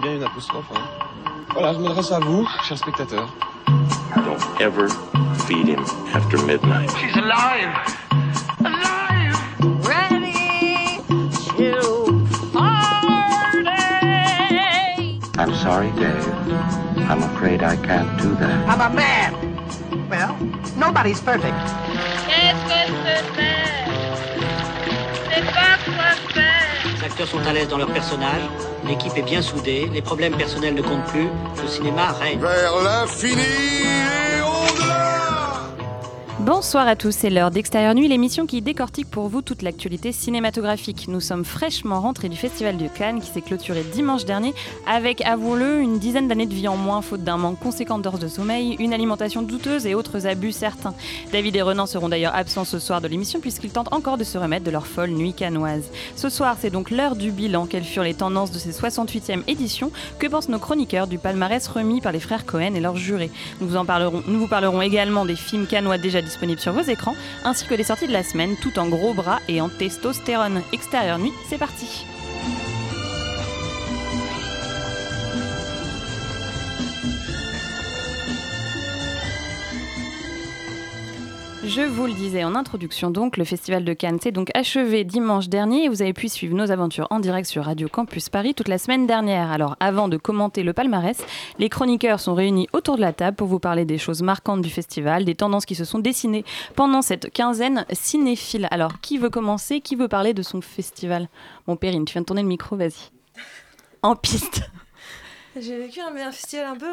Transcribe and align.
bien 0.00 0.14
une 0.14 0.22
apostrophe. 0.22 0.66
Hein. 0.76 0.80
Voilà, 1.54 1.72
je 1.72 1.78
m'adresse 1.80 2.12
à 2.12 2.20
vous, 2.20 2.46
chers 2.62 2.78
spectateurs. 2.78 3.34
Don't 4.14 4.60
ever 4.60 4.88
feed 5.48 5.66
him 5.66 5.84
after 6.14 6.38
midnight. 6.46 6.88
She's 6.96 7.16
alive! 7.16 7.74
Alive! 8.60 9.34
ready 9.84 11.02
to 11.56 12.28
party. 12.52 13.08
I'm 15.36 15.52
sorry, 15.56 15.90
Dave. 15.98 16.28
I'm 17.10 17.24
afraid 17.34 17.64
I 17.64 17.74
can't 17.78 18.16
do 18.22 18.36
that. 18.36 18.68
I'm 18.68 18.80
a 18.80 18.94
man. 18.94 19.34
Well, 20.08 20.36
nobody's 20.76 21.20
perfect. 21.20 21.56
Qu'est-ce 22.28 22.62
que 22.68 22.86
c'est 23.02 23.24
faire 23.34 23.88
C'est 25.34 25.44
pas 25.44 25.76
quoi 25.84 26.14
faire. 26.32 26.68
Les 26.94 27.04
acteurs 27.04 27.26
sont 27.26 27.44
à 27.44 27.52
l'aise 27.52 27.66
dans 27.66 27.78
leur 27.78 27.92
personnage, 27.92 28.42
l'équipe 28.86 29.16
est 29.16 29.22
bien 29.22 29.42
soudée, 29.42 29.88
les 29.92 30.02
problèmes 30.02 30.36
personnels 30.36 30.74
ne 30.74 30.82
comptent 30.82 31.06
plus, 31.06 31.28
le 31.62 31.68
cinéma 31.68 32.12
règne. 32.12 32.38
Vers 32.38 32.82
l'infini 32.82 34.17
Bonsoir 36.48 36.88
à 36.88 36.96
tous, 36.96 37.14
c'est 37.14 37.28
l'heure 37.28 37.50
d'Extérieur 37.50 37.94
Nuit, 37.94 38.08
l'émission 38.08 38.46
qui 38.46 38.62
décortique 38.62 39.10
pour 39.10 39.28
vous 39.28 39.42
toute 39.42 39.60
l'actualité 39.60 40.12
cinématographique. 40.12 41.04
Nous 41.06 41.20
sommes 41.20 41.44
fraîchement 41.44 42.00
rentrés 42.00 42.30
du 42.30 42.38
Festival 42.38 42.78
de 42.78 42.88
Cannes 42.88 43.20
qui 43.20 43.30
s'est 43.30 43.42
clôturé 43.42 43.82
dimanche 43.92 44.24
dernier 44.24 44.54
avec, 44.86 45.20
avouons-le, 45.26 45.80
une 45.80 45.98
dizaine 45.98 46.26
d'années 46.26 46.46
de 46.46 46.54
vie 46.54 46.66
en 46.66 46.78
moins 46.78 47.02
faute 47.02 47.22
d'un 47.22 47.36
manque 47.36 47.60
conséquent 47.60 47.98
d'heures 47.98 48.18
de 48.18 48.28
sommeil, 48.28 48.76
une 48.78 48.94
alimentation 48.94 49.42
douteuse 49.42 49.84
et 49.84 49.94
autres 49.94 50.26
abus 50.26 50.52
certains. 50.52 50.94
David 51.32 51.54
et 51.54 51.60
Renan 51.60 51.84
seront 51.84 52.08
d'ailleurs 52.08 52.34
absents 52.34 52.64
ce 52.64 52.78
soir 52.78 53.02
de 53.02 53.08
l'émission 53.08 53.40
puisqu'ils 53.40 53.70
tentent 53.70 53.92
encore 53.92 54.16
de 54.16 54.24
se 54.24 54.38
remettre 54.38 54.64
de 54.64 54.70
leur 54.70 54.86
folle 54.86 55.10
nuit 55.10 55.34
cannoise. 55.34 55.84
Ce 56.16 56.30
soir, 56.30 56.56
c'est 56.58 56.70
donc 56.70 56.90
l'heure 56.90 57.16
du 57.16 57.30
bilan. 57.30 57.66
Quelles 57.66 57.84
furent 57.84 58.04
les 58.04 58.14
tendances 58.14 58.52
de 58.52 58.58
ces 58.58 58.70
68e 58.70 59.42
éditions? 59.48 59.92
Que 60.18 60.26
pensent 60.26 60.48
nos 60.48 60.58
chroniqueurs 60.58 61.08
du 61.08 61.18
palmarès 61.18 61.68
remis 61.68 62.00
par 62.00 62.12
les 62.12 62.20
frères 62.20 62.46
Cohen 62.46 62.72
et 62.74 62.80
leurs 62.80 62.96
jurés? 62.96 63.30
Nous 63.60 63.68
vous, 63.68 63.84
parlerons, 63.84 64.22
nous 64.26 64.40
vous 64.40 64.48
parlerons 64.48 64.80
également 64.80 65.26
des 65.26 65.36
films 65.36 65.66
cannois 65.66 65.98
déjà 65.98 66.22
disponibles 66.22 66.37
sur 66.58 66.72
vos 66.72 66.80
écrans, 66.80 67.16
ainsi 67.44 67.66
que 67.66 67.74
des 67.74 67.84
sorties 67.84 68.06
de 68.06 68.12
la 68.12 68.22
semaine, 68.22 68.56
tout 68.60 68.78
en 68.78 68.88
gros 68.88 69.14
bras 69.14 69.40
et 69.48 69.60
en 69.60 69.68
testostérone. 69.68 70.62
Extérieur 70.72 71.18
nuit, 71.18 71.32
c'est 71.48 71.58
parti 71.58 72.06
Je 81.68 81.82
vous 81.82 82.06
le 82.06 82.14
disais 82.14 82.44
en 82.44 82.54
introduction, 82.54 83.10
donc 83.10 83.36
le 83.36 83.44
Festival 83.44 83.84
de 83.84 83.92
Cannes 83.92 84.18
s'est 84.18 84.32
donc 84.32 84.48
achevé 84.54 85.04
dimanche 85.04 85.50
dernier 85.50 85.84
et 85.84 85.88
vous 85.90 86.00
avez 86.00 86.14
pu 86.14 86.30
suivre 86.30 86.56
nos 86.56 86.70
aventures 86.70 87.06
en 87.10 87.20
direct 87.20 87.46
sur 87.46 87.64
Radio 87.64 87.90
Campus 87.90 88.30
Paris 88.30 88.54
toute 88.54 88.68
la 88.68 88.78
semaine 88.78 89.06
dernière. 89.06 89.52
Alors 89.52 89.76
avant 89.78 90.08
de 90.08 90.16
commenter 90.16 90.62
le 90.62 90.72
palmarès, 90.72 91.22
les 91.58 91.68
chroniqueurs 91.68 92.20
sont 92.20 92.34
réunis 92.34 92.68
autour 92.72 92.96
de 92.96 93.02
la 93.02 93.12
table 93.12 93.36
pour 93.36 93.48
vous 93.48 93.58
parler 93.58 93.84
des 93.84 93.98
choses 93.98 94.22
marquantes 94.22 94.62
du 94.62 94.70
festival, 94.70 95.26
des 95.26 95.34
tendances 95.34 95.66
qui 95.66 95.74
se 95.74 95.84
sont 95.84 95.98
dessinées 95.98 96.46
pendant 96.74 97.02
cette 97.02 97.30
quinzaine 97.30 97.84
cinéphile. 97.92 98.66
Alors 98.70 98.98
qui 99.02 99.18
veut 99.18 99.28
commencer? 99.28 99.82
Qui 99.82 99.94
veut 99.94 100.08
parler 100.08 100.32
de 100.32 100.42
son 100.42 100.62
festival? 100.62 101.28
Bon 101.66 101.76
Perrine, 101.76 102.06
tu 102.06 102.14
viens 102.14 102.22
de 102.22 102.26
tourner 102.26 102.42
le 102.42 102.48
micro, 102.48 102.76
vas-y. 102.76 103.10
En 104.00 104.16
piste. 104.16 104.62
J'ai 105.60 105.76
vécu 105.76 106.00
un, 106.00 106.32
festival 106.32 106.64
un 106.64 106.76
peu 106.76 106.86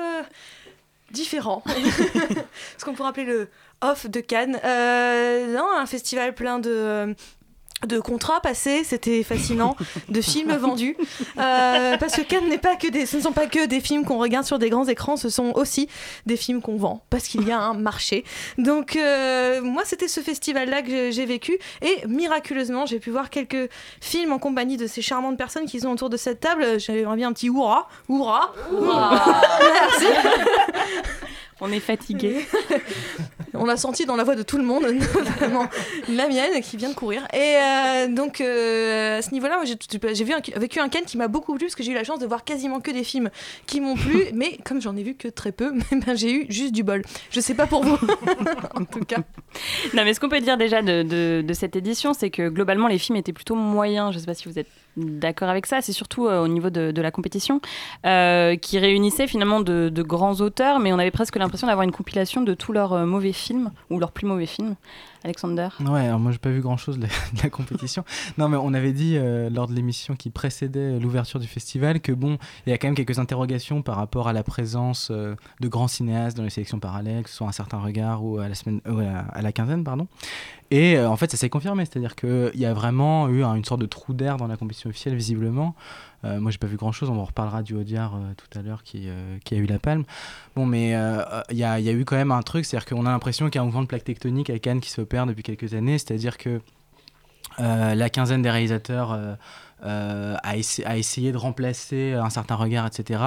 différent. 1.12 1.64
Ce 2.78 2.86
qu'on 2.86 2.94
pourrait 2.94 3.10
appeler 3.10 3.26
le 3.26 3.50
off 3.82 4.10
de 4.10 4.20
Cannes. 4.20 4.60
Euh, 4.64 5.54
non, 5.54 5.68
un 5.76 5.86
festival 5.86 6.34
plein 6.34 6.60
de 6.60 7.16
de 7.86 8.00
contrats 8.00 8.40
passés, 8.42 8.84
c'était 8.84 9.24
fascinant, 9.24 9.76
de 10.10 10.22
films 10.22 10.54
vendus, 10.58 10.96
Euh, 11.38 11.98
parce 11.98 12.16
que 12.16 12.22
Cannes 12.22 12.48
n'est 12.50 12.58
pas 12.58 12.76
que 12.76 12.88
des, 12.88 13.06
ce 13.06 13.18
ne 13.18 13.22
sont 13.22 13.32
pas 13.34 13.48
que 13.48 13.66
des 13.66 13.80
films 13.82 14.06
qu'on 14.06 14.18
regarde 14.20 14.46
sur 14.46 14.60
des 14.60 14.70
grands 14.70 14.88
écrans, 14.88 15.18
ce 15.18 15.30
sont 15.30 15.52
aussi 15.56 15.88
des 16.26 16.38
films 16.38 16.62
qu'on 16.62 16.78
vend, 16.78 17.04
parce 17.10 17.28
qu'il 17.28 17.48
y 17.48 17.52
a 17.52 17.60
un 17.60 17.74
marché. 17.74 18.24
Donc 18.58 18.96
euh, 18.96 19.62
moi, 19.62 19.84
c'était 19.86 20.08
ce 20.08 20.22
festival-là 20.22 20.82
que 20.82 21.12
j'ai- 21.12 21.26
vécu, 21.26 21.58
et 21.82 22.06
miraculeusement, 22.08 22.86
j'ai 22.86 23.00
pu 23.00 23.10
voir 23.10 23.30
quelques 23.32 23.70
films 24.00 24.32
en 24.32 24.38
compagnie 24.40 24.78
de 24.78 24.86
ces 24.86 25.02
charmantes 25.02 25.38
personnes 25.38 25.66
qui 25.66 25.80
sont 25.80 25.90
autour 25.90 26.10
de 26.12 26.18
cette 26.18 26.40
table. 26.40 26.80
J'avais 26.80 27.04
bien 27.16 27.30
un 27.30 27.34
petit 27.34 27.48
hurrah, 27.48 27.88
hurrah, 28.10 28.54
Merci. 28.72 30.06
On 31.62 31.72
est 31.72 31.80
fatigué. 31.80 32.46
On 33.54 33.64
l'a 33.66 33.78
senti 33.78 34.06
dans 34.06 34.18
la 34.18 34.26
voix 34.26 34.36
de 34.36 34.44
tout 34.44 34.58
le 34.58 34.66
monde, 34.66 34.84
notamment 35.16 35.70
la 36.10 36.28
mienne 36.28 36.62
qui 36.62 36.76
vient 36.76 36.90
de 36.90 36.94
courir. 36.96 37.26
Et 37.34 37.38
euh, 37.56 38.08
donc, 38.10 38.42
euh, 38.42 39.20
à 39.20 39.22
ce 39.22 39.32
niveau-là, 39.32 39.62
j'ai 39.64 40.26
vécu 40.60 40.80
un 40.82 40.90
Ken 40.90 41.06
qui 41.06 41.18
m'a 41.18 41.30
beaucoup 41.30 41.54
plu 41.56 41.66
parce 41.68 41.76
que 41.76 41.84
j'ai 41.84 41.92
eu 41.94 41.96
la 41.96 42.04
chance 42.04 42.20
de 42.20 42.26
voir 42.26 42.44
quasiment 42.44 42.82
que 42.82 42.92
des 42.92 43.06
films 43.06 43.30
qui 43.66 43.80
m'ont 43.80 43.96
plu. 43.96 44.26
mais 44.34 44.58
comme 44.66 44.82
j'en 44.82 44.98
ai 44.98 45.04
vu 45.04 45.16
que 45.16 45.30
très 45.30 45.54
peu, 45.54 45.72
ben, 45.92 46.16
j'ai 46.18 46.32
eu 46.34 46.46
juste 46.50 46.74
du 46.74 46.84
bol. 46.84 47.02
Je 47.32 47.40
sais 47.40 47.54
pas 47.54 47.68
pour 47.68 47.84
vous, 47.84 47.98
en 48.76 48.84
tout 48.84 49.06
cas. 49.06 49.20
Non, 49.94 50.04
mais 50.04 50.14
ce 50.14 50.20
qu'on 50.20 50.30
peut 50.30 50.42
dire 50.42 50.58
déjà 50.58 50.82
de, 50.82 51.04
de- 51.04 51.42
de 51.42 51.54
cette 51.54 51.78
édition, 51.78 52.14
c'est 52.14 52.30
que 52.32 52.50
globalement, 52.50 52.88
les 52.88 53.00
films 53.00 53.16
étaient 53.18 53.32
plutôt 53.34 53.56
moyens. 53.56 54.12
Je 54.12 54.18
ne 54.18 54.20
sais 54.20 54.26
pas 54.26 54.34
si 54.34 54.50
vous 54.50 54.60
êtes 54.60 54.68
d'accord 54.98 55.50
avec 55.50 55.66
ça. 55.66 55.82
C'est 55.82 55.94
surtout 55.94 56.28
euh, 56.28 56.44
au 56.44 56.48
niveau 56.48 56.70
de, 56.70 57.02
la 57.02 57.12
compétition, 57.12 57.62
euh, 58.06 58.56
qui 58.56 58.80
réunissait 58.80 59.28
finalement 59.28 59.60
de, 59.60 59.90
de 59.90 60.04
grands 60.04 60.36
auteurs, 60.42 60.80
mais 60.80 60.94
on 60.94 61.00
avait 61.00 61.12
presque 61.12 61.36
l'impression 61.36 61.68
d'avoir 61.68 61.84
une 61.84 61.92
compilation 61.92 62.42
de 62.42 62.54
tous 62.54 62.72
leurs 62.72 62.94
euh, 62.94 63.06
mauvais 63.06 63.34
films, 63.34 63.72
ou 63.90 64.00
leurs 64.00 64.12
plus 64.12 64.28
mauvais 64.28 64.46
films. 64.46 64.76
Alexander 65.26 65.68
Ouais, 65.82 66.02
alors 66.08 66.20
moi 66.20 66.32
j'ai 66.32 66.38
pas 66.38 66.52
vu 66.52 66.62
grand 66.62 66.78
chose 66.78 66.98
de 66.98 67.02
la, 67.02 67.08
de 67.08 67.42
la 67.44 67.50
compétition. 67.50 68.06
non, 68.38 68.48
mais 68.48 68.58
on 68.58 68.74
avait 68.74 68.94
dit 68.94 69.18
euh, 69.18 69.50
lors 69.50 69.68
de 69.68 69.74
l'émission 69.74 70.16
qui 70.16 70.30
précédait 70.30 71.00
l'ouverture 71.00 71.40
du 71.40 71.48
festival 71.48 72.00
que 72.00 72.12
bon, 72.12 72.38
il 72.66 72.70
y 72.70 72.74
a 72.74 72.78
quand 72.78 72.88
même 72.88 72.96
quelques 72.96 73.18
interrogations 73.20 73.82
par 73.82 73.96
rapport 73.98 74.28
à 74.28 74.34
la 74.34 74.44
présence 74.44 75.10
euh, 75.12 75.36
de 75.62 75.68
grands 75.68 75.88
cinéastes 75.88 76.38
dans 76.38 76.44
les 76.44 76.50
sélections 76.52 76.80
parallèles, 76.80 77.24
que 77.24 77.30
ce 77.30 77.36
soit 77.38 77.48
un 77.48 77.52
certain 77.52 77.80
regard 77.80 78.24
ou 78.24 78.38
à 78.38 78.48
la 78.48 78.56
semaine, 78.56 78.82
euh, 78.88 79.00
à, 79.00 79.04
la, 79.04 79.20
à 79.20 79.42
la 79.42 79.52
quinzaine, 79.52 79.84
pardon. 79.84 80.08
Et 80.72 80.98
euh, 80.98 81.10
en 81.10 81.16
fait, 81.18 81.30
ça 81.32 81.38
s'est 81.38 81.50
confirmé, 81.50 81.86
c'est-à-dire 81.86 82.16
qu'il 82.16 82.52
y 82.56 82.66
a 82.66 82.74
vraiment 82.74 83.28
eu 83.30 83.44
un- 83.44 83.56
une 83.56 83.66
sorte 83.66 83.82
de 83.82 83.86
trou 83.88 84.14
d'air 84.14 84.38
dans 84.38 84.48
la 84.48 84.58
compétition 84.58 84.90
officielle, 84.90 85.16
visiblement. 85.16 85.76
Euh, 86.26 86.40
moi, 86.40 86.52
j'ai 86.52 86.58
pas 86.58 86.68
vu 86.68 86.78
grand-chose. 86.78 87.10
On 87.10 87.20
en 87.20 87.26
reparlera 87.26 87.64
du 87.64 87.76
Audiard 87.76 88.16
euh, 88.16 88.34
tout 88.36 88.58
à 88.58 88.62
l'heure 88.62 88.84
qui, 88.84 89.04
euh, 89.08 89.38
qui 89.44 89.56
a 89.56 89.58
eu 89.58 89.66
la 89.66 89.80
palme. 89.80 90.04
Bon, 90.56 90.66
mais 90.66 90.90
il 91.52 91.58
y, 91.58 91.64
a, 91.64 91.80
y 91.80 91.90
a 91.90 91.92
eu 91.92 92.06
quand 92.06 92.16
même 92.16 92.32
un 92.32 92.42
truc, 92.42 92.66
c'est-à-dire 92.66 92.88
qu'on 92.88 93.06
a 93.06 93.12
l'impression 93.12 93.50
qu'il 93.50 93.56
y 93.56 93.60
a 93.60 93.62
un 93.62 93.66
mouvement 93.66 93.84
de 93.84 93.88
plaque 93.88 94.04
tectonique 94.04 94.50
à 94.50 94.60
Cannes 94.60 94.82
qui 94.82 94.90
s'opère 94.90 95.26
depuis 95.26 95.44
quelques 95.44 95.74
années, 95.74 95.98
c'est-à-dire 95.98 96.38
que 96.38 96.62
la 97.58 98.10
quinzaine 98.10 98.42
des 98.42 98.50
réalisateurs 98.50 99.18
euh, 99.86 100.16
euh, 100.26 100.36
a, 100.44 100.58
essa- 100.58 100.84
a 100.88 100.98
essayé 100.98 101.32
de 101.32 101.38
remplacer 101.38 102.14
un 102.14 102.30
certain 102.30 102.56
regard, 102.56 102.86
etc. 102.88 103.22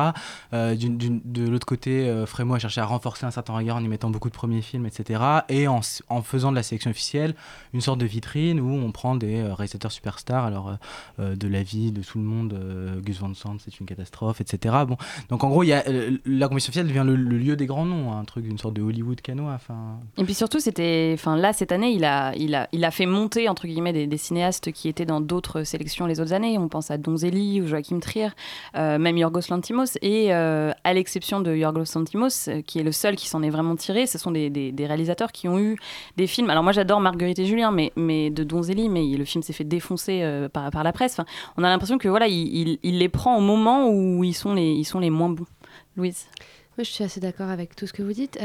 Euh, 0.52 0.74
de 0.76 1.48
l'autre 1.48 1.66
côté, 1.66 2.08
euh, 2.08 2.26
Frémo 2.26 2.54
a 2.54 2.58
cherché 2.58 2.80
à 2.80 2.84
renforcer 2.86 3.26
un 3.26 3.30
certain 3.30 3.52
regard 3.54 3.76
en 3.76 3.84
y 3.84 3.88
mettant 3.88 4.10
beaucoup 4.10 4.28
de 4.28 4.34
premiers 4.34 4.62
films, 4.62 4.86
etc. 4.86 5.20
Et 5.48 5.68
en, 5.68 5.80
en 6.08 6.22
faisant 6.22 6.50
de 6.50 6.56
la 6.56 6.62
sélection 6.62 6.90
officielle 6.90 7.34
une 7.72 7.80
sorte 7.80 7.98
de 7.98 8.06
vitrine 8.06 8.60
où 8.60 8.70
on 8.70 8.92
prend 8.92 9.14
des 9.14 9.36
euh, 9.40 9.54
réalisateurs 9.54 9.92
superstars, 9.92 10.44
alors 10.44 10.68
euh, 10.68 10.74
euh, 11.20 11.36
de 11.36 11.48
la 11.48 11.62
vie 11.62 11.92
de 11.92 12.02
tout 12.02 12.18
le 12.18 12.24
monde, 12.24 12.52
euh, 12.54 13.00
Gus 13.00 13.18
Van 13.20 13.32
Sant, 13.34 13.56
c'est 13.64 13.78
une 13.80 13.86
catastrophe, 13.86 14.40
etc. 14.40 14.74
Bon, 14.86 14.96
donc 15.28 15.44
en 15.44 15.48
gros, 15.48 15.62
y 15.62 15.72
a, 15.72 15.84
euh, 15.88 16.16
la 16.26 16.48
compétition 16.48 16.70
officielle 16.70 16.86
devient 16.88 17.04
le, 17.06 17.16
lieu 17.16 17.56
des 17.56 17.66
grands 17.66 17.86
noms, 17.86 18.12
un 18.12 18.24
truc 18.24 18.44
d'une 18.44 18.58
sorte 18.58 18.74
de 18.74 18.82
Hollywood 18.82 19.20
canois. 19.20 19.52
Enfin, 19.54 19.98
Et 20.16 20.24
puis 20.24 20.34
surtout, 20.34 20.60
c'était, 20.60 21.16
là 21.26 21.52
cette 21.52 21.72
année, 21.72 21.92
il 21.92 22.04
a, 22.04 22.34
il 22.36 22.54
a, 22.54 22.68
il 22.72 22.84
a 22.84 22.90
fait 22.90 23.06
monter 23.06 23.48
entre 23.48 23.66
guillemets 23.66 24.06
des 24.06 24.16
cinéastes 24.18 24.72
qui 24.72 24.88
étaient 24.88 25.06
dans 25.06 25.20
d'autres 25.20 25.62
sélections 25.62 26.06
les 26.06 26.20
autres 26.20 26.32
années. 26.32 26.47
On 26.56 26.68
pense 26.68 26.90
à 26.90 26.96
Donzelli 26.96 27.60
ou 27.60 27.66
Joachim 27.66 28.00
Trier, 28.00 28.28
euh, 28.76 28.98
même 28.98 29.16
Yorgos 29.18 29.50
Lantimos. 29.50 29.98
Et 30.00 30.32
euh, 30.32 30.72
à 30.84 30.94
l'exception 30.94 31.40
de 31.40 31.54
Yorgos 31.54 31.84
Lantimos, 31.94 32.48
euh, 32.48 32.62
qui 32.62 32.78
est 32.78 32.82
le 32.82 32.92
seul 32.92 33.16
qui 33.16 33.28
s'en 33.28 33.42
est 33.42 33.50
vraiment 33.50 33.76
tiré, 33.76 34.06
ce 34.06 34.18
sont 34.18 34.30
des, 34.30 34.72
réalisateurs 34.78 35.32
qui 35.32 35.48
ont 35.48 35.58
eu 35.58 35.76
des 36.16 36.26
films. 36.26 36.48
Alors 36.50 36.62
moi, 36.62 36.72
j'adore 36.72 37.00
Marguerite 37.00 37.38
et 37.40 37.46
Julien, 37.46 37.72
mais, 37.72 37.92
mais 37.96 38.30
de 38.30 38.44
Donzelli, 38.44 38.88
mais 38.88 39.04
le 39.04 39.24
film 39.24 39.42
s'est 39.42 39.52
fait 39.52 39.64
défoncer 39.64 40.48
par, 40.52 40.70
la 40.82 40.92
presse. 40.92 41.20
On 41.56 41.64
a 41.64 41.68
l'impression 41.68 41.98
que 41.98 42.08
voilà, 42.08 42.28
il, 42.28 42.78
les 42.82 43.08
prend 43.08 43.36
au 43.36 43.40
moment 43.40 43.90
où 43.90 44.24
ils 44.24 44.34
sont 44.34 44.54
les, 44.54 45.10
moins 45.10 45.28
bons. 45.28 45.46
Louise? 45.96 46.26
Moi, 46.76 46.84
je 46.84 46.90
suis 46.90 47.02
assez 47.02 47.18
d'accord 47.18 47.48
avec 47.48 47.74
tout 47.74 47.86
ce 47.88 47.92
que 47.92 48.02
vous 48.02 48.12
dites. 48.12 48.38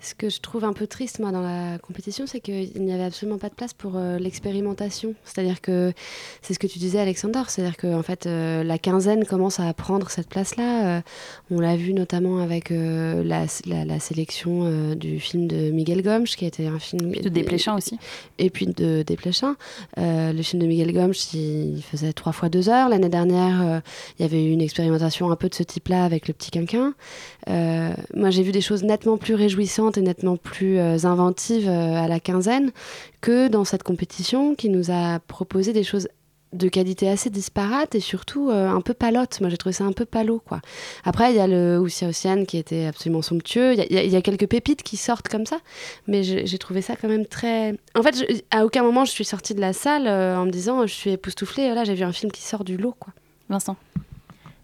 Ce 0.00 0.14
que 0.14 0.28
je 0.28 0.40
trouve 0.40 0.64
un 0.64 0.72
peu 0.72 0.86
triste, 0.86 1.18
moi, 1.18 1.32
dans 1.32 1.40
la 1.40 1.78
compétition, 1.78 2.26
c'est 2.26 2.40
qu'il 2.40 2.70
n'y 2.82 2.92
avait 2.92 3.04
absolument 3.04 3.38
pas 3.38 3.48
de 3.48 3.54
place 3.54 3.74
pour 3.74 3.96
euh, 3.96 4.18
l'expérimentation. 4.18 5.14
C'est-à-dire 5.24 5.60
que 5.60 5.92
c'est 6.40 6.54
ce 6.54 6.58
que 6.60 6.66
tu 6.68 6.78
disais, 6.78 7.00
Alexander. 7.00 7.42
C'est-à-dire 7.48 7.76
que 7.76 7.92
en 7.92 8.02
fait, 8.02 8.26
euh, 8.26 8.62
la 8.62 8.78
quinzaine 8.78 9.24
commence 9.24 9.58
à 9.58 9.72
prendre 9.74 10.08
cette 10.10 10.28
place-là. 10.28 10.98
Euh, 10.98 11.00
on 11.50 11.58
l'a 11.60 11.76
vu 11.76 11.94
notamment 11.94 12.38
avec 12.38 12.70
la, 12.70 13.46
la- 13.66 13.84
la 13.84 14.00
sélection 14.00 14.94
du 14.94 15.18
film 15.20 15.46
de 15.48 15.70
Miguel 15.70 16.02
Gomsch, 16.02 16.36
qui 16.36 16.44
était 16.46 16.66
un 16.66 16.78
film 16.78 17.12
de 17.12 17.28
Desplechin 17.28 17.76
aussi. 17.76 17.98
Et 18.38 18.50
puis 18.50 18.66
de 18.66 19.02
Desplechin. 19.02 19.56
Le 19.96 20.42
film 20.42 20.62
de 20.62 20.66
Miguel 20.68 20.92
Gomsch, 20.92 21.32
il 21.34 21.82
faisait 21.82 22.12
trois 22.12 22.32
fois 22.32 22.48
deux 22.48 22.68
heures. 22.68 22.88
L'année 22.88 23.08
dernière, 23.08 23.82
il 24.18 24.22
y 24.22 24.24
avait 24.24 24.44
eu 24.44 24.50
une 24.52 24.60
expérimentation 24.60 25.30
un 25.30 25.36
peu 25.36 25.48
de 25.48 25.54
ce 25.54 25.62
type-là 25.62 26.04
avec 26.04 26.28
le 26.28 26.34
petit 26.34 26.50
quinquin. 26.50 26.94
Moi, 27.48 28.30
j'ai 28.30 28.42
vu 28.42 28.52
des 28.52 28.60
choses 28.60 28.82
nettement 28.84 29.16
plus 29.16 29.34
réjouissantes 29.34 29.87
et 29.96 30.02
nettement 30.02 30.36
plus 30.36 30.78
euh, 30.78 30.96
inventives 31.04 31.68
euh, 31.68 31.94
à 31.94 32.08
la 32.08 32.20
quinzaine 32.20 32.70
que 33.20 33.48
dans 33.48 33.64
cette 33.64 33.82
compétition 33.82 34.54
qui 34.54 34.68
nous 34.68 34.90
a 34.90 35.20
proposé 35.20 35.72
des 35.72 35.84
choses 35.84 36.08
de 36.54 36.68
qualité 36.68 37.10
assez 37.10 37.28
disparate 37.28 37.94
et 37.94 38.00
surtout 38.00 38.50
euh, 38.50 38.68
un 38.68 38.80
peu 38.80 38.94
palote. 38.94 39.40
Moi, 39.40 39.50
j'ai 39.50 39.58
trouvé 39.58 39.74
ça 39.74 39.84
un 39.84 39.92
peu 39.92 40.06
palo, 40.06 40.40
quoi. 40.44 40.60
Après, 41.04 41.30
il 41.30 41.36
y 41.36 41.40
a 41.40 41.46
le 41.46 41.78
Oussia 41.78 42.08
Océane 42.08 42.46
qui 42.46 42.56
était 42.56 42.86
absolument 42.86 43.20
somptueux. 43.20 43.74
Il 43.74 43.84
y, 43.90 44.08
y 44.08 44.16
a 44.16 44.22
quelques 44.22 44.46
pépites 44.46 44.82
qui 44.82 44.96
sortent 44.96 45.28
comme 45.28 45.44
ça, 45.44 45.58
mais 46.06 46.22
j'ai 46.22 46.58
trouvé 46.58 46.80
ça 46.80 46.96
quand 46.96 47.08
même 47.08 47.26
très. 47.26 47.74
En 47.94 48.02
fait, 48.02 48.44
à 48.50 48.64
aucun 48.64 48.82
moment 48.82 49.04
je 49.04 49.10
suis 49.10 49.26
sortie 49.26 49.54
de 49.54 49.60
la 49.60 49.74
salle 49.74 50.08
en 50.08 50.46
me 50.46 50.50
disant 50.50 50.86
je 50.86 50.94
suis 50.94 51.10
époustouflée. 51.10 51.74
Là, 51.74 51.84
j'ai 51.84 51.94
vu 51.94 52.04
un 52.04 52.12
film 52.12 52.32
qui 52.32 52.42
sort 52.42 52.64
du 52.64 52.78
lot, 52.78 52.94
quoi. 52.98 53.12
Vincent. 53.50 53.76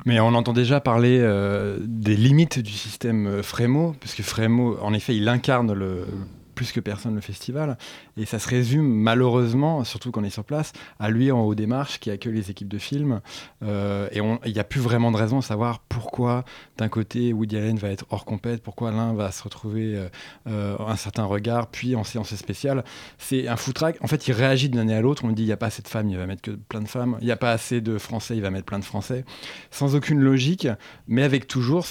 Mais 0.04 0.20
on 0.20 0.34
entend 0.34 0.52
déjà 0.52 0.80
parler 0.80 1.18
euh, 1.20 1.78
des 1.80 2.16
limites 2.16 2.58
du 2.58 2.72
système 2.72 3.26
euh, 3.26 3.42
Frémo, 3.42 3.94
parce 4.00 4.14
que 4.14 4.22
Frémo, 4.22 4.76
en 4.82 4.92
effet, 4.92 5.16
il 5.16 5.28
incarne 5.28 5.72
le, 5.72 6.06
plus 6.54 6.72
que 6.72 6.80
personne 6.80 7.14
le 7.14 7.20
festival, 7.20 7.76
et 8.16 8.26
ça 8.26 8.38
se 8.38 8.48
résume 8.48 8.86
malheureusement, 8.86 9.84
surtout 9.84 10.10
quand 10.10 10.20
on 10.20 10.24
est 10.24 10.30
sur 10.30 10.44
place, 10.44 10.72
à 10.98 11.10
lui 11.10 11.30
en 11.32 11.40
haut 11.40 11.54
des 11.54 11.66
marches 11.66 11.98
qui 12.00 12.10
accueille 12.10 12.34
les 12.34 12.50
équipes 12.50 12.68
de 12.68 12.78
films, 12.78 13.20
euh, 13.62 14.08
et 14.12 14.20
il 14.46 14.52
n'y 14.52 14.58
a 14.58 14.64
plus 14.64 14.80
vraiment 14.80 15.10
de 15.10 15.16
raison 15.16 15.38
à 15.38 15.42
savoir 15.42 15.80
pourquoi 15.80 16.44
d'un 16.78 16.88
côté 16.88 17.32
Woody 17.32 17.56
Allen 17.56 17.76
va 17.78 17.88
être 17.88 18.06
hors 18.10 18.24
compète, 18.24 18.62
pourquoi 18.62 18.90
l'un 18.90 19.14
va 19.14 19.30
se 19.32 19.42
retrouver 19.42 19.96
euh, 19.96 20.08
euh, 20.48 20.76
un 20.86 20.96
certain 20.96 21.24
regard, 21.24 21.68
puis 21.68 21.96
en 21.96 22.04
séance 22.04 22.34
spéciale. 22.34 22.84
C'est 23.18 23.48
un 23.48 23.56
foutraque. 23.56 23.96
En 24.02 24.06
fait, 24.06 24.28
il 24.28 24.32
réagit 24.32 24.68
d'une 24.68 24.80
année 24.80 24.94
à 24.94 25.00
l'autre. 25.00 25.24
On 25.24 25.30
dit 25.30 25.42
il 25.42 25.46
n'y 25.46 25.52
a 25.52 25.56
pas 25.56 25.66
assez 25.66 25.82
de 25.82 25.88
femmes, 25.88 26.08
il 26.08 26.16
va 26.16 26.26
mettre 26.26 26.42
que 26.42 26.52
plein 26.52 26.80
de 26.80 26.88
femmes. 26.88 27.16
Il 27.20 27.26
n'y 27.26 27.32
a 27.32 27.36
pas 27.36 27.52
assez 27.52 27.80
de 27.80 27.98
Français, 27.98 28.36
il 28.36 28.42
va 28.42 28.50
mettre 28.50 28.66
plein 28.66 28.78
de 28.78 28.84
Français. 28.84 29.24
Sans 29.70 29.94
aucune 29.94 30.20
logique, 30.20 30.68
mais 31.08 31.22
avec 31.22 31.46
toujours, 31.46 31.86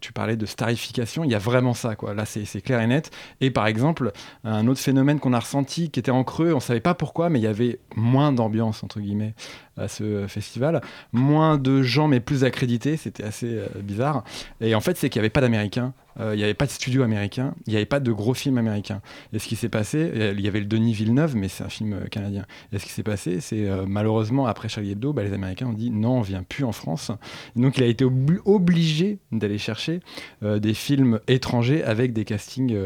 tu 0.00 0.12
parlais 0.12 0.36
de 0.36 0.46
starification, 0.46 1.24
il 1.24 1.30
y 1.30 1.34
a 1.34 1.38
vraiment 1.38 1.74
ça. 1.74 1.96
Quoi. 1.96 2.14
Là, 2.14 2.24
c'est 2.24 2.60
clair 2.60 2.80
et 2.80 2.86
net. 2.86 3.10
Et 3.40 3.50
par 3.54 3.66
exemple, 3.66 4.12
un 4.44 4.66
autre 4.66 4.80
phénomène 4.80 5.18
qu'on 5.18 5.32
a 5.32 5.40
ressenti, 5.40 5.90
qui 5.90 5.98
était 5.98 6.10
en 6.10 6.24
creux, 6.24 6.52
on 6.52 6.56
ne 6.56 6.60
savait 6.60 6.80
pas 6.80 6.92
pourquoi, 6.94 7.30
mais 7.30 7.38
il 7.38 7.42
y 7.42 7.46
avait 7.46 7.78
moins 7.96 8.32
d'ambiance, 8.32 8.84
entre 8.84 9.00
guillemets, 9.00 9.34
à 9.78 9.88
ce 9.88 10.26
festival. 10.26 10.82
Moins 11.12 11.56
de 11.56 11.82
gens, 11.82 12.08
mais 12.08 12.20
plus 12.20 12.44
accrédités. 12.44 12.98
C'était 12.98 13.24
assez 13.24 13.56
euh, 13.58 13.66
bizarre. 13.80 14.24
Et 14.60 14.74
en 14.74 14.80
fait, 14.80 14.98
c'est 14.98 15.08
qu'il 15.08 15.20
n'y 15.20 15.24
avait 15.24 15.30
pas 15.30 15.40
d'Américains. 15.40 15.94
Euh, 16.20 16.34
Il 16.34 16.38
n'y 16.38 16.44
avait 16.44 16.54
pas 16.54 16.66
de 16.66 16.70
studio 16.70 17.02
américain, 17.02 17.54
il 17.66 17.70
n'y 17.70 17.76
avait 17.76 17.86
pas 17.86 18.00
de 18.00 18.12
gros 18.12 18.34
films 18.34 18.58
américains. 18.58 19.00
Et 19.32 19.38
ce 19.38 19.46
qui 19.46 19.56
s'est 19.56 19.68
passé, 19.68 20.32
il 20.36 20.40
y 20.40 20.48
avait 20.48 20.60
le 20.60 20.66
Denis 20.66 20.92
Villeneuve, 20.92 21.36
mais 21.36 21.48
c'est 21.48 21.64
un 21.64 21.68
film 21.68 21.94
euh, 21.94 22.06
canadien. 22.06 22.46
Et 22.72 22.78
ce 22.78 22.84
qui 22.84 22.92
s'est 22.92 23.02
passé, 23.02 23.40
c'est 23.40 23.68
euh, 23.68 23.84
malheureusement, 23.86 24.46
après 24.46 24.68
Charlie 24.68 24.92
Hebdo, 24.92 25.12
bah, 25.12 25.22
les 25.22 25.32
Américains 25.32 25.66
ont 25.66 25.72
dit 25.72 25.90
non, 25.90 26.18
on 26.18 26.22
vient 26.22 26.42
plus 26.42 26.64
en 26.64 26.72
France. 26.72 27.10
Et 27.56 27.60
donc 27.60 27.78
il 27.78 27.84
a 27.84 27.86
été 27.86 28.04
obli- 28.04 28.40
obligé 28.44 29.18
d'aller 29.32 29.58
chercher 29.58 30.00
des 30.42 30.74
films 30.74 31.20
étrangers 31.28 31.82
avec 31.82 32.12
des 32.12 32.24
castings 32.24 32.76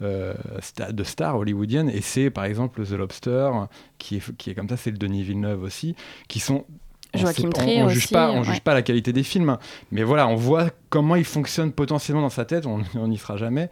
de 0.00 1.04
stars 1.04 1.36
hollywoodiennes. 1.36 1.90
Et 1.90 2.00
c'est 2.00 2.30
par 2.30 2.44
exemple 2.44 2.84
The 2.84 2.92
Lobster, 2.92 3.50
qui 3.98 4.16
est, 4.16 4.36
qui 4.36 4.50
est 4.50 4.54
comme 4.54 4.68
ça, 4.68 4.76
c'est 4.76 4.90
le 4.90 4.98
Denis 4.98 5.22
Villeneuve 5.22 5.62
aussi, 5.62 5.94
qui 6.28 6.40
sont 6.40 6.50
on 6.50 6.64
Joachim 7.14 7.50
on- 7.56 7.88
juge 7.88 8.04
aussi, 8.04 8.14
pas, 8.14 8.30
on 8.30 8.38
ouais. 8.38 8.44
juge 8.44 8.60
pas 8.60 8.74
la 8.74 8.82
qualité 8.82 9.12
des 9.12 9.22
films, 9.22 9.56
mais 9.90 10.02
voilà, 10.02 10.28
on 10.28 10.36
voit 10.36 10.70
comment 10.90 11.16
il 11.16 11.24
fonctionne 11.24 11.72
potentiellement 11.72 12.22
dans 12.22 12.30
sa 12.30 12.44
tête. 12.44 12.66
On 12.66 12.82
on 12.96 13.08
n'y 13.08 13.18
sera 13.18 13.36
jamais, 13.36 13.68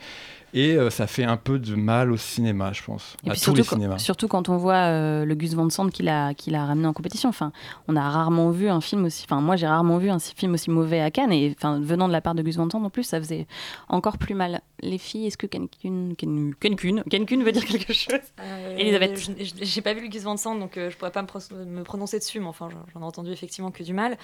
et 0.55 0.75
euh, 0.77 0.91
ça 0.91 1.07
fait 1.07 1.25
un 1.25 1.37
peu 1.37 1.59
de 1.59 1.75
mal 1.75 2.11
au 2.13 2.17
cinéma, 2.17 2.73
je 2.73 2.83
pense, 2.83 3.17
Et 3.25 3.31
à 3.31 3.33
puis 3.33 3.41
tous 3.41 3.55
les 3.55 3.63
surtout, 3.63 3.75
cinémas. 3.77 3.95
quand, 3.95 3.99
surtout 3.99 4.29
quand 4.29 4.49
on 4.49 4.57
voit 4.57 4.75
euh, 4.77 5.25
le 5.25 5.35
Gus 5.35 5.55
Van 5.55 5.69
Sant 5.71 5.89
qu'il 5.89 6.09
a, 6.09 6.35
qu'il 6.35 6.55
a 6.55 6.65
ramené 6.65 6.87
en 6.87 6.93
compétition. 6.93 7.29
Enfin, 7.29 7.53
on 7.89 7.97
a 7.97 8.09
rarement 8.09 8.51
vu 8.51 8.69
un 8.69 8.81
film 8.81 9.05
aussi. 9.05 9.25
Enfin, 9.29 9.41
moi, 9.41 9.57
j'ai 9.57 9.67
rarement 9.67 9.99
vu 9.99 10.11
un 10.11 10.19
film 10.19 10.55
aussi 10.55 10.71
mauvais 10.71 11.01
à 11.01 11.11
Cannes. 11.11 11.33
Et 11.33 11.55
enfin, 11.59 11.81
venant 11.81 12.09
de 12.09 12.13
la 12.13 12.21
part 12.21 12.35
de 12.35 12.43
Gus 12.43 12.57
Van 12.57 12.69
Sant, 12.71 12.83
en 12.83 12.91
plus, 12.91 13.05
ça 13.05 13.19
faisait 13.19 13.47
encore 13.89 14.19
plus 14.19 14.35
mal. 14.35 14.61
Les 14.81 14.99
filles, 14.99 15.27
est-ce 15.27 15.37
que 15.37 15.47
Cancun, 15.47 16.11
Cancun, 16.19 16.51
Cancun, 16.61 17.03
Cancun 17.11 17.43
veut 17.45 17.53
dire 17.53 17.65
quelque 17.65 17.93
chose? 17.93 18.15
Euh, 18.41 18.77
Elisabeth. 18.79 19.31
J'ai 19.61 19.83
pas 19.83 19.93
vu 19.95 20.03
le 20.03 20.09
Gus 20.09 20.23
Van 20.23 20.37
Sant, 20.37 20.55
donc 20.57 20.77
euh, 20.77 20.89
je 20.91 20.97
pourrais 20.97 21.11
pas 21.13 21.23
me, 21.23 21.27
pro- 21.27 21.41
me 21.67 21.83
prononcer 21.83 22.19
dessus, 22.19 22.41
mais 22.41 22.47
enfin, 22.47 22.69
j'en- 22.95 23.01
ai 23.01 23.05
entendu 23.05 23.31
effectivement 23.33 23.71
que 23.71 23.83
du 23.83 23.93
mal. 23.93 24.17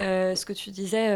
Euh, 0.00 0.34
ce 0.34 0.44
que 0.46 0.52
tu 0.52 0.70
disais. 0.70 1.08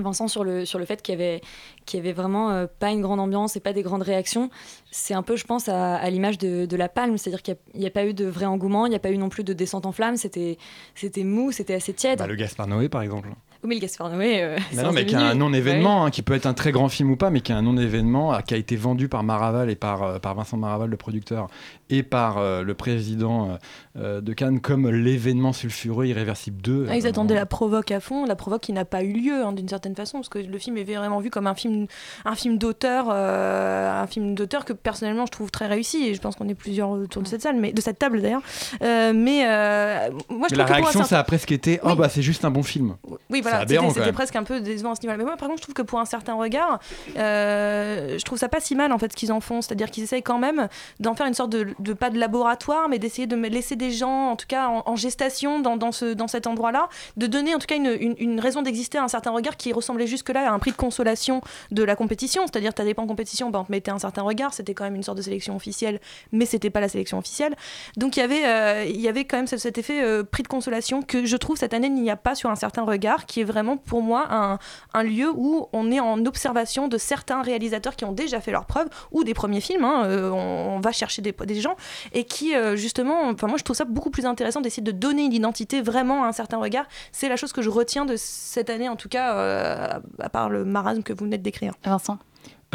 Vincent, 0.00 0.28
sur 0.28 0.42
le, 0.44 0.64
sur 0.64 0.78
le 0.78 0.84
fait 0.84 1.02
qu'il 1.02 1.12
y 1.12 1.16
avait, 1.16 1.40
qu'il 1.84 1.98
y 1.98 2.02
avait 2.02 2.12
vraiment 2.12 2.50
euh, 2.50 2.66
pas 2.78 2.90
une 2.90 3.02
grande 3.02 3.20
ambiance 3.20 3.56
et 3.56 3.60
pas 3.60 3.72
des 3.72 3.82
grandes 3.82 4.02
réactions, 4.02 4.48
c'est 4.90 5.14
un 5.14 5.22
peu, 5.22 5.36
je 5.36 5.44
pense, 5.44 5.68
à, 5.68 5.96
à 5.96 6.08
l'image 6.10 6.38
de, 6.38 6.64
de 6.66 6.76
La 6.76 6.88
Palme, 6.88 7.18
c'est-à-dire 7.18 7.42
qu'il 7.42 7.56
n'y 7.74 7.86
a, 7.86 7.90
pas 7.90 8.06
eu 8.06 8.14
de 8.14 8.24
vrai 8.24 8.46
engouement, 8.46 8.86
il 8.86 8.90
n'y 8.90 8.96
a 8.96 9.00
pas 9.00 9.10
eu 9.10 9.18
non 9.18 9.28
plus 9.28 9.44
de 9.44 9.52
descente 9.52 9.84
en 9.86 9.92
flammes, 9.92 10.16
c'était, 10.16 10.56
c'était 10.94 11.24
mou, 11.24 11.52
c'était 11.52 11.74
assez 11.74 11.92
tiède. 11.92 12.18
Bah, 12.20 12.26
le 12.26 12.36
Gaspard 12.36 12.66
Noé, 12.68 12.88
par 12.88 13.02
exemple. 13.02 13.28
Oui, 13.64 13.68
mais 13.68 13.74
le 13.76 13.80
Gaspard 13.82 14.10
Noé. 14.10 14.42
euh, 14.42 14.58
non, 14.74 14.92
mais 14.92 15.06
qui 15.06 15.14
a 15.14 15.20
un 15.20 15.34
non-événement, 15.36 16.00
Ouais. 16.00 16.06
hein, 16.08 16.10
qui 16.10 16.22
peut 16.22 16.34
être 16.34 16.46
un 16.46 16.54
très 16.54 16.72
grand 16.72 16.88
film 16.88 17.10
ou 17.12 17.16
pas, 17.16 17.30
mais 17.30 17.42
qui 17.42 17.52
a 17.52 17.56
un 17.56 17.62
non-événement, 17.62 18.34
euh, 18.34 18.40
qui 18.40 18.54
a 18.54 18.56
été 18.56 18.74
vendu 18.74 19.08
par 19.08 19.22
Maraval 19.22 19.70
et 19.70 19.76
par, 19.76 20.20
par 20.20 20.34
Vincent 20.34 20.56
Maraval, 20.56 20.90
le 20.90 20.96
producteur, 20.96 21.48
et 21.88 22.02
par 22.02 22.38
euh, 22.38 22.62
le 22.62 22.74
président 22.74 23.56
de 23.94 24.32
Cannes, 24.32 24.60
comme 24.60 24.88
l'événement 24.88 25.52
sulfureux 25.52 26.06
Irréversible 26.06 26.62
2. 26.62 26.86
Ah, 26.88 26.96
ils 26.96 27.04
Euh, 27.06 27.10
attendaient 27.10 27.34
la 27.34 27.44
provoque 27.46 27.90
à 27.90 28.00
fond, 28.00 28.24
la 28.24 28.36
provoque 28.36 28.62
qui 28.62 28.72
n'a 28.72 28.84
pas 28.86 29.02
eu 29.02 29.12
lieu 29.12 29.44
hein, 29.44 29.52
d'une 29.52 29.68
certaine 29.68 29.94
façon, 29.94 30.18
parce 30.18 30.30
que 30.30 30.38
le 30.38 30.58
film 30.58 30.78
est 30.78 30.84
vraiment 30.84 31.20
vu 31.20 31.28
comme 31.28 31.46
un 31.46 31.54
film, 31.54 31.86
un 32.24 32.34
film 32.34 32.56
d'auteur, 32.56 33.08
euh, 33.10 34.02
un 34.02 34.06
film 34.06 34.34
d'auteur 34.34 34.64
que 34.64 34.72
personnellement 34.72 35.26
je 35.26 35.32
trouve 35.32 35.50
très 35.50 35.66
réussi, 35.66 36.06
et 36.06 36.14
je 36.14 36.20
pense 36.22 36.36
qu'on 36.36 36.48
est 36.48 36.54
plusieurs 36.54 36.88
autour 36.90 37.22
de 37.22 37.28
cette 37.28 37.42
salle, 37.42 37.56
mais 37.56 37.72
de 37.72 37.80
cette 37.82 37.98
table 37.98 38.22
d'ailleurs. 38.22 38.40
Euh, 38.82 39.12
mais 39.14 39.42
euh, 39.46 40.08
moi 40.30 40.48
je 40.48 40.54
Mais 40.54 40.58
la 40.58 40.64
que 40.64 40.70
un 40.72 40.74
réaction, 40.76 41.04
ça 41.04 41.18
a 41.18 41.24
presque 41.24 41.52
été 41.52 41.78
Oh, 41.82 41.94
bah 41.94 42.08
c'est 42.08 42.22
juste 42.22 42.44
un 42.46 42.50
bon 42.50 42.62
film. 42.62 42.96
Oui, 43.28 43.40
voilà, 43.42 43.64
C'est 43.68 43.78
c'était 43.92 44.12
presque 44.12 44.36
un 44.36 44.44
peu 44.44 44.60
décevant 44.60 44.92
à 44.92 44.94
ce 44.94 45.02
niveau-là. 45.02 45.18
Mais 45.18 45.24
moi, 45.24 45.36
par 45.36 45.48
contre, 45.48 45.58
je 45.60 45.64
trouve 45.64 45.74
que 45.74 45.82
pour 45.82 46.00
un 46.00 46.04
certain 46.06 46.34
regard, 46.34 46.80
euh, 47.18 48.16
je 48.18 48.24
trouve 48.24 48.38
ça 48.38 48.48
pas 48.48 48.60
si 48.60 48.74
mal 48.74 48.92
en 48.92 48.98
fait 48.98 49.12
ce 49.12 49.16
qu'ils 49.16 49.32
en 49.32 49.40
font. 49.40 49.60
C'est-à-dire 49.62 49.90
qu'ils 49.90 50.04
essayent 50.04 50.22
quand 50.22 50.38
même 50.38 50.68
d'en 51.00 51.14
faire 51.14 51.26
une 51.26 51.34
sorte 51.34 51.50
de, 51.50 51.68
de- 51.78 51.92
pas 51.92 52.10
de 52.10 52.18
laboratoire, 52.18 52.88
mais 52.88 52.98
d'essayer 52.98 53.26
de 53.26 53.36
laisser 53.36 53.76
des 53.82 53.90
gens, 53.90 54.30
en 54.30 54.36
tout 54.36 54.46
cas 54.46 54.68
en, 54.68 54.96
gestation 54.96 55.58
dans, 55.60 55.92
ce, 55.92 56.14
dans 56.14 56.28
cet 56.28 56.46
endroit-là, 56.46 56.88
de 57.16 57.26
donner 57.26 57.54
en 57.54 57.58
tout 57.58 57.66
cas 57.66 57.76
une, 57.76 58.14
une- 58.18 58.40
raison 58.40 58.62
d'exister 58.62 58.98
à 58.98 59.02
un 59.02 59.08
certain 59.08 59.30
regard 59.30 59.56
qui 59.56 59.72
ressemblait 59.72 60.06
jusque-là 60.06 60.50
à 60.50 60.52
un 60.52 60.58
prix 60.58 60.70
de 60.70 60.76
consolation 60.76 61.40
de 61.70 61.82
la 61.82 61.96
compétition. 61.96 62.42
C'est-à-dire, 62.46 62.74
tu 62.74 62.94
pas 62.94 63.02
en 63.02 63.06
compétition, 63.06 63.50
bah, 63.50 63.60
on 63.60 63.64
te 63.64 63.72
mettait 63.72 63.90
un 63.90 63.98
certain 63.98 64.22
regard, 64.22 64.54
c'était 64.54 64.74
quand 64.74 64.84
même 64.84 64.94
une 64.94 65.02
sorte 65.02 65.18
de 65.18 65.22
sélection 65.22 65.56
officielle, 65.56 66.00
mais 66.32 66.46
c'était 66.46 66.70
pas 66.70 66.80
la 66.80 66.88
sélection 66.88 67.18
officielle. 67.18 67.56
Donc 67.96 68.16
il 68.16 68.20
y 68.20 68.22
avait, 68.22 68.44
euh, 68.46 68.84
y 68.84 69.08
avait 69.08 69.24
quand 69.24 69.36
même 69.36 69.46
cet, 69.46 69.78
effet 69.78 70.02
euh, 70.02 70.22
prix 70.22 70.42
de 70.42 70.48
consolation 70.48 71.02
que 71.02 71.24
je 71.24 71.36
trouve 71.36 71.56
cette 71.56 71.74
année 71.74 71.88
il 71.88 71.94
n'y 71.94 72.10
a 72.10 72.16
pas 72.16 72.34
sur 72.34 72.50
un 72.50 72.56
certain 72.56 72.82
regard, 72.82 73.26
qui 73.26 73.40
est 73.40 73.44
vraiment 73.44 73.76
pour 73.76 74.02
moi 74.02 74.26
un, 74.30 74.58
un 74.94 75.02
lieu 75.02 75.30
où 75.34 75.68
on 75.72 75.90
est 75.90 76.00
en 76.00 76.24
observation 76.26 76.88
de 76.88 76.98
certains 76.98 77.42
réalisateurs 77.42 77.96
qui 77.96 78.04
ont 78.04 78.12
déjà 78.12 78.40
fait 78.40 78.52
leurs 78.52 78.66
preuves 78.66 78.88
ou 79.10 79.24
des 79.24 79.34
premiers 79.34 79.60
films. 79.60 79.84
hein, 79.84 80.04
euh, 80.06 80.30
on, 80.30 80.80
va 80.80 80.92
chercher 80.92 81.22
des, 81.22 81.32
des 81.32 81.60
gens 81.60 81.76
et 82.12 82.24
qui 82.24 82.52
justement, 82.74 83.28
enfin 83.30 83.46
moi 83.46 83.56
je 83.58 83.64
trouve 83.64 83.71
ça 83.74 83.84
beaucoup 83.84 84.10
plus 84.10 84.26
intéressant 84.26 84.60
d'essayer 84.60 84.82
de 84.82 84.92
donner 84.92 85.24
une 85.24 85.32
identité 85.32 85.82
vraiment 85.82 86.24
à 86.24 86.28
un 86.28 86.32
certain 86.32 86.58
regard. 86.58 86.86
C'est 87.12 87.28
la 87.28 87.36
chose 87.36 87.52
que 87.52 87.62
je 87.62 87.70
retiens 87.70 88.04
de 88.04 88.14
cette 88.16 88.70
année 88.70 88.88
en 88.88 88.96
tout 88.96 89.08
cas, 89.08 89.36
euh, 89.36 90.00
à 90.18 90.28
part 90.28 90.48
le 90.48 90.64
marasme 90.64 91.02
que 91.02 91.12
vous 91.12 91.24
venez 91.24 91.38
de 91.38 91.42
décrire. 91.42 91.74
Vincent. 91.84 92.18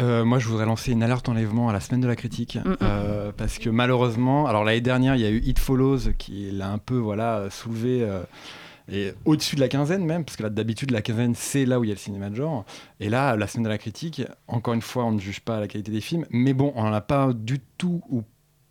Euh, 0.00 0.24
moi, 0.24 0.38
je 0.38 0.46
voudrais 0.46 0.66
lancer 0.66 0.92
une 0.92 1.02
alerte 1.02 1.28
enlèvement 1.28 1.68
à 1.68 1.72
la 1.72 1.80
semaine 1.80 2.00
de 2.00 2.06
la 2.06 2.16
critique. 2.16 2.56
Mm, 2.56 2.70
mm. 2.70 2.76
euh, 2.82 3.32
parce 3.36 3.58
que 3.58 3.68
malheureusement, 3.68 4.46
alors 4.46 4.64
l'année 4.64 4.80
dernière, 4.80 5.16
il 5.16 5.22
y 5.22 5.26
a 5.26 5.30
eu 5.30 5.40
It 5.44 5.58
Follows 5.58 6.12
qui 6.18 6.50
l'a 6.52 6.70
un 6.70 6.78
peu 6.78 6.96
voilà, 6.96 7.48
soulevé. 7.50 8.02
euh, 8.02 8.22
et 8.90 9.12
au-dessus 9.26 9.56
de 9.56 9.60
la 9.60 9.68
quinzaine 9.68 10.02
même, 10.06 10.24
parce 10.24 10.38
que 10.38 10.42
là 10.42 10.48
d'habitude 10.48 10.92
la 10.92 11.02
quinzaine 11.02 11.34
c'est 11.34 11.66
là 11.66 11.78
où 11.78 11.84
il 11.84 11.88
y 11.88 11.90
a 11.90 11.94
le 11.94 12.00
cinéma 12.00 12.30
de 12.30 12.36
genre. 12.36 12.64
Et 13.00 13.10
là, 13.10 13.36
la 13.36 13.46
semaine 13.46 13.64
de 13.64 13.68
la 13.68 13.76
critique, 13.76 14.22
encore 14.46 14.72
une 14.72 14.80
fois, 14.80 15.04
on 15.04 15.12
ne 15.12 15.20
juge 15.20 15.40
pas 15.40 15.60
la 15.60 15.68
qualité 15.68 15.92
des 15.92 16.00
films, 16.00 16.24
mais 16.30 16.54
bon, 16.54 16.72
on 16.74 16.84
n'en 16.84 16.92
a 16.94 17.02
pas 17.02 17.32
du 17.34 17.58
tout 17.76 18.00
ou 18.08 18.22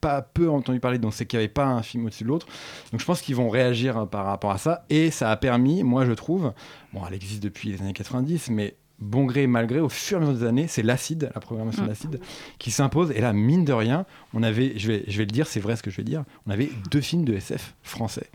pas 0.02 0.22
peu 0.22 0.50
entendu 0.50 0.80
parler, 0.80 1.00
donc 1.00 1.14
c'est 1.14 1.26
qu'il 1.26 1.40
n'y 1.40 1.44
avait 1.46 1.54
pas 1.54 1.66
un 1.66 1.82
film 1.82 2.06
au-dessus 2.06 2.24
de 2.24 2.30
l'autre. 2.30 2.48
Donc 2.92 3.00
je 3.02 3.06
pense 3.06 3.22
qu'ils 3.22 3.36
vont 3.36 3.50
réagir 3.50 3.98
euh, 3.98 4.06
par 4.06 4.26
rapport 4.26 4.52
à 4.52 4.58
ça, 4.58 4.86
et 4.90 5.12
ça 5.12 5.32
a 5.32 5.38
permis, 5.38 5.84
moi 5.84 6.06
je 6.06 6.12
trouve, 6.14 6.54
bon 6.94 7.02
elle 7.08 7.14
existe 7.14 7.42
depuis 7.44 7.70
les 7.70 7.82
années 7.82 7.94
90, 7.94 8.50
mais 8.52 8.76
bon 9.00 9.26
gré 9.26 9.46
mal 9.48 9.68
gré, 9.68 9.80
au 9.80 9.90
fur 9.90 10.18
et 10.20 10.24
à 10.24 10.26
mesure 10.26 10.40
des 10.42 10.48
années, 10.48 10.68
c'est 10.68 10.82
l'acide, 10.82 11.30
la 11.34 11.42
programmation 11.42 11.84
Mm. 11.84 11.86
de 11.86 11.90
l'acide, 11.90 12.20
qui 12.58 12.72
s'impose. 12.72 13.12
Et 13.12 13.22
là, 13.22 13.32
mine 13.34 13.64
de 13.64 13.74
rien, 13.74 14.06
on 14.34 14.42
avait, 14.44 14.74
je 14.78 14.88
vais, 14.88 15.04
je 15.08 15.18
vais 15.18 15.26
le 15.26 15.32
dire, 15.32 15.46
c'est 15.48 15.60
vrai 15.60 15.76
ce 15.76 15.84
que 15.84 15.92
je 15.92 15.98
vais 15.98 16.04
dire, 16.04 16.24
on 16.48 16.52
avait 16.52 16.70
deux 16.92 17.02
films 17.02 17.24
de 17.26 17.34
SF 17.36 17.76
français 17.84 18.30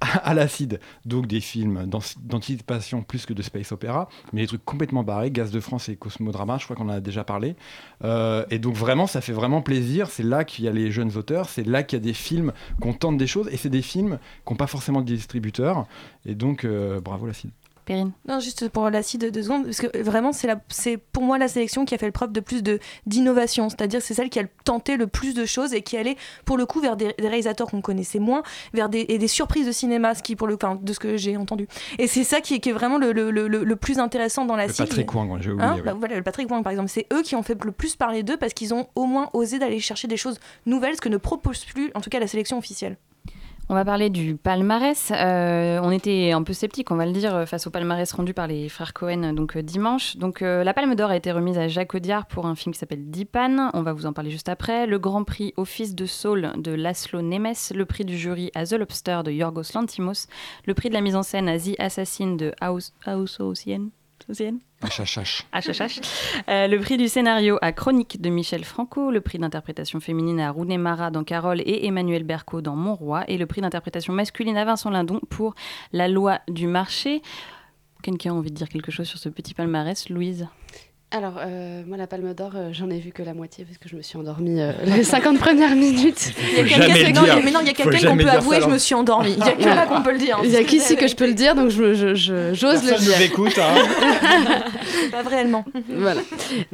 à 0.00 0.34
l'acide. 0.34 0.80
Donc 1.04 1.26
des 1.26 1.40
films 1.40 1.86
d'an- 1.86 2.00
d'anticipation 2.22 3.02
plus 3.02 3.26
que 3.26 3.32
de 3.32 3.42
space 3.42 3.72
opéra, 3.72 4.08
mais 4.32 4.42
des 4.42 4.46
trucs 4.46 4.64
complètement 4.64 5.02
barrés, 5.02 5.30
Gaz 5.30 5.50
de 5.50 5.60
France 5.60 5.88
et 5.88 5.96
Cosmodrama, 5.96 6.58
je 6.58 6.64
crois 6.64 6.76
qu'on 6.76 6.86
en 6.88 6.92
a 6.92 7.00
déjà 7.00 7.24
parlé. 7.24 7.56
Euh, 8.04 8.44
et 8.50 8.58
donc 8.58 8.74
vraiment, 8.74 9.06
ça 9.06 9.20
fait 9.20 9.32
vraiment 9.32 9.62
plaisir. 9.62 10.08
C'est 10.10 10.22
là 10.22 10.44
qu'il 10.44 10.64
y 10.64 10.68
a 10.68 10.72
les 10.72 10.90
jeunes 10.90 11.16
auteurs, 11.16 11.48
c'est 11.48 11.66
là 11.66 11.82
qu'il 11.82 11.98
y 11.98 12.02
a 12.02 12.04
des 12.04 12.14
films 12.14 12.52
qu'on 12.80 12.92
tente 12.92 13.16
des 13.16 13.26
choses, 13.26 13.48
et 13.50 13.56
c'est 13.56 13.70
des 13.70 13.82
films 13.82 14.18
qui 14.46 14.52
n'ont 14.52 14.56
pas 14.56 14.66
forcément 14.66 15.00
de 15.00 15.06
distributeurs. 15.06 15.86
Et 16.26 16.34
donc, 16.34 16.64
euh, 16.64 17.00
bravo 17.00 17.26
l'acide. 17.26 17.50
Perrine. 17.84 18.12
Non, 18.26 18.40
juste 18.40 18.68
pour 18.70 18.88
l'acide 18.88 19.30
deux 19.30 19.42
secondes, 19.42 19.64
parce 19.64 19.78
que 19.78 19.98
vraiment, 20.02 20.32
c'est 20.32 20.46
la- 20.46 20.60
c'est 20.68 20.96
pour 20.96 21.22
moi 21.22 21.36
la 21.36 21.48
sélection 21.48 21.84
qui 21.84 21.94
a 21.94 21.98
fait 21.98 22.06
le 22.06 22.12
preuve 22.12 22.32
de 22.32 22.40
plus 22.40 22.62
de- 22.62 22.78
d'innovation. 23.06 23.68
C'est-à-dire 23.68 24.00
que 24.00 24.06
c'est 24.06 24.14
celle 24.14 24.30
qui 24.30 24.38
a 24.38 24.44
tenté 24.64 24.96
le 24.96 25.06
plus 25.06 25.34
de 25.34 25.44
choses 25.44 25.74
et 25.74 25.82
qui 25.82 25.96
allait, 25.96 26.16
pour 26.46 26.56
le 26.56 26.64
coup, 26.66 26.80
vers 26.80 26.96
des, 26.96 27.14
des 27.18 27.28
réalisateurs 27.28 27.68
qu'on 27.70 27.82
connaissait 27.82 28.18
moins, 28.18 28.42
vers 28.72 28.88
des, 28.88 29.04
et 29.08 29.18
des 29.18 29.28
surprises 29.28 29.66
de 29.66 29.72
cinéma, 29.72 30.14
ce 30.14 30.22
qui, 30.22 30.34
pour 30.36 30.46
le, 30.46 30.54
enfin, 30.54 30.78
de 30.80 30.92
ce 30.92 30.98
que 30.98 31.16
j'ai 31.16 31.36
entendu. 31.36 31.68
Et 31.98 32.06
c'est 32.06 32.24
ça 32.24 32.40
qui 32.40 32.54
est, 32.54 32.60
qui 32.60 32.70
est 32.70 32.72
vraiment 32.72 32.96
le, 32.98 33.12
le, 33.12 33.30
le, 33.30 33.48
le 33.48 33.76
plus 33.76 33.98
intéressant 33.98 34.44
dans 34.46 34.56
la 34.56 34.68
cible. 34.68 34.88
Patrick 34.88 35.14
Wang, 35.14 35.38
j'ai 35.40 35.50
oublié. 35.50 35.68
Hein 35.68 35.74
ouais. 35.76 35.82
Bah, 35.82 35.94
voilà, 35.98 36.16
le 36.16 36.22
Patrick 36.22 36.50
Wang, 36.50 36.62
par 36.62 36.70
exemple, 36.72 36.88
c'est 36.88 37.06
eux 37.12 37.22
qui 37.22 37.36
ont 37.36 37.42
fait 37.42 37.62
le 37.62 37.72
plus 37.72 37.96
parler 37.96 38.22
d'eux 38.22 38.36
parce 38.38 38.54
qu'ils 38.54 38.72
ont 38.72 38.86
au 38.94 39.04
moins 39.04 39.28
osé 39.34 39.58
d'aller 39.58 39.80
chercher 39.80 40.08
des 40.08 40.16
choses 40.16 40.38
nouvelles, 40.66 40.96
ce 40.96 41.00
que 41.00 41.08
ne 41.10 41.16
propose 41.18 41.64
plus, 41.66 41.90
en 41.94 42.00
tout 42.00 42.10
cas, 42.10 42.18
la 42.18 42.26
sélection 42.26 42.56
officielle. 42.58 42.96
On 43.70 43.74
va 43.74 43.86
parler 43.86 44.10
du 44.10 44.36
palmarès. 44.36 45.10
Euh, 45.10 45.80
on 45.82 45.90
était 45.90 46.32
un 46.32 46.42
peu 46.42 46.52
sceptique, 46.52 46.90
on 46.90 46.96
va 46.96 47.06
le 47.06 47.12
dire, 47.12 47.48
face 47.48 47.66
au 47.66 47.70
palmarès 47.70 48.12
rendu 48.12 48.34
par 48.34 48.46
les 48.46 48.68
frères 48.68 48.92
Cohen 48.92 49.32
donc 49.32 49.56
euh, 49.56 49.62
dimanche. 49.62 50.18
Donc 50.18 50.42
euh, 50.42 50.62
la 50.64 50.74
Palme 50.74 50.94
d'Or 50.94 51.08
a 51.10 51.16
été 51.16 51.32
remise 51.32 51.56
à 51.56 51.66
Jacques 51.66 51.94
Audiard 51.94 52.26
pour 52.26 52.44
un 52.44 52.56
film 52.56 52.74
qui 52.74 52.78
s'appelle 52.78 53.10
Dipan. 53.10 53.70
On 53.72 53.80
va 53.80 53.94
vous 53.94 54.04
en 54.04 54.12
parler 54.12 54.30
juste 54.30 54.50
après. 54.50 54.86
Le 54.86 54.98
Grand 54.98 55.24
Prix 55.24 55.54
Office 55.56 55.94
de 55.94 56.04
Saul 56.04 56.52
de 56.58 56.72
Laszlo 56.72 57.22
Nemes. 57.22 57.54
Le 57.74 57.86
prix 57.86 58.04
du 58.04 58.18
jury 58.18 58.50
à 58.54 58.66
The 58.66 58.72
Lobster 58.74 59.22
de 59.24 59.30
Yorgos 59.30 59.72
Lantimos. 59.74 60.26
Le 60.66 60.74
prix 60.74 60.90
de 60.90 60.94
la 60.94 61.00
mise 61.00 61.16
en 61.16 61.22
scène 61.22 61.48
à 61.48 61.58
The 61.58 61.74
Assassin 61.78 62.36
de 62.36 62.52
House 62.60 62.92
Ocean. 63.06 63.88
HHH. 64.82 65.44
HHH. 65.52 66.00
Euh, 66.48 66.66
le 66.66 66.78
prix 66.80 66.96
du 66.96 67.08
scénario 67.08 67.58
à 67.62 67.72
Chronique 67.72 68.20
de 68.20 68.30
Michel 68.30 68.64
Franco, 68.64 69.10
le 69.10 69.20
prix 69.20 69.38
d'interprétation 69.38 70.00
féminine 70.00 70.40
à 70.40 70.50
Rouné 70.50 70.78
Mara 70.78 71.10
dans 71.10 71.24
Carole 71.24 71.60
et 71.60 71.86
Emmanuel 71.86 72.24
Berco 72.24 72.60
dans 72.60 72.76
Mon 72.76 72.94
Roi, 72.94 73.24
et 73.28 73.38
le 73.38 73.46
prix 73.46 73.60
d'interprétation 73.60 74.12
masculine 74.12 74.56
à 74.56 74.64
Vincent 74.64 74.90
Lindon 74.90 75.20
pour 75.30 75.54
La 75.92 76.08
loi 76.08 76.40
du 76.48 76.66
marché. 76.66 77.22
Quelqu'un 78.02 78.32
a 78.32 78.34
envie 78.34 78.50
de 78.50 78.56
dire 78.56 78.68
quelque 78.68 78.92
chose 78.92 79.06
sur 79.06 79.18
ce 79.18 79.28
petit 79.28 79.54
palmarès, 79.54 80.08
Louise? 80.10 80.48
Alors, 81.16 81.34
euh, 81.38 81.82
moi, 81.86 81.96
la 81.96 82.08
Palme 82.08 82.34
d'Or, 82.34 82.50
euh, 82.56 82.70
j'en 82.72 82.90
ai 82.90 82.98
vu 82.98 83.12
que 83.12 83.22
la 83.22 83.34
moitié 83.34 83.64
parce 83.64 83.78
que 83.78 83.88
je 83.88 83.94
me 83.94 84.02
suis 84.02 84.18
endormie 84.18 84.60
euh, 84.60 84.72
les 84.84 85.04
50 85.04 85.38
premières 85.38 85.76
minutes. 85.76 86.32
Il 86.58 86.66
y 86.66 86.74
a 86.74 86.78
quelqu'un 86.78 87.12
non, 87.12 87.40
mais 87.44 87.50
non, 87.52 87.60
il 87.60 87.66
y 87.68 87.70
a 87.70 87.72
quelqu'un 87.72 88.08
qu'on 88.08 88.16
peut 88.16 88.28
avouer, 88.28 88.60
je 88.60 88.66
me 88.68 88.78
suis 88.78 88.94
endormie. 88.96 89.36
Il 89.38 89.44
y 89.44 89.48
a 89.48 89.52
que 89.52 89.62
là 89.64 89.86
qu'on 89.86 90.02
peut 90.02 90.12
le 90.12 90.18
dire. 90.18 90.38
hein, 90.38 90.42
Il 90.44 90.50
y 90.50 90.56
a 90.56 90.64
qu'ici 90.64 90.96
que 90.96 91.06
je 91.06 91.14
peux 91.14 91.26
le 91.26 91.34
dire, 91.34 91.54
donc 91.54 91.68
je- 91.70 91.94
je- 91.94 92.14
je- 92.16 92.52
j'ose 92.54 92.82
le 92.82 92.88
Personne 92.90 93.06
dire. 93.06 93.16
nous 93.18 93.22
écoute, 93.24 93.58
hein. 93.58 94.60
Pas 95.12 95.22
réellement. 95.28 95.64
voilà. 95.88 96.20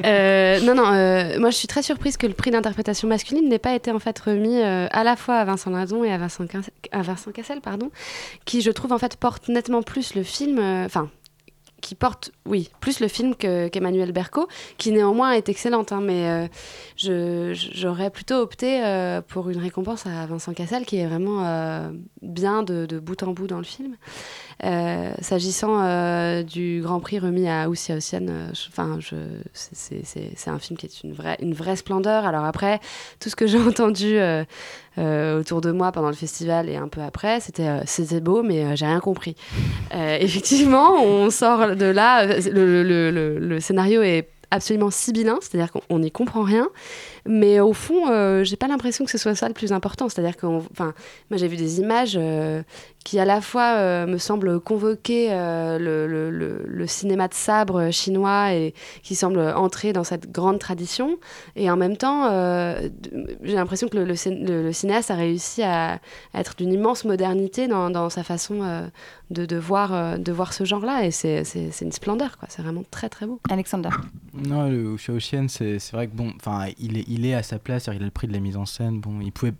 Euh, 0.07 0.61
non, 0.61 0.75
non, 0.75 0.91
euh, 0.91 1.39
moi 1.39 1.51
je 1.51 1.57
suis 1.57 1.69
très 1.69 1.83
surprise 1.83 2.17
que 2.17 2.27
le 2.27 2.33
prix 2.33 2.51
d'interprétation 2.51 3.09
masculine 3.09 3.47
n'ait 3.49 3.59
pas 3.59 3.75
été 3.75 3.91
en 3.91 3.99
fait 3.99 4.19
remis 4.21 4.59
euh, 4.63 4.87
à 4.91 5.05
la 5.05 5.17
fois 5.17 5.37
à 5.37 5.45
Vincent 5.45 5.71
Lindon 5.71 6.03
et 6.05 6.13
à 6.13 6.17
Vincent, 6.17 6.45
Quin- 6.45 6.63
à 6.93 7.03
Vincent 7.03 7.31
Cassel, 7.31 7.61
pardon, 7.61 7.91
qui 8.47 8.63
je 8.63 8.71
trouve 8.71 8.93
en 8.93 8.99
fait 8.99 9.17
porte 9.17 9.49
nettement 9.49 9.83
plus 9.83 10.15
le 10.15 10.23
film, 10.23 10.59
euh, 10.59 10.87
enfin. 10.87 11.11
Qui 11.81 11.95
porte, 11.95 12.33
oui, 12.47 12.71
plus 12.81 13.01
le 13.01 13.09
film 13.09 13.35
que- 13.35 13.69
qu'Emmanuel 13.69 14.13
Berco, 14.13 14.49
qui 14.79 14.93
néanmoins 14.93 15.33
est 15.33 15.49
excellente, 15.49 15.93
hein, 15.93 16.01
mais 16.01 16.49
euh, 17.07 17.55
j'aurais 17.55 18.11
plutôt 18.11 18.37
opté 18.37 18.85
euh, 18.85 19.21
pour 19.23 19.51
une 19.51 19.59
récompense 19.59 20.07
à 20.07 20.27
Vincent 20.27 20.53
Cassel, 20.53 20.85
qui 20.87 20.97
est 20.99 21.07
vraiment 21.07 21.45
euh, 21.47 21.91
bien 22.23 22.63
de 22.63 22.99
bout 22.99 23.23
en 23.23 23.33
bout 23.33 23.47
dans 23.47 23.59
le 23.59 23.65
film. 23.65 23.97
Euh, 24.65 25.13
S'agissant 25.21 25.83
euh, 25.83 26.43
du 26.43 26.81
Grand 26.83 27.01
Prix 27.01 27.19
remis 27.19 27.49
à 27.49 27.69
Oussia 27.69 27.97
Ocean, 27.97 28.27
euh, 28.29 28.51
enfin, 28.69 28.99
c'est- 29.53 30.49
un 30.49 30.59
film 30.59 30.77
qui 30.79 30.87
est 30.87 31.03
une 31.03 31.55
vraie, 31.55 31.77
splendeur. 31.77 32.27
Alors 32.27 32.45
après, 32.45 32.81
tout 33.21 33.31
ce 33.31 33.37
que 33.37 33.47
j'ai 33.47 33.59
entendu 33.61 34.19
autour 34.99 35.61
de 35.61 35.71
moi 35.71 35.93
pendant 35.93 36.09
le 36.09 36.15
festival 36.15 36.69
et 36.69 36.77
un 36.77 36.89
peu 36.89 37.01
après, 37.01 37.41
c'était 37.41 38.21
beau, 38.21 38.43
mais 38.43 38.77
j'ai 38.77 38.87
rien 38.87 39.01
compris. 39.01 39.37
Effectivement, 39.95 41.03
on 41.03 41.31
sort 41.31 41.77
de 41.77 41.87
là, 41.87 42.27
le, 42.27 43.59
scénario 43.61 44.03
est 44.03 44.29
absolument 44.51 44.91
sibyllin, 44.91 45.39
c'est-à-dire 45.41 45.71
qu'on 45.71 45.83
on 45.89 46.01
n'y 46.01 46.11
comprend 46.11 46.43
rien, 46.43 46.69
mais 47.27 47.61
au 47.61 47.73
fond, 47.73 48.09
euh, 48.11 48.45
j'ai 48.45 48.57
pas 48.57 48.69
l'impression 48.69 49.05
que 49.05 49.11
ce 49.11 49.19
soit 49.19 49.35
ça 49.35 49.49
le 49.49 49.55
plus 49.55 49.73
important. 49.73 50.09
C'est-à-dire 50.09 50.37
que, 50.37 50.47
enfin, 50.47 50.95
moi 51.31 51.37
j'ai 51.39 51.49
vu 51.49 51.57
des 51.57 51.81
images 51.81 52.15
euh, 52.17 52.63
qui 53.05 53.19
à 53.19 53.25
la 53.25 53.41
fois 53.41 53.75
euh, 53.77 54.07
me 54.07 54.19
semblent 54.19 54.61
convoquer 54.61 55.29
euh, 55.31 55.79
le, 55.79 56.07
le- 56.07 56.31
le- 56.31 56.65
le 56.67 56.87
cinéma 56.87 57.29
de 57.29 57.35
sabre 57.35 57.91
chinois 57.91 58.53
et 58.55 58.75
qui 59.03 59.15
semblent 59.15 59.41
entrer 59.57 59.93
dans 59.93 60.05
cette 60.05 60.31
grande 60.31 60.59
tradition, 60.59 61.19
et 61.57 61.71
en 61.71 61.77
même 61.77 61.97
temps, 61.97 62.27
euh, 62.31 62.89
j'ai 63.43 63.55
l'impression 63.55 63.89
que 63.89 63.97
le, 63.97 64.05
le 64.05 64.15
cin- 64.15 64.47
le- 64.47 64.63
le 64.65 64.73
cinéaste 64.73 65.11
a 65.11 65.15
réussi 65.15 65.63
à, 65.63 65.95
à 66.35 66.41
être 66.41 66.57
d'une 66.57 66.73
immense 66.73 67.05
modernité 67.05 67.69
dans, 67.69 67.91
dans 67.91 68.11
sa 68.11 68.23
façon 68.23 68.61
euh, 68.63 68.87
de, 69.31 69.47
de 69.47 69.57
voir, 69.57 69.95
euh, 69.95 70.17
de 70.17 70.33
voir 70.33 70.53
ce 70.53 70.65
genre-là, 70.65 71.05
et 71.07 71.11
c'est 71.11 71.45
c'est- 71.45 71.71
c'est 71.71 71.85
une 71.85 71.93
splendeur, 71.93 72.37
quoi. 72.39 72.49
C'est 72.51 72.63
vraiment 72.63 72.83
très 72.91 73.09
très 73.09 73.27
beau. 73.27 73.41
Alexander. 73.51 73.91
Non, 74.35 74.69
le 74.69 74.97
c'est 75.49 75.79
c'est 75.79 75.93
vrai 75.97 76.07
que 76.07 76.15
bon, 76.17 76.33
enfin, 76.37 76.67
il 76.79 76.99
est, 76.99 77.05
il 77.09 77.20
est 77.25 77.35
à 77.35 77.43
sa 77.43 77.59
place, 77.59 77.89
il 77.93 78.03
a 78.03 78.05
le 78.05 78.11
prix 78.11 78.27
de 78.29 78.33
la 78.33 78.41
mise 78.41 78.57
en 78.57 78.67
scène. 78.67 79.01
Bon, 79.01 79.21
il 79.21 79.33
pouvait, 79.33 79.55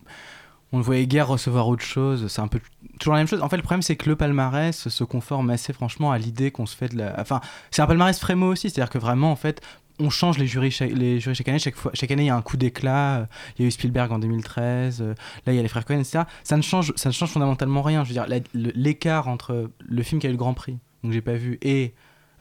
on 0.73 0.79
le 0.79 0.83
voyait 0.85 1.07
guère 1.07 1.29
recevoir 1.29 1.69
autre 1.69 1.85
chose. 1.85 2.27
C'est 2.29 2.41
un 2.41 2.49
peu 2.49 2.61
toujours 2.99 3.15
la 3.15 3.21
même 3.21 3.27
chose. 3.27 3.43
En 3.43 3.49
fait, 3.49 3.57
le 3.57 3.63
problème 3.63 3.83
c'est 3.83 3.97
que 3.97 4.09
le 4.09 4.17
palmarès 4.17 4.89
se 4.89 5.05
conforme 5.05 5.51
assez 5.51 5.73
franchement 5.73 6.13
à 6.13 6.19
l'idée 6.19 6.51
qu'on 6.51 6.67
se 6.67 6.77
fait 6.77 6.89
de 6.89 6.99
la. 6.99 7.15
Enfin, 7.21 7.41
c'est 7.71 7.83
un 7.83 7.87
palmarès 7.87 8.19
frémo 8.19 8.47
aussi, 8.53 8.71
c'est-à-dire 8.71 8.91
que 8.91 8.99
vraiment, 8.99 9.31
en 9.33 9.37
fait. 9.37 9.61
On 10.03 10.09
change 10.09 10.39
les 10.39 10.47
jurys, 10.47 10.71
chaque, 10.71 10.93
année. 10.93 11.59
Chaque, 11.59 11.77
fois, 11.77 11.91
chaque 11.93 12.11
année, 12.11 12.23
il 12.23 12.29
y 12.29 12.31
a 12.31 12.35
un 12.35 12.41
coup 12.41 12.57
d'éclat. 12.57 13.17
Euh, 13.19 13.27
Il 13.59 13.63
y 13.63 13.65
a 13.67 13.69
eu 13.69 13.71
Spielberg 13.71 14.11
en 14.11 14.19
2013. 14.19 15.03
euh, 15.03 15.15
Là, 15.45 15.53
il 15.53 15.57
y 15.57 15.59
a 15.59 15.63
les 15.63 15.69
frères 15.69 15.85
Cohen, 15.85 15.99
etc. 15.99 16.21
Ça 16.43 16.57
ne 16.57 16.63
change, 16.63 16.95
ça 16.97 17.11
ne 17.11 17.13
change 17.13 17.29
fondamentalement 17.29 17.83
rien. 17.83 18.03
Je 18.05 18.09
veux 18.09 18.15
dire, 18.15 18.25
l'écart 18.55 19.29
entre 19.29 19.71
le 19.79 20.03
film 20.03 20.19
qui 20.19 20.27
a 20.27 20.31
eu 20.31 20.33
le 20.33 20.39
Grand 20.39 20.55
Prix, 20.55 20.79
donc 21.05 21.13
j'ai 21.13 21.21
pas 21.21 21.35
vu, 21.35 21.59
et 21.61 21.93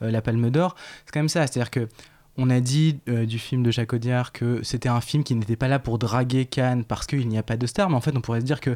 euh, 0.01 0.09
la 0.09 0.21
Palme 0.21 0.49
d'Or, 0.49 0.75
c'est 1.05 1.11
quand 1.11 1.19
même 1.19 1.27
ça. 1.27 1.45
C'est-à-dire 1.47 1.69
que 1.69 1.89
on 2.39 2.49
a 2.49 2.59
dit 2.61 2.99
euh, 3.09 3.25
du 3.25 3.37
film 3.37 3.63
de 3.63 3.71
Jacques 3.71 3.93
Audiard 3.93 4.31
que 4.31 4.61
c'était 4.63 4.89
un 4.89 5.01
film 5.01 5.23
qui 5.23 5.35
n'était 5.35 5.57
pas 5.57 5.67
là 5.67 5.77
pour 5.77 5.99
draguer 5.99 6.45
Cannes 6.45 6.85
parce 6.85 7.05
qu'il 7.05 7.27
n'y 7.27 7.37
a 7.37 7.43
pas 7.43 7.57
de 7.57 7.67
star, 7.67 7.89
mais 7.89 7.95
en 7.95 8.01
fait, 8.01 8.15
on 8.15 8.21
pourrait 8.21 8.41
se 8.41 8.45
dire 8.45 8.61
que. 8.61 8.75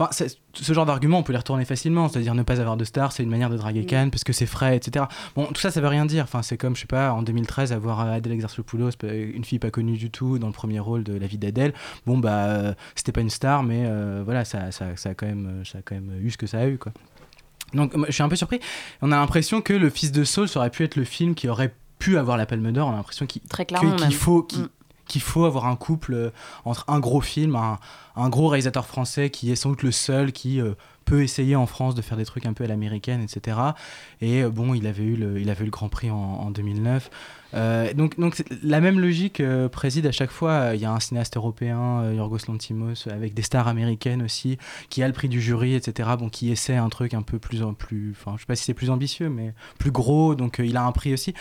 Enfin, 0.00 0.10
ce 0.54 0.72
genre 0.72 0.86
d'argument, 0.86 1.18
on 1.18 1.22
peut 1.24 1.32
les 1.32 1.38
retourner 1.38 1.64
facilement, 1.64 2.08
c'est-à-dire 2.08 2.32
ne 2.32 2.44
pas 2.44 2.60
avoir 2.60 2.76
de 2.76 2.84
star, 2.84 3.10
c'est 3.10 3.24
une 3.24 3.30
manière 3.30 3.50
de 3.50 3.56
draguer 3.56 3.84
Cannes 3.84 4.12
parce 4.12 4.22
que 4.22 4.32
c'est 4.32 4.46
frais, 4.46 4.76
etc. 4.76 5.06
Bon, 5.34 5.46
tout 5.46 5.60
ça, 5.60 5.72
ça 5.72 5.80
veut 5.80 5.88
rien 5.88 6.06
dire. 6.06 6.22
Enfin, 6.22 6.42
c'est 6.42 6.56
comme, 6.56 6.76
je 6.76 6.82
sais 6.82 6.86
pas, 6.86 7.12
en 7.12 7.22
2013, 7.22 7.72
avoir 7.72 8.00
euh, 8.02 8.12
Adèle 8.12 8.32
Exarchopoulos, 8.34 8.90
euh, 9.02 9.32
une 9.34 9.44
fille 9.44 9.58
pas 9.58 9.72
connue 9.72 9.96
du 9.96 10.12
tout, 10.12 10.38
dans 10.38 10.46
le 10.46 10.52
premier 10.52 10.78
rôle 10.78 11.02
de 11.02 11.18
La 11.18 11.26
vie 11.26 11.38
d'Adèle. 11.38 11.74
Bon, 12.06 12.16
bah, 12.16 12.76
c'était 12.94 13.10
pas 13.10 13.22
une 13.22 13.30
star, 13.30 13.64
mais 13.64 13.86
euh, 13.86 14.22
voilà, 14.24 14.44
ça, 14.44 14.70
ça, 14.70 14.94
ça, 14.94 15.10
a 15.10 15.14
quand 15.14 15.26
même, 15.26 15.64
ça 15.64 15.78
a 15.78 15.82
quand 15.82 15.96
même 15.96 16.12
eu 16.20 16.30
ce 16.30 16.38
que 16.38 16.46
ça 16.46 16.60
a 16.60 16.68
eu, 16.68 16.78
quoi. 16.78 16.92
Donc, 17.74 17.92
je 18.06 18.12
suis 18.12 18.22
un 18.22 18.28
peu 18.28 18.36
surpris. 18.36 18.60
On 19.02 19.10
a 19.10 19.16
l'impression 19.16 19.60
que 19.62 19.72
Le 19.72 19.90
Fils 19.90 20.12
de 20.12 20.22
Saul, 20.22 20.46
aurait 20.54 20.70
pu 20.70 20.84
être 20.84 20.94
le 20.94 21.04
film 21.04 21.34
qui 21.34 21.48
aurait 21.48 21.74
pu 21.98 22.18
avoir 22.18 22.36
la 22.36 22.46
Palme 22.46 22.70
d'Or. 22.72 22.88
On 22.88 22.92
a 22.92 22.96
l'impression 22.96 23.26
qu'il 23.26 23.42
faut, 24.14 24.42
qu'il- 24.42 24.62
Mm. 24.62 25.20
faut 25.20 25.44
avoir 25.46 25.66
un 25.66 25.76
couple 25.76 26.14
euh, 26.14 26.30
entre 26.64 26.84
un 26.88 27.00
gros 27.00 27.20
film, 27.20 27.56
un, 27.56 27.78
un 28.16 28.28
gros 28.28 28.48
réalisateur 28.48 28.86
français 28.86 29.30
qui 29.30 29.50
est 29.50 29.56
sans 29.56 29.70
doute 29.70 29.82
le 29.82 29.90
seul 29.92 30.32
qui 30.32 30.60
euh, 30.60 30.74
peut 31.06 31.22
essayer 31.22 31.56
en 31.56 31.66
France 31.66 31.94
de 31.94 32.02
faire 32.02 32.18
des 32.18 32.26
trucs 32.26 32.44
un 32.44 32.52
peu 32.52 32.64
à 32.64 32.66
l'américaine, 32.66 33.22
etc. 33.22 33.56
Et 34.20 34.42
euh, 34.42 34.50
bon, 34.50 34.74
il 34.74 34.86
avait 34.86 35.02
eu 35.04 35.16
le, 35.16 35.40
il 35.40 35.48
avait 35.48 35.62
eu 35.62 35.64
le 35.66 35.70
Grand 35.70 35.88
Prix 35.88 36.10
en, 36.10 36.16
en 36.16 36.50
2009. 36.50 37.10
Euh, 37.54 37.92
donc, 37.94 38.18
donc 38.18 38.42
la 38.62 38.80
même 38.80 39.00
logique 39.00 39.40
euh, 39.40 39.68
préside 39.68 40.06
à 40.06 40.12
chaque 40.12 40.30
fois. 40.30 40.72
Il 40.74 40.80
y 40.80 40.84
a 40.84 40.92
un 40.92 41.00
cinéaste 41.00 41.36
européen, 41.36 42.02
euh, 42.02 42.14
Yorgos 42.14 42.38
Lantimos, 42.48 43.08
avec 43.10 43.34
des 43.34 43.42
stars 43.42 43.68
américaines 43.68 44.22
aussi, 44.22 44.58
qui 44.90 45.02
a 45.02 45.06
le 45.06 45.12
prix 45.12 45.28
du 45.28 45.40
jury, 45.40 45.74
etc. 45.74 46.10
Bon, 46.18 46.28
qui 46.28 46.50
essaie 46.50 46.76
un 46.76 46.88
truc 46.88 47.14
un 47.14 47.22
peu 47.22 47.38
plus, 47.38 47.62
en 47.62 47.74
plus, 47.74 48.14
enfin, 48.18 48.34
je 48.36 48.42
sais 48.42 48.46
pas 48.46 48.56
si 48.56 48.64
c'est 48.64 48.74
plus 48.74 48.90
ambitieux, 48.90 49.28
mais 49.28 49.54
plus 49.78 49.90
gros. 49.90 50.34
Donc, 50.34 50.60
il 50.62 50.76
a 50.76 50.84
un 50.84 50.92
prix 50.92 51.12
aussi. 51.12 51.34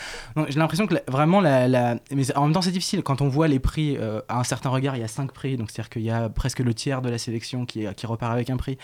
J'ai 0.50 0.60
l'impression 0.60 0.88
que 0.88 0.96
vraiment 1.08 1.42
la, 1.42 1.96
mais 2.12 2.36
en 2.38 2.46
même 2.46 2.54
temps, 2.54 2.62
c'est 2.62 2.72
difficile 2.72 3.04
quand 3.04 3.22
on 3.22 3.28
voit 3.28 3.48
les 3.48 3.60
prix 3.60 3.98
à 4.30 4.40
un 4.40 4.44
certain 4.44 4.70
regard. 4.70 4.96
Il 4.96 5.02
y 5.02 5.04
a 5.04 5.08
cinq 5.08 5.32
prix, 5.32 5.58
donc 5.58 5.72
c'est-à-dire 5.72 5.90
qu'il 5.90 6.04
y 6.04 6.12
a 6.12 6.30
presque 6.30 6.60
le 6.60 6.74
tiers 6.74 7.02
de 7.02 7.10
la 7.10 7.18
sélection 7.18 7.66
qui, 7.66 7.86
qui 7.96 8.06
repart 8.06 8.32
avec 8.32 8.50
un 8.50 8.58
prix. 8.58 8.78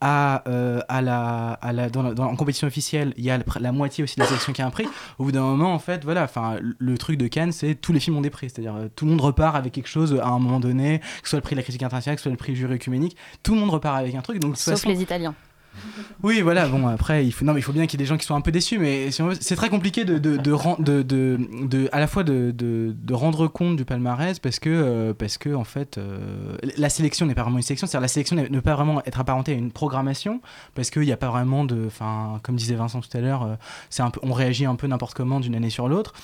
À, 0.00 0.42
à 0.88 1.02
la, 1.02 1.52
à 1.52 1.72
la, 1.72 1.88
en 1.96 2.36
compétition 2.36 2.66
officielle, 2.66 3.14
il 3.16 3.24
y 3.24 3.30
a 3.30 3.38
la 3.60 3.72
moitié 3.72 4.04
aussi 4.04 4.16
de 4.16 4.20
la 4.20 4.26
sélection 4.26 4.52
qui 4.52 4.62
a 4.62 4.66
un 4.66 4.70
prix. 4.70 4.86
Au 5.18 5.24
bout 5.24 5.32
d'un 5.32 5.42
moment, 5.42 5.74
en 5.74 5.78
fait, 5.78 6.04
voilà, 6.04 6.24
enfin, 6.24 6.56
le 6.78 6.98
truc 6.98 7.18
de 7.18 7.26
Cannes, 7.28 7.52
c'est 7.52 7.74
tous 7.74 7.92
les 7.92 8.00
films 8.00 8.16
ont 8.16 8.20
des 8.20 8.30
prix, 8.30 8.50
c'est-à-dire 8.50 8.74
euh, 8.76 8.88
tout 8.94 9.04
le 9.04 9.10
monde 9.10 9.20
repart 9.20 9.56
avec 9.56 9.72
quelque 9.72 9.88
chose 9.88 10.18
à 10.22 10.28
un 10.28 10.38
moment 10.38 10.60
donné, 10.60 10.98
que 10.98 11.04
ce 11.24 11.30
soit 11.30 11.38
le 11.38 11.42
prix 11.42 11.54
de 11.54 11.60
la 11.60 11.62
critique 11.62 11.82
internationale, 11.82 12.16
que 12.16 12.20
ce 12.20 12.24
soit 12.24 12.32
le 12.32 12.36
prix 12.36 12.52
du 12.52 12.58
jury 12.58 12.74
œcuménique, 12.74 13.16
tout 13.42 13.54
le 13.54 13.60
monde 13.60 13.70
repart 13.70 13.98
avec 13.98 14.14
un 14.14 14.22
truc. 14.22 14.38
Donc 14.38 14.56
Sauf 14.56 14.74
façon- 14.74 14.88
les 14.88 15.02
Italiens. 15.02 15.34
oui, 16.22 16.40
voilà, 16.40 16.66
bon, 16.66 16.86
après, 16.88 17.24
il 17.24 17.32
faut, 17.32 17.44
non, 17.44 17.52
mais 17.52 17.60
il 17.60 17.62
faut 17.62 17.72
bien 17.72 17.86
qu'il 17.86 17.98
y 17.98 18.02
ait 18.02 18.04
des 18.04 18.08
gens 18.08 18.16
qui 18.16 18.26
soient 18.26 18.36
un 18.36 18.40
peu 18.40 18.52
déçus, 18.52 18.78
mais 18.78 19.10
si 19.10 19.22
c'est 19.40 19.56
très 19.56 19.68
compliqué 19.68 20.04
de, 20.04 20.18
de, 20.18 21.88
à 21.92 22.00
la 22.00 22.06
fois 22.06 22.24
de, 22.24 22.94
rendre 23.12 23.48
compte 23.48 23.76
du 23.76 23.84
palmarès 23.84 24.38
parce 24.38 24.58
que, 24.58 24.70
euh, 24.70 25.14
parce 25.14 25.38
que 25.38 25.54
en 25.54 25.64
fait, 25.64 25.98
euh, 25.98 26.56
la 26.76 26.88
sélection 26.88 27.26
n'est 27.26 27.34
pas 27.34 27.42
vraiment 27.42 27.58
une 27.58 27.62
sélection, 27.62 27.86
c'est-à-dire 27.86 28.02
la 28.02 28.08
sélection 28.08 28.36
ne 28.36 28.46
peut 28.46 28.60
pas 28.60 28.74
vraiment 28.74 29.02
être 29.04 29.20
apparentée 29.20 29.52
à 29.52 29.56
une 29.56 29.70
programmation 29.70 30.40
parce 30.74 30.90
qu'il 30.90 31.02
n'y 31.02 31.12
a 31.12 31.16
pas 31.16 31.28
vraiment 31.28 31.64
de, 31.64 31.86
enfin, 31.86 32.40
comme 32.42 32.56
disait 32.56 32.74
Vincent 32.74 33.00
tout 33.00 33.16
à 33.16 33.20
l'heure, 33.20 33.42
euh, 33.42 33.54
c'est 33.90 34.02
un 34.02 34.10
peu, 34.10 34.20
on 34.22 34.32
réagit 34.32 34.66
un 34.66 34.76
peu 34.76 34.86
n'importe 34.86 35.14
comment 35.14 35.40
d'une 35.40 35.54
année 35.54 35.70
sur 35.70 35.88
l'autre. 35.88 36.14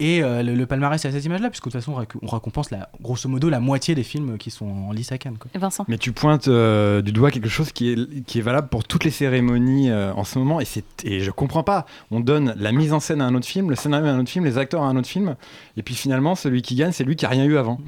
Et 0.00 0.22
euh, 0.24 0.42
le, 0.42 0.54
le 0.54 0.66
palmarès 0.66 1.00
c'est 1.00 1.06
à 1.08 1.12
cette 1.12 1.24
image-là, 1.24 1.50
puisque 1.50 1.66
de 1.66 1.70
toute 1.70 1.80
façon 1.80 1.92
on, 1.92 2.00
réc- 2.00 2.18
on 2.20 2.26
récompense 2.26 2.70
la, 2.72 2.88
grosso 3.00 3.28
modo 3.28 3.48
la 3.48 3.60
moitié 3.60 3.94
des 3.94 4.02
films 4.02 4.38
qui 4.38 4.50
sont 4.50 4.66
en 4.66 4.92
lice 4.92 5.12
à 5.12 5.18
Cannes. 5.18 5.38
Quoi. 5.38 5.50
Vincent 5.54 5.84
Mais 5.86 5.98
tu 5.98 6.10
pointes 6.10 6.48
euh, 6.48 7.00
du 7.00 7.12
doigt 7.12 7.30
quelque 7.30 7.48
chose 7.48 7.70
qui 7.70 7.90
est, 7.92 8.24
qui 8.24 8.38
est 8.38 8.42
valable 8.42 8.68
pour 8.68 8.82
toutes 8.84 9.04
les 9.04 9.12
cérémonies 9.12 9.90
euh, 9.90 10.12
en 10.14 10.24
ce 10.24 10.38
moment 10.38 10.60
et, 10.60 10.64
et 11.04 11.20
je 11.20 11.30
comprends 11.30 11.62
pas. 11.62 11.86
On 12.10 12.18
donne 12.20 12.54
la 12.58 12.72
mise 12.72 12.92
en 12.92 12.98
scène 13.00 13.20
à 13.20 13.26
un 13.26 13.34
autre 13.36 13.46
film, 13.46 13.70
le 13.70 13.76
scénario 13.76 14.06
à 14.08 14.10
un 14.10 14.18
autre 14.18 14.30
film, 14.30 14.44
les 14.44 14.58
acteurs 14.58 14.82
à 14.82 14.86
un 14.86 14.96
autre 14.96 15.08
film, 15.08 15.36
et 15.76 15.82
puis 15.82 15.94
finalement 15.94 16.34
celui 16.34 16.62
qui 16.62 16.74
gagne 16.74 16.90
c'est 16.92 17.04
lui 17.04 17.14
qui 17.14 17.24
a 17.24 17.28
rien 17.28 17.44
eu 17.44 17.56
avant. 17.56 17.78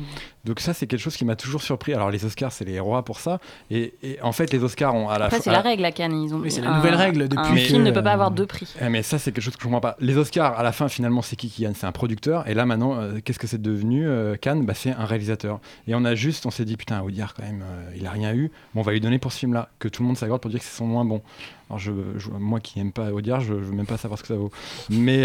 Donc 0.45 0.61
ça 0.61 0.75
c'est 0.75 0.87
quelque 0.87 1.01
chose 1.01 1.17
qui 1.17 1.25
m'a 1.25 1.35
toujours 1.35 1.63
surpris. 1.63 1.93
Alors 1.93 2.11
les 2.13 2.25
Oscars 2.25 2.53
c'est 2.53 2.65
les 2.65 2.79
rois 2.79 3.05
pour 3.05 3.19
ça, 3.19 3.41
et, 3.71 3.95
et 4.05 4.21
en 4.23 4.31
fait 4.31 4.53
les 4.53 4.63
Oscars 4.63 4.95
ont 4.95 5.09
à 5.09 5.19
la 5.19 5.29
fois- 5.29 5.41
c'est 5.41 5.51
la 5.51 5.61
règle 5.61 5.85
à 5.85 5.91
Cannes. 5.91 6.23
Ils 6.23 6.33
ont 6.33 6.39
Oui, 6.39 6.53
c'est 6.53 6.61
la 6.61 6.77
nouvelle 6.77 6.95
règle 6.95 7.29
depuis 7.29 7.49
Un 7.51 7.55
que, 7.55 7.61
film 7.61 7.83
ne 7.83 7.91
peut 7.91 8.03
pas 8.03 8.13
avoir 8.13 8.31
deux 8.31 8.47
prix. 8.47 8.73
Eh, 8.81 8.89
mais 8.89 9.03
ça, 9.03 9.19
c'est 9.19 9.33
quelque 9.33 9.43
chose 9.43 9.55
que 9.57 9.61
je 9.63 9.65
comprends 9.65 9.81
pas. 9.81 9.97
Les 10.01 10.17
Oscars, 10.17 10.59
à 10.59 10.63
la 10.63 10.71
fin, 10.73 10.89
finalement, 10.89 11.23
c'est 11.23 11.35
qui 11.37 11.49
qui 11.51 11.63
gagne? 11.63 11.75
C'est 11.75 11.87
un 11.87 11.93
producteur. 11.97 12.47
Et 12.49 12.55
là, 12.55 12.67
maintenant, 12.67 12.95
euh, 12.95 13.19
qu'est-ce 13.25 13.38
que 13.38 13.47
c'est 13.47 13.61
devenu 13.61 14.07
euh, 14.07 14.37
Cannes? 14.37 14.65
Bah, 14.65 14.75
C'est 14.75 14.93
un 14.93 15.05
réalisateur. 15.05 15.61
Et 15.88 15.95
on 15.95 16.05
a 16.05 16.15
juste, 16.15 16.47
on 16.47 16.50
s'est 16.50 16.65
dit, 16.65 16.76
putain, 16.76 17.00
Audiard, 17.03 17.35
quand 17.35 17.43
même, 17.43 17.62
euh, 17.62 17.97
il 17.97 18.07
a 18.07 18.11
rien 18.11 18.35
eu. 18.35 18.50
Bon, 18.75 18.81
on 18.81 18.85
va 18.85 18.93
lui 18.93 19.00
donner 19.00 19.19
pour 19.19 19.33
ce 19.33 19.38
film-là, 19.38 19.71
que 19.79 19.88
tout 19.88 20.03
le 20.03 20.07
monde 20.07 20.17
s'accorde 20.17 20.41
pour 20.41 20.50
dire 20.50 20.61
que 20.61 20.67
c'est 20.67 20.76
son 20.76 20.87
moins 20.87 21.05
bon. 21.05 21.23
Alors, 21.69 21.81
je, 21.81 21.91
moi 22.38 22.61
qui 22.61 22.79
n'aime 22.79 22.93
pas 22.93 23.11
Audiard, 23.11 23.41
je 23.41 23.53
ne 23.53 23.59
veux 23.59 23.75
même 23.75 23.87
pas 23.87 23.97
savoir 23.97 24.19
ce 24.19 24.23
que 24.23 24.29
ça 24.29 24.37
vaut. 24.37 24.53
Mais, 24.88 25.25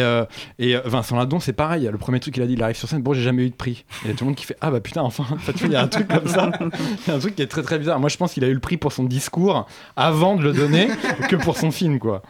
et 0.57 0.75
Vincent 0.85 1.15
Ladon, 1.15 1.39
c'est 1.39 1.53
pareil. 1.53 1.87
Le 1.91 1.99
premier 1.99 2.19
truc 2.19 2.33
qu'il 2.33 2.41
a 2.41 2.47
dit, 2.47 2.53
il 2.53 2.63
arrive 2.63 2.75
sur 2.75 2.87
scène, 2.87 3.03
bon, 3.03 3.13
j'ai 3.13 3.21
jamais 3.21 3.43
eu 3.43 3.49
de 3.51 3.55
prix. 3.55 3.85
Et 4.03 4.05
il 4.05 4.07
y 4.07 4.13
a 4.13 4.15
tout 4.15 4.23
le 4.23 4.29
monde 4.29 4.35
qui 4.35 4.45
fait, 4.45 4.57
ah 4.59 4.71
bah 4.71 4.79
putain, 4.79 5.03
enfin, 5.03 5.23
il 5.63 5.71
y 5.71 5.75
a 5.75 5.83
un 5.83 5.87
truc 5.87 6.07
comme 6.07 6.27
ça. 6.27 6.51
Il 6.61 7.09
y 7.09 7.11
a 7.11 7.15
un 7.15 7.19
truc 7.19 7.35
qui 7.35 7.43
est 7.43 7.47
très 7.47 7.61
très 7.61 7.77
bizarre. 7.77 7.99
Moi, 7.99 8.09
je 8.09 8.17
pense 8.17 8.33
qu'il 8.33 8.43
a 8.43 8.47
eu 8.47 8.55
le 8.55 8.59
prix 8.59 8.77
pour 8.77 8.91
son 8.91 9.03
discours 9.03 9.67
avant 9.95 10.35
de 10.35 10.41
le 10.41 10.53
donner 10.53 10.87
que 11.29 11.35
pour 11.35 11.57
son 11.57 11.69
film, 11.69 11.99
quoi. 11.99 12.23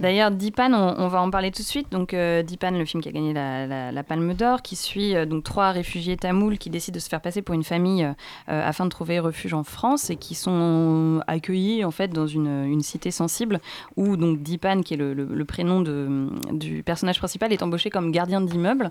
D'ailleurs, 0.00 0.30
Dipan, 0.30 0.72
on, 0.72 1.08
va 1.08 1.20
en 1.20 1.30
parler 1.30 1.50
tout 1.50 1.62
de 1.62 1.66
suite. 1.66 1.90
Donc, 1.90 2.12
euh, 2.12 2.42
Dipan, 2.42 2.72
le 2.72 2.84
film 2.84 3.02
qui 3.02 3.08
a 3.08 3.12
gagné 3.12 3.32
la, 3.32 4.02
Palme 4.02 4.34
d'Or, 4.34 4.62
qui 4.62 4.76
suit 4.76 5.14
euh, 5.14 5.26
donc 5.26 5.44
trois 5.44 5.70
réfugiés 5.70 6.16
tamouls 6.16 6.58
qui 6.58 6.70
décident 6.70 6.94
de 6.94 7.00
se 7.00 7.08
faire 7.08 7.20
passer 7.20 7.42
pour 7.42 7.54
une 7.54 7.64
famille 7.64 8.04
euh, 8.04 8.12
afin 8.46 8.84
de 8.84 8.90
trouver 8.90 9.18
refuge 9.18 9.54
en 9.54 9.64
France 9.64 10.10
et 10.10 10.16
qui 10.16 10.34
sont 10.34 11.20
accueillis 11.26 11.84
en 11.84 11.90
fait 11.90 12.08
dans 12.08 12.26
une, 12.26 12.82
cité 12.82 13.10
sensible 13.10 13.60
où 13.96 14.16
donc 14.16 14.42
Dipan, 14.42 14.82
qui 14.82 14.94
est 14.94 14.96
le, 14.96 15.44
prénom 15.44 15.80
du 15.80 16.82
personnage 16.84 17.18
principal, 17.18 17.52
est 17.52 17.62
embauché 17.62 17.90
comme 17.90 18.12
gardien 18.12 18.40
d'immeuble. 18.40 18.90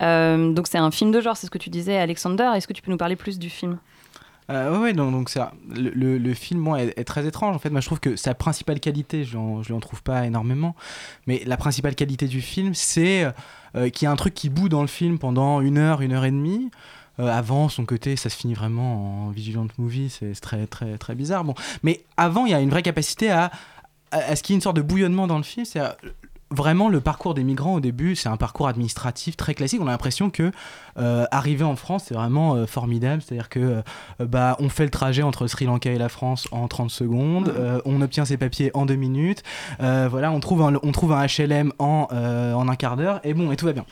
Donc, 0.00 0.66
c'est 0.68 0.78
un 0.78 0.90
film 0.90 1.10
de 1.10 1.20
genre, 1.20 1.36
c'est 1.36 1.46
ce 1.46 1.50
que 1.50 1.58
tu 1.58 1.70
disais, 1.70 1.98
Alexander. 1.98 2.50
Est-ce 2.54 2.66
que 2.66 2.72
tu 2.72 2.82
peux 2.82 2.90
nous 2.90 2.96
parler 2.96 3.16
plus 3.16 3.38
du 3.38 3.50
film? 3.50 3.78
Euh, 4.50 4.80
ouais, 4.80 4.92
donc, 4.92 5.34
le, 5.68 6.34
film 6.34 6.76
est, 6.76 7.04
très 7.04 7.26
étrange. 7.26 7.56
En 7.56 7.58
fait, 7.58 7.70
moi, 7.70 7.80
je 7.80 7.86
trouve 7.86 8.00
que 8.00 8.16
sa 8.16 8.34
principale 8.34 8.80
qualité, 8.80 9.24
je 9.24 9.36
ne 9.36 9.64
lui 9.64 9.74
en 9.74 9.80
trouve 9.80 10.02
pas 10.02 10.26
énormément, 10.26 10.76
mais 11.26 11.42
la 11.46 11.56
principale 11.56 11.94
qualité 11.94 12.28
du 12.28 12.40
film, 12.40 12.74
c'est 12.74 13.26
euh, 13.74 13.90
qu'il 13.90 14.06
y 14.06 14.08
a 14.08 14.12
un 14.12 14.16
truc 14.16 14.34
qui 14.34 14.48
bout 14.48 14.68
dans 14.68 14.82
le 14.82 14.88
film 14.88 15.18
pendant 15.18 15.60
une 15.60 15.78
heure, 15.78 16.00
une 16.00 16.12
heure 16.12 16.24
et 16.24 16.30
demie. 16.30 16.70
Euh, 17.18 17.28
avant, 17.28 17.68
son 17.68 17.86
côté, 17.86 18.14
ça 18.14 18.28
se 18.28 18.36
finit 18.36 18.54
vraiment 18.54 19.26
en 19.26 19.30
vigilant 19.30 19.66
movie, 19.78 20.10
c'est 20.10 20.38
très, 20.40 20.66
très, 20.66 20.98
très 20.98 21.14
bizarre. 21.14 21.44
Bon. 21.44 21.54
Mais 21.82 22.04
avant, 22.16 22.44
il 22.44 22.52
y 22.52 22.54
a 22.54 22.60
une 22.60 22.70
vraie 22.70 22.82
capacité 22.82 23.30
à, 23.30 23.50
à, 24.10 24.18
à 24.18 24.36
ce 24.36 24.42
qu'il 24.42 24.52
y 24.52 24.54
ait 24.54 24.58
une 24.58 24.62
sorte 24.62 24.76
de 24.76 24.82
bouillonnement 24.82 25.26
dans 25.26 25.38
le 25.38 25.42
film. 25.42 25.66
Vraiment 26.52 26.88
le 26.88 27.00
parcours 27.00 27.34
des 27.34 27.42
migrants 27.42 27.74
au 27.74 27.80
début, 27.80 28.14
c'est 28.14 28.28
un 28.28 28.36
parcours 28.36 28.68
administratif 28.68 29.36
très 29.36 29.52
classique. 29.54 29.80
On 29.82 29.88
a 29.88 29.90
l'impression 29.90 30.30
que 30.30 30.52
euh, 30.96 31.24
arriver 31.32 31.64
en 31.64 31.74
France, 31.74 32.04
c'est 32.06 32.14
vraiment 32.14 32.54
euh, 32.54 32.66
formidable. 32.66 33.20
C'est-à-dire 33.20 33.48
que 33.48 33.58
euh, 33.58 33.82
bah, 34.26 34.56
on 34.60 34.68
fait 34.68 34.84
le 34.84 34.90
trajet 34.90 35.22
entre 35.22 35.48
Sri 35.48 35.64
Lanka 35.64 35.90
et 35.90 35.98
la 35.98 36.08
France 36.08 36.46
en 36.52 36.68
30 36.68 36.90
secondes, 36.90 37.52
on 37.84 38.00
obtient 38.00 38.24
ses 38.24 38.36
papiers 38.36 38.70
en 38.74 38.86
deux 38.86 38.94
minutes, 38.94 39.42
voilà, 39.80 40.30
on 40.30 40.38
trouve 40.38 40.62
un, 40.62 40.74
on 40.82 40.92
trouve 40.92 41.12
un 41.12 41.26
HLM 41.26 41.72
en, 41.78 42.06
en 42.10 42.68
un 42.68 42.76
quart 42.76 42.96
d'heure, 42.96 43.20
et 43.24 43.34
bon, 43.34 43.50
et 43.50 43.56
tout 43.56 43.66
va 43.66 43.72
bien. 43.72 43.84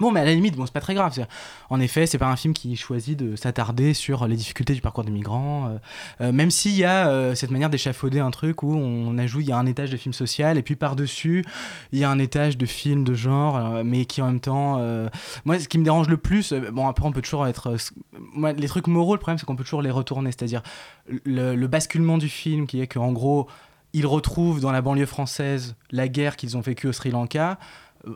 Bon, 0.00 0.10
mais 0.10 0.20
à 0.20 0.24
la 0.24 0.34
limite, 0.34 0.56
bon, 0.56 0.66
c'est 0.66 0.72
pas 0.72 0.80
très 0.80 0.94
grave. 0.94 1.14
En 1.70 1.78
effet, 1.78 2.06
c'est 2.06 2.18
pas 2.18 2.26
un 2.26 2.34
film 2.34 2.52
qui 2.52 2.74
choisit 2.74 3.16
de 3.16 3.36
s'attarder 3.36 3.94
sur 3.94 4.26
les 4.26 4.34
difficultés 4.34 4.74
du 4.74 4.80
parcours 4.80 5.04
des 5.04 5.12
migrants, 5.12 5.68
euh, 5.68 5.78
euh, 6.20 6.32
même 6.32 6.50
s'il 6.50 6.74
y 6.74 6.82
a 6.82 7.08
euh, 7.08 7.36
cette 7.36 7.52
manière 7.52 7.70
d'échafauder 7.70 8.18
un 8.18 8.32
truc 8.32 8.64
où 8.64 8.74
on 8.74 9.16
ajoute, 9.18 9.44
il 9.44 9.50
y 9.50 9.52
a 9.52 9.56
un 9.56 9.66
étage 9.66 9.90
de 9.92 9.96
film 9.96 10.12
social, 10.12 10.58
et 10.58 10.62
puis 10.62 10.74
par-dessus, 10.74 11.44
il 11.92 12.00
y 12.00 12.04
a 12.04 12.10
un 12.10 12.18
étage 12.18 12.58
de 12.58 12.66
film 12.66 13.04
de 13.04 13.14
genre, 13.14 13.84
mais 13.84 14.04
qui 14.04 14.20
en 14.20 14.26
même 14.26 14.40
temps. 14.40 14.78
moi, 15.44 15.60
ce 15.60 15.68
qui 15.68 15.78
me 15.78 15.84
dérange 15.84 16.08
le 16.08 16.16
plus, 16.16 16.52
bon, 16.72 16.88
après, 16.88 17.06
on 17.06 17.12
peut 17.12 17.22
toujours 17.22 17.46
être. 17.46 17.76
moi, 18.34 18.52
les 18.52 18.66
trucs 18.66 18.88
moraux, 18.88 19.14
le 19.14 19.20
problème, 19.20 19.38
c'est 19.38 19.46
qu'on 19.46 19.56
peut 19.56 19.62
toujours 19.62 19.82
les 19.82 19.92
retourner. 19.92 20.32
C'est-à-dire, 20.32 20.62
le, 21.24 21.54
le 21.54 21.66
basculement 21.68 22.18
du 22.18 22.28
film, 22.28 22.66
qui 22.66 22.80
est 22.80 22.88
qu'en 22.88 23.12
gros, 23.12 23.46
ils 23.94 24.06
retrouvent 24.06 24.60
dans 24.60 24.72
la 24.72 24.82
banlieue 24.82 25.06
française 25.06 25.76
la 25.92 26.08
guerre 26.08 26.34
qu'ils 26.36 26.56
ont 26.56 26.60
vécue 26.60 26.88
au 26.88 26.92
Sri 26.92 27.12
Lanka. 27.12 27.58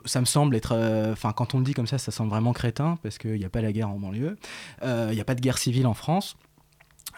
Ça 0.05 0.19
me 0.19 0.25
semble 0.25 0.55
être. 0.55 0.73
euh, 0.73 1.13
Enfin, 1.13 1.31
quand 1.33 1.53
on 1.55 1.59
le 1.59 1.63
dit 1.63 1.73
comme 1.73 1.87
ça, 1.87 1.97
ça 1.97 2.11
semble 2.11 2.29
vraiment 2.29 2.53
crétin, 2.53 2.97
parce 3.03 3.17
qu'il 3.17 3.35
n'y 3.35 3.45
a 3.45 3.49
pas 3.49 3.61
la 3.61 3.71
guerre 3.71 3.89
en 3.89 3.99
banlieue. 3.99 4.37
Euh, 4.83 5.07
Il 5.11 5.15
n'y 5.15 5.21
a 5.21 5.25
pas 5.25 5.35
de 5.35 5.41
guerre 5.41 5.57
civile 5.57 5.87
en 5.87 5.93
France. 5.93 6.35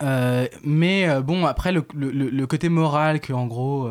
Euh, 0.01 0.47
mais 0.63 1.07
bon, 1.21 1.45
après, 1.45 1.71
le, 1.71 1.85
le- 1.93 2.11
le- 2.11 2.47
côté 2.47 2.69
moral 2.69 3.19
que, 3.19 3.33
en 3.33 3.45
gros, 3.45 3.87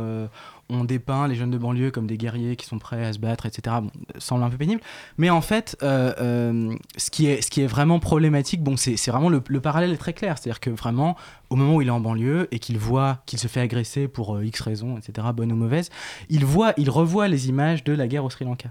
on 0.71 0.85
dépeint 0.85 1.29
les 1.29 1.35
jeunes 1.35 1.51
de 1.51 1.59
banlieue 1.59 1.91
comme 1.91 2.07
des 2.07 2.17
guerriers 2.17 2.57
qui 2.57 2.67
sont 2.67 2.79
prêts 2.79 3.05
à 3.05 3.13
se 3.13 3.19
battre, 3.19 3.47
etc., 3.47 3.77
bon, 3.83 3.91
semble 4.19 4.45
un 4.45 4.51
peu 4.51 4.57
pénible. 4.57 4.81
Mais 5.19 5.31
en 5.31 5.41
fait, 5.41 5.77
euh, 5.83 6.15
euh, 6.21 6.75
ce, 6.97 7.11
qui 7.11 7.27
est, 7.27 7.43
ce 7.43 7.51
qui 7.51 7.61
est 7.61 7.67
vraiment 7.67 7.99
problématique, 7.99 8.63
bon, 8.63 8.77
c'est 8.77 8.97
vraiment 9.09 9.29
le, 9.29 9.43
le 9.47 9.61
parallèle 9.61 9.93
est 9.93 9.97
très 9.97 10.13
clair. 10.13 10.39
C'est-à-dire 10.39 10.61
que 10.61 10.71
vraiment, 10.71 11.17
au 11.51 11.57
moment 11.57 11.77
où 11.77 11.83
il 11.83 11.89
est 11.89 11.93
en 11.93 12.01
banlieue 12.01 12.49
et 12.51 12.59
qu'il 12.59 12.79
voit 12.79 13.23
qu'il 13.27 13.39
se 13.39 13.49
fait 13.49 13.61
agresser 13.61 14.09
pour 14.09 14.37
euh, 14.37 14.45
X 14.45 14.61
raisons, 14.61 14.97
etc., 14.97 15.29
bonne 15.35 15.53
ou 15.53 15.57
mauvaise, 15.57 15.91
il, 16.29 16.45
voit, 16.45 16.73
il 16.77 16.91
revoit 16.91 17.29
les 17.29 17.49
images 17.49 17.85
de 17.85 17.93
la 17.93 18.07
guerre 18.07 18.25
au 18.25 18.31
Sri 18.31 18.45
Lanka. 18.45 18.71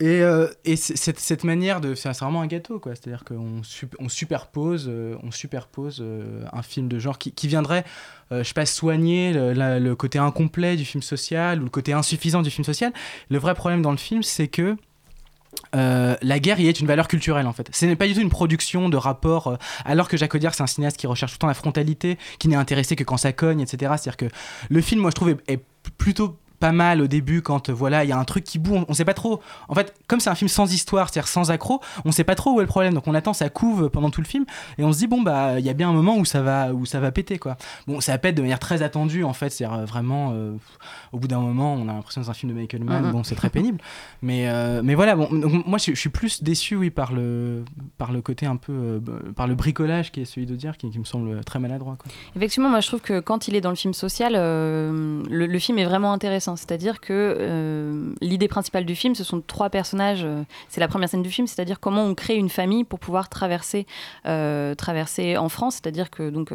Et, 0.00 0.22
euh, 0.22 0.46
cette, 0.76 1.42
manière 1.44 1.80
de. 1.80 1.94
C'est 1.96 2.10
vraiment 2.20 2.40
un 2.40 2.46
gâteau, 2.46 2.78
quoi. 2.78 2.94
C'est-à-dire 2.94 3.24
qu'on 3.24 3.62
on 3.98 4.08
superpose, 4.08 4.86
euh, 4.88 5.16
on 5.24 5.32
superpose 5.32 5.98
euh, 6.00 6.44
un 6.52 6.62
film 6.62 6.88
de 6.88 7.00
genre 7.00 7.18
qui, 7.18 7.48
viendrait, 7.48 7.84
je 8.30 8.42
sais 8.42 8.54
pas, 8.54 8.66
soigner 8.66 9.32
le, 9.34 9.94
côté 9.94 10.18
incomplet 10.18 10.76
du 10.76 10.84
film 10.84 11.02
social 11.02 11.60
ou 11.60 11.64
le 11.64 11.70
côté 11.70 11.92
insuffisant 11.92 12.42
du 12.42 12.50
film 12.50 12.64
social. 12.64 12.92
Le 13.28 13.38
vrai 13.38 13.54
problème 13.54 13.82
dans 13.82 13.90
le 13.90 13.96
film, 13.96 14.22
c'est 14.22 14.48
que. 14.48 14.76
la 15.72 16.38
guerre 16.38 16.60
y 16.60 16.68
est 16.68 16.78
une 16.78 16.86
valeur 16.86 17.08
culturelle 17.08 17.46
en 17.48 17.52
fait. 17.52 17.68
Ce 17.72 17.84
n'est 17.84 17.96
pas 17.96 18.06
du 18.06 18.14
tout 18.14 18.20
une 18.20 18.30
production 18.30 18.88
de 18.88 18.96
rapport, 18.96 19.58
alors 19.84 20.08
que 20.08 20.16
Jacques 20.16 20.34
Audiard 20.34 20.54
c'est 20.54 20.62
un 20.62 20.68
cinéaste 20.68 20.96
qui 20.96 21.08
recherche 21.08 21.32
tout 21.32 21.36
le 21.36 21.40
temps 21.40 21.46
la 21.48 21.54
frontalité, 21.54 22.18
qui 22.38 22.46
n'est 22.46 22.56
intéressé 22.56 22.94
que 22.94 23.02
quand 23.02 23.16
ça 23.16 23.32
cogne, 23.32 23.60
etc. 23.60 23.92
C'est-à-dire 23.96 24.16
que 24.16 24.26
le 24.68 24.80
film, 24.80 25.00
moi 25.00 25.10
je 25.10 25.16
trouve, 25.16 25.36
est 25.48 25.60
plutôt 25.96 26.36
pas 26.60 26.72
mal 26.72 27.00
au 27.00 27.06
début 27.06 27.42
quand 27.42 27.68
euh, 27.68 27.72
voilà 27.72 28.04
il 28.04 28.10
y 28.10 28.12
a 28.12 28.18
un 28.18 28.24
truc 28.24 28.44
qui 28.44 28.58
boue 28.58 28.74
on, 28.76 28.84
on 28.88 28.94
sait 28.94 29.04
pas 29.04 29.14
trop 29.14 29.40
en 29.68 29.74
fait 29.74 29.94
comme 30.08 30.20
c'est 30.20 30.30
un 30.30 30.34
film 30.34 30.48
sans 30.48 30.72
histoire 30.72 31.08
c'est-à-dire 31.08 31.28
sans 31.28 31.50
accro 31.50 31.80
on 32.04 32.12
sait 32.12 32.24
pas 32.24 32.34
trop 32.34 32.52
où 32.52 32.60
est 32.60 32.64
le 32.64 32.68
problème 32.68 32.94
donc 32.94 33.06
on 33.06 33.14
attend 33.14 33.32
ça 33.32 33.48
couve 33.48 33.88
pendant 33.90 34.10
tout 34.10 34.20
le 34.20 34.26
film 34.26 34.44
et 34.78 34.84
on 34.84 34.92
se 34.92 34.98
dit 34.98 35.06
bon 35.06 35.22
bah 35.22 35.58
il 35.60 35.64
y 35.64 35.70
a 35.70 35.72
bien 35.74 35.88
un 35.88 35.92
moment 35.92 36.16
où 36.16 36.24
ça 36.24 36.42
va 36.42 36.72
où 36.72 36.84
ça 36.86 37.00
va 37.00 37.12
péter 37.12 37.38
quoi 37.38 37.56
bon 37.86 38.00
ça 38.00 38.18
pète 38.18 38.34
de 38.34 38.42
manière 38.42 38.58
très 38.58 38.82
attendue 38.82 39.24
en 39.24 39.32
fait 39.32 39.50
c'est-à-dire 39.50 39.78
euh, 39.78 39.84
vraiment 39.84 40.30
euh, 40.32 40.54
au 41.12 41.18
bout 41.18 41.28
d'un 41.28 41.40
moment 41.40 41.74
on 41.74 41.88
a 41.88 41.92
l'impression 41.92 42.20
dans 42.20 42.30
un 42.30 42.34
film 42.34 42.52
de 42.52 42.58
Michael 42.58 42.84
Mann 42.84 43.04
Mhm. 43.04 43.12
bon 43.12 43.22
c'est 43.24 43.34
très 43.36 43.50
pénible 43.50 43.78
mais 44.22 44.48
euh, 44.48 44.80
mais 44.82 44.94
voilà 44.96 45.14
bon 45.14 45.28
donc, 45.30 45.66
moi 45.66 45.78
je, 45.78 45.92
je 45.92 46.00
suis 46.00 46.08
plus 46.10 46.42
déçu 46.42 46.74
oui 46.76 46.90
par 46.90 47.12
le 47.12 47.64
par 47.98 48.10
le 48.12 48.20
côté 48.20 48.46
un 48.46 48.56
peu 48.56 48.72
euh, 48.72 49.00
par 49.36 49.46
le 49.46 49.54
bricolage 49.54 50.10
qui 50.12 50.22
est 50.22 50.24
celui 50.24 50.46
de 50.46 50.56
dire 50.56 50.76
qui, 50.76 50.90
qui 50.90 50.98
me 50.98 51.04
semble 51.04 51.44
très 51.44 51.58
maladroit 51.58 51.96
quoi. 51.98 52.10
Effectivement, 52.36 52.68
moi 52.68 52.80
je 52.80 52.88
trouve 52.88 53.00
que 53.00 53.20
quand 53.20 53.48
il 53.48 53.54
est 53.54 53.60
dans 53.60 53.70
le 53.70 53.76
film 53.76 53.94
social, 53.94 54.32
le, 54.34 55.46
le 55.46 55.58
film 55.58 55.78
est 55.78 55.84
vraiment 55.84 56.12
intéressant. 56.12 56.47
C'est-à-dire 56.56 57.00
que 57.00 57.12
euh, 57.12 58.12
l'idée 58.20 58.48
principale 58.48 58.84
du 58.84 58.94
film, 58.94 59.14
ce 59.14 59.24
sont 59.24 59.40
trois 59.40 59.70
personnages. 59.70 60.24
euh, 60.24 60.42
c'est 60.68 60.80
la 60.80 60.88
première 60.88 61.08
scène 61.08 61.22
du 61.22 61.30
film, 61.30 61.46
c'est-à-dire 61.46 61.80
comment 61.80 62.04
on 62.04 62.14
crée 62.14 62.36
une 62.36 62.48
famille 62.48 62.84
pour 62.84 62.98
pouvoir 62.98 63.28
traverser, 63.28 63.86
euh, 64.26 64.74
traverser 64.74 65.36
en 65.36 65.48
France. 65.48 65.74
C'est-à-dire 65.76 66.10
que 66.10 66.30
donc 66.30 66.52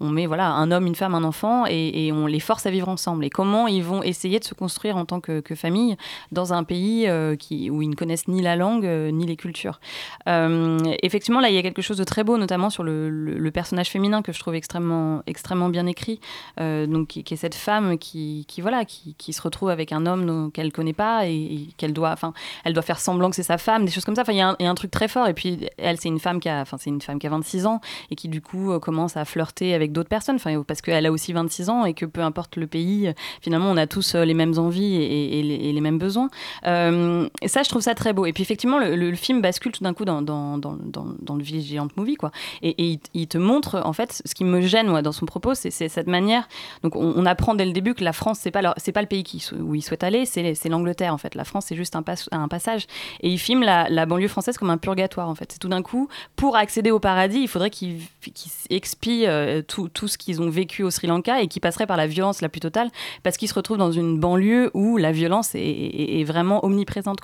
on 0.00 0.08
met 0.08 0.26
voilà 0.26 0.48
un 0.48 0.70
homme, 0.70 0.86
une 0.86 0.94
femme, 0.94 1.14
un 1.14 1.24
enfant 1.24 1.64
et, 1.66 2.10
on 2.12 2.26
les 2.26 2.40
force 2.40 2.66
à 2.66 2.70
vivre 2.70 2.88
ensemble. 2.88 3.24
Et 3.24 3.30
comment 3.30 3.66
ils 3.66 3.82
vont 3.82 4.02
essayer 4.02 4.38
de 4.38 4.44
se 4.44 4.54
construire 4.54 4.96
en 4.96 5.04
tant 5.04 5.20
que, 5.20 5.42
famille 5.54 5.96
dans 6.30 6.52
un 6.52 6.62
pays 6.62 7.08
qui, 7.38 7.70
où 7.70 7.82
ils 7.82 7.88
ne 7.88 7.94
connaissent 7.94 8.28
ni 8.28 8.42
la 8.42 8.54
langue 8.54 8.86
ni 8.86 9.26
les 9.26 9.36
cultures. 9.36 9.80
Effectivement, 10.26 11.40
là, 11.40 11.48
il 11.48 11.54
y 11.54 11.58
a 11.58 11.62
quelque 11.62 11.82
chose 11.82 11.96
de 11.96 12.04
très 12.04 12.24
beau, 12.24 12.36
notamment 12.38 12.70
sur 12.70 12.82
le, 12.82 13.50
personnage 13.52 13.88
féminin 13.88 14.22
que 14.22 14.32
je 14.32 14.38
trouve 14.38 14.54
extrêmement, 14.54 15.22
extrêmement 15.26 15.68
bien 15.68 15.86
écrit. 15.86 16.20
Donc, 16.58 17.08
qui, 17.08 17.20
est 17.20 17.36
cette 17.36 17.54
femme 17.54 17.98
qui 17.98 18.44
voilà, 18.60 18.84
qui, 18.84 19.14
qui 19.18 19.32
se 19.32 19.42
retrouve 19.42 19.68
avec 19.68 19.92
un 19.92 20.06
homme 20.06 20.50
qu'elle 20.52 20.72
connaît 20.72 20.92
pas 20.92 21.26
et, 21.26 21.68
qu'elle 21.76 21.92
doit, 21.92 22.10
enfin, 22.10 22.32
elle 22.64 22.72
doit 22.72 22.82
faire 22.82 23.00
semblant 23.00 23.30
que 23.30 23.36
c'est 23.36 23.42
sa 23.42 23.58
femme, 23.58 23.84
des 23.84 23.90
choses 23.90 24.04
comme 24.04 24.14
ça. 24.14 24.22
Enfin, 24.22 24.32
il 24.32 24.38
y, 24.38 24.40
a 24.40 24.70
un- 24.70 24.74
truc 24.74 24.90
très 24.90 25.08
fort. 25.08 25.26
Et 25.28 25.34
puis, 25.34 25.68
elle, 25.76 25.98
c'est 25.98 26.08
une 26.08 26.20
femme 26.20 26.40
qui 26.40 26.48
a, 26.48 26.60
enfin, 26.60 26.76
c'est 26.78 26.90
une 26.90 27.00
femme 27.00 27.18
qui 27.18 27.26
a 27.26 27.30
26 27.30 27.66
ans 27.66 27.80
et 28.10 28.14
qui 28.14 28.28
du 28.28 28.40
coup 28.40 28.70
euh, 28.70 28.78
commence 28.78 29.16
à 29.16 29.24
flirter 29.24 29.74
avec 29.74 29.92
d'autres 29.92 30.08
personnes. 30.08 30.36
Enfin, 30.36 30.62
parce 30.66 30.80
qu'elle 30.80 31.04
a 31.04 31.12
aussi 31.12 31.32
26 31.32 31.68
ans 31.68 31.84
et 31.84 31.94
que 31.94 32.06
peu 32.06 32.20
importe 32.20 32.56
le 32.56 32.66
pays, 32.66 33.12
finalement, 33.40 33.70
on 33.70 33.76
a 33.76 33.86
tous 33.86 34.14
euh, 34.14 34.24
les 34.24 34.34
mêmes 34.34 34.56
envies 34.58 34.94
et, 34.96 35.72
les, 35.72 35.80
mêmes 35.80 35.98
besoins. 35.98 36.28
Euh, 36.66 37.28
et 37.42 37.48
ça, 37.48 37.62
je 37.62 37.68
trouve 37.68 37.82
ça 37.82 37.94
très 37.94 38.12
beau. 38.12 38.26
Et 38.26 38.32
puis, 38.32 38.42
effectivement, 38.42 38.78
le, 38.78 39.14
film 39.14 39.40
bascule 39.40 39.72
tout 39.72 39.82
d'un 39.82 39.94
coup 39.94 40.04
dans, 40.04 40.20
le 40.20 41.42
Vigilant 41.42 41.88
Movie, 41.96 42.16
quoi. 42.16 42.30
Et, 42.62 43.00
il, 43.14 43.26
te 43.26 43.38
montre, 43.38 43.82
en 43.84 43.92
fait, 43.92 44.22
ce 44.24 44.34
qui 44.34 44.44
me 44.44 44.60
gêne, 44.60 44.86
moi, 44.86 45.02
dans 45.02 45.12
son 45.12 45.26
propos, 45.26 45.54
c'est 45.54 45.70
cette 45.70 46.06
manière. 46.06 46.48
Donc, 46.82 46.94
on, 46.94 47.26
apprend 47.26 47.54
dès 47.54 47.66
le 47.66 47.72
début 47.72 47.94
que 47.94 48.04
la 48.04 48.12
France, 48.12 48.38
c'est 48.40 48.50
pas, 48.50 48.74
c'est 48.76 48.92
pas 48.92 49.02
le 49.02 49.07
pays 49.08 49.24
où 49.58 49.74
il 49.74 49.82
souhaite 49.82 50.04
aller, 50.04 50.24
c'est 50.26 50.68
l'Angleterre, 50.68 51.12
en 51.12 51.18
fait. 51.18 51.34
La 51.34 51.44
France, 51.44 51.66
c'est 51.68 51.76
juste 51.76 51.96
un, 51.96 52.02
pas- 52.02 52.14
un 52.30 52.48
passage. 52.48 52.86
Et 53.20 53.30
il 53.30 53.38
filme 53.38 53.62
la, 53.62 54.06
banlieue 54.06 54.28
française 54.28 54.56
comme 54.56 54.70
un 54.70 54.78
purgatoire, 54.78 55.28
en 55.28 55.34
fait. 55.34 55.52
C'est 55.52 55.58
tout 55.58 55.68
d'un 55.68 55.82
coup, 55.82 56.08
pour 56.36 56.56
accéder 56.56 56.90
au 56.90 57.00
paradis, 57.00 57.40
il 57.40 57.48
faudrait 57.48 57.70
qu'ils 57.70 58.00
qu'ils 58.34 58.52
expient 58.70 59.26
euh, 59.26 59.62
tout, 59.62 59.90
ce 60.06 60.18
qu'ils 60.18 60.42
ont 60.42 60.50
vécu 60.50 60.82
au 60.82 60.90
Sri 60.90 61.06
Lanka 61.06 61.40
et 61.40 61.48
qui 61.48 61.60
passerait 61.60 61.86
par 61.86 61.96
la 61.96 62.06
violence 62.06 62.40
la 62.40 62.48
plus 62.48 62.60
totale, 62.60 62.90
parce 63.22 63.36
qu'ils 63.36 63.48
se 63.48 63.54
retrouvent 63.54 63.78
dans 63.78 63.92
une 63.92 64.18
banlieue 64.18 64.70
où 64.74 64.96
la 64.96 65.12
violence 65.12 65.54
est, 65.54 66.24
vraiment 66.24 66.64
omniprésente. 66.64 67.18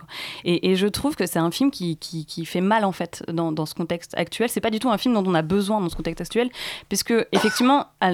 Et, 0.44 0.76
je 0.76 0.86
trouve 0.86 1.14
que 1.14 1.26
c'est 1.26 1.38
un 1.38 1.50
film 1.50 1.70
qui, 1.70 2.44
fait 2.46 2.60
mal, 2.60 2.84
en 2.84 2.92
fait, 2.92 3.22
dans, 3.30 3.66
ce 3.66 3.74
contexte 3.74 4.14
actuel. 4.16 4.48
C'est 4.48 4.60
pas 4.60 4.70
du 4.70 4.78
tout 4.78 4.90
un 4.90 4.98
film 4.98 5.14
dont 5.14 5.24
on 5.26 5.34
a 5.34 5.42
besoin 5.42 5.80
dans 5.80 5.88
ce 5.88 5.96
contexte 5.96 6.20
actuel, 6.20 6.50
puisque, 6.88 7.14
effectivement, 7.32 7.86
à 8.00 8.12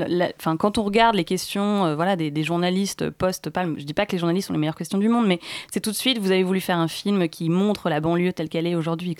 quand 0.58 0.78
on 0.78 0.82
regarde 0.82 1.14
les 1.14 1.24
questions 1.24 1.86
euh, 1.86 1.94
voilà, 1.94 2.16
des, 2.16 2.30
des 2.30 2.42
journalistes 2.42 3.10
post 3.10 3.50
pas, 3.64 3.68
je 3.76 3.84
dis 3.84 3.94
pas 3.94 4.06
que 4.06 4.12
les 4.12 4.18
journalistes 4.18 4.48
sont 4.48 4.52
les 4.52 4.58
meilleures 4.58 4.76
questions 4.76 4.98
du 4.98 5.08
monde, 5.08 5.26
mais 5.26 5.40
c'est 5.70 5.80
tout 5.80 5.90
de 5.90 5.96
suite, 5.96 6.18
vous 6.18 6.30
avez 6.30 6.42
voulu 6.42 6.60
faire 6.60 6.78
un 6.78 6.88
film 6.88 7.28
qui 7.28 7.48
montre 7.48 7.88
la 7.88 8.00
banlieue 8.00 8.32
telle 8.32 8.48
qu'elle 8.48 8.66
est 8.66 8.74
aujourd'hui. 8.74 9.16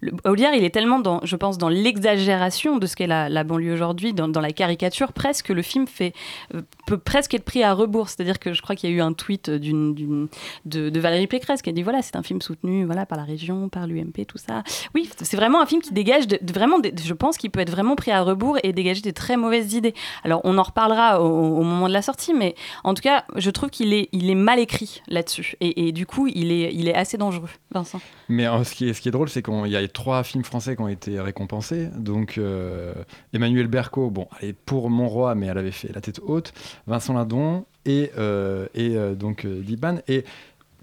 le- 0.00 0.12
Audiard, 0.24 0.54
il 0.54 0.64
est 0.64 0.70
tellement, 0.70 0.98
dans, 0.98 1.20
je 1.24 1.36
pense, 1.36 1.58
dans 1.58 1.68
l'exagération 1.68 2.76
de 2.78 2.86
ce 2.86 2.96
qu'est 2.96 3.06
la, 3.06 3.44
banlieue 3.44 3.72
aujourd'hui, 3.72 4.12
dans, 4.12 4.40
la 4.40 4.52
caricature 4.52 5.12
presque, 5.12 5.46
que 5.46 5.52
le 5.52 5.62
film 5.62 5.86
fait, 5.86 6.12
euh, 6.54 6.62
peut 6.86 6.98
presque 6.98 7.34
être 7.34 7.44
pris 7.44 7.62
à 7.62 7.72
rebours. 7.72 8.08
C'est-à-dire 8.08 8.38
que 8.38 8.52
je 8.52 8.62
crois 8.62 8.76
qu'il 8.76 8.90
y 8.90 8.92
a 8.92 8.96
eu 8.96 9.00
un 9.00 9.12
tweet 9.12 9.50
de, 9.50 10.98
Valérie 10.98 11.26
Pécresse 11.26 11.62
qui 11.62 11.70
a 11.70 11.72
dit 11.72 11.82
voilà, 11.82 12.02
c'est 12.02 12.16
un 12.16 12.22
film 12.22 12.40
soutenu 12.42 12.84
voilà, 12.84 13.06
par 13.06 13.18
la 13.18 13.24
région, 13.24 13.68
par 13.68 13.86
l'UMP, 13.86 14.26
tout 14.26 14.38
ça. 14.38 14.62
Oui, 14.94 15.08
c'est 15.22 15.36
vraiment 15.36 15.60
un 15.60 15.66
film 15.66 15.80
qui 15.80 15.92
dégage, 15.92 16.24
vraiment, 16.42 16.76
je 16.82 17.14
pense 17.14 17.36
qu'il 17.36 17.50
peut 17.50 17.60
être 17.60 17.70
vraiment 17.70 17.96
pris 17.96 18.10
à 18.10 18.22
rebours 18.22 18.58
et 18.62 18.72
dégager 18.72 19.00
des 19.00 19.12
très 19.12 19.36
mauvaises 19.36 19.74
idées. 19.74 19.94
Alors, 20.24 20.40
on 20.44 20.58
en 20.58 20.62
reparlera 20.62 21.22
au, 21.22 21.58
au 21.58 21.62
moment 21.62 21.88
de 21.88 21.92
la 21.92 22.02
sortie, 22.02 22.34
mais 22.34 22.54
en 22.84 22.94
tout 22.94 23.02
cas, 23.02 23.24
je 23.36 23.50
trouve 23.50 23.70
qu'il 23.70 23.77
il 23.80 24.30
est 24.30 24.34
mal 24.34 24.58
écrit 24.58 25.02
là-dessus. 25.08 25.56
Et, 25.60 25.92
du 25.92 26.06
coup, 26.06 26.26
il 26.26 26.52
est, 26.52 26.94
assez 26.94 27.16
dangereux, 27.16 27.48
Vincent. 27.72 28.00
Mais 28.28 28.46
euh, 28.46 28.64
ce, 28.64 28.74
qui 28.74 28.88
est, 28.88 29.10
drôle, 29.10 29.28
c'est 29.28 29.42
qu'il 29.42 29.66
y 29.66 29.76
a 29.76 29.88
trois 29.88 30.22
films 30.22 30.44
français 30.44 30.76
qui 30.76 30.82
ont 30.82 30.88
été 30.88 31.20
récompensés. 31.20 31.88
Donc, 31.96 32.38
euh, 32.38 32.92
Emmanuel 33.32 33.68
Berco, 33.68 34.10
bon, 34.10 34.28
elle 34.40 34.50
est 34.50 34.52
pour 34.52 34.90
Mon 34.90 35.08
Roi, 35.08 35.34
mais 35.34 35.46
elle 35.46 35.58
avait 35.58 35.70
fait 35.70 35.92
La 35.94 36.00
tête 36.00 36.20
haute. 36.24 36.52
Vincent 36.86 37.14
Lindon 37.14 37.64
et, 37.84 38.10
euh, 38.18 38.66
et 38.74 38.96
euh, 38.96 39.14
donc 39.14 39.46
Diban. 39.46 39.98
Et 40.08 40.24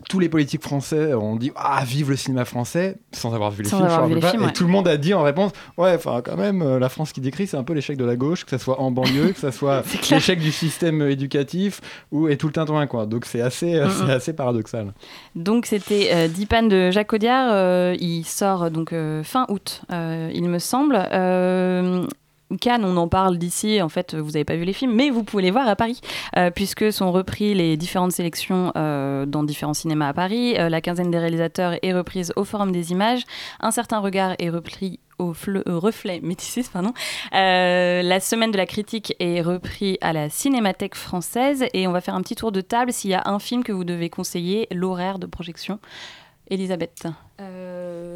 tous 0.09 0.19
les 0.19 0.29
politiques 0.29 0.61
français 0.61 1.13
ont 1.13 1.35
dit 1.35 1.51
Ah, 1.55 1.83
vive 1.85 2.09
le 2.09 2.15
cinéma 2.15 2.45
français, 2.45 2.97
sans 3.11 3.33
avoir 3.33 3.51
vu 3.51 3.63
les 3.63 3.69
Sans 3.69 3.77
films. 3.77 3.89
avoir 3.89 4.07
vu 4.07 4.15
les 4.15 4.21
films, 4.21 4.43
ouais. 4.43 4.49
Et 4.49 4.53
tout 4.53 4.63
le 4.65 4.69
monde 4.69 4.87
a 4.87 4.97
dit 4.97 5.13
en 5.13 5.23
réponse 5.23 5.51
Ouais, 5.77 5.93
enfin, 5.95 6.21
quand 6.23 6.37
même, 6.37 6.61
euh, 6.61 6.79
la 6.79 6.89
France 6.89 7.11
qui 7.11 7.21
décrit, 7.21 7.47
c'est 7.47 7.57
un 7.57 7.63
peu 7.63 7.73
l'échec 7.73 7.97
de 7.97 8.05
la 8.05 8.15
gauche, 8.15 8.43
que 8.43 8.49
ça 8.51 8.59
soit 8.59 8.79
en 8.79 8.91
banlieue, 8.91 9.31
que 9.33 9.39
ça 9.39 9.51
soit 9.51 9.83
l'échec 10.11 10.39
du 10.39 10.51
système 10.51 11.01
éducatif, 11.01 11.81
ou, 12.11 12.27
et 12.27 12.37
tout 12.37 12.47
le 12.47 12.53
tintouin, 12.53 12.87
quoi. 12.87 13.05
Donc, 13.05 13.25
c'est 13.25 13.41
assez, 13.41 13.75
euh, 13.75 13.87
Mm, 13.87 14.09
assez 14.09 14.33
paradoxal. 14.33 14.93
Donc 15.35 15.65
c'était 15.65 16.09
euh, 16.13 16.27
Dipan 16.27 16.63
de 16.63 16.91
Jacques 16.91 17.13
Audiard. 17.13 17.49
euh, 17.51 17.95
il 17.99 18.23
sort 18.25 18.69
donc 18.71 18.93
fin 19.23 19.45
août, 19.49 19.81
il 19.91 20.43
me 20.49 20.59
semble. 20.59 20.95
Cannes, 22.61 22.85
on 22.85 22.95
en 22.97 23.07
parle 23.07 23.37
d'ici. 23.37 23.81
En 23.81 23.89
fait, 23.89 24.13
vous 24.13 24.31
n'avez 24.31 24.45
pas 24.45 24.55
vu 24.55 24.65
les 24.65 24.73
films, 24.73 24.93
mais 24.93 25.09
vous 25.09 25.23
pouvez 25.23 25.43
les 25.43 25.51
voir 25.51 25.67
à 25.67 25.75
Paris, 25.75 25.99
euh, 26.37 26.51
puisque 26.51 26.91
sont 26.91 27.11
repris 27.11 27.53
les 27.53 27.75
différentes 27.75 28.11
sélections 28.11 28.71
euh, 28.77 29.25
dans 29.25 29.43
différents 29.43 29.73
cinémas 29.73 30.09
à 30.09 30.13
Paris. 30.13 30.55
Euh, 30.57 30.69
la 30.69 30.81
quinzaine 30.81 31.09
des 31.09 31.17
réalisateurs 31.17 31.73
est 31.81 31.93
reprise 31.93 32.33
au 32.35 32.43
Forum 32.43 32.71
des 32.71 32.91
Images. 32.91 33.23
Un 33.59 33.71
certain 33.71 33.99
regard 33.99 34.35
est 34.37 34.49
repris 34.49 34.99
au 35.17 35.33
reflet 35.65 36.19
métissis, 36.21 36.67
pardon. 36.67 36.91
La 37.31 38.19
semaine 38.19 38.51
de 38.51 38.57
la 38.57 38.65
critique 38.65 39.15
est 39.19 39.41
repris 39.41 39.97
à 40.01 40.11
la 40.11 40.29
Cinémathèque 40.29 40.95
française 40.95 41.65
et 41.73 41.87
on 41.87 41.93
va 41.93 42.01
faire 42.01 42.15
un 42.15 42.21
petit 42.21 42.35
tour 42.35 42.51
de 42.51 42.59
table 42.59 42.91
s'il 42.91 43.11
y 43.11 43.13
a 43.13 43.23
un 43.25 43.39
film 43.39 43.63
que 43.63 43.71
vous 43.71 43.85
devez 43.85 44.09
conseiller, 44.09 44.67
l'horaire 44.71 45.17
de 45.17 45.25
projection. 45.25 45.79
Elisabeth. 46.49 47.07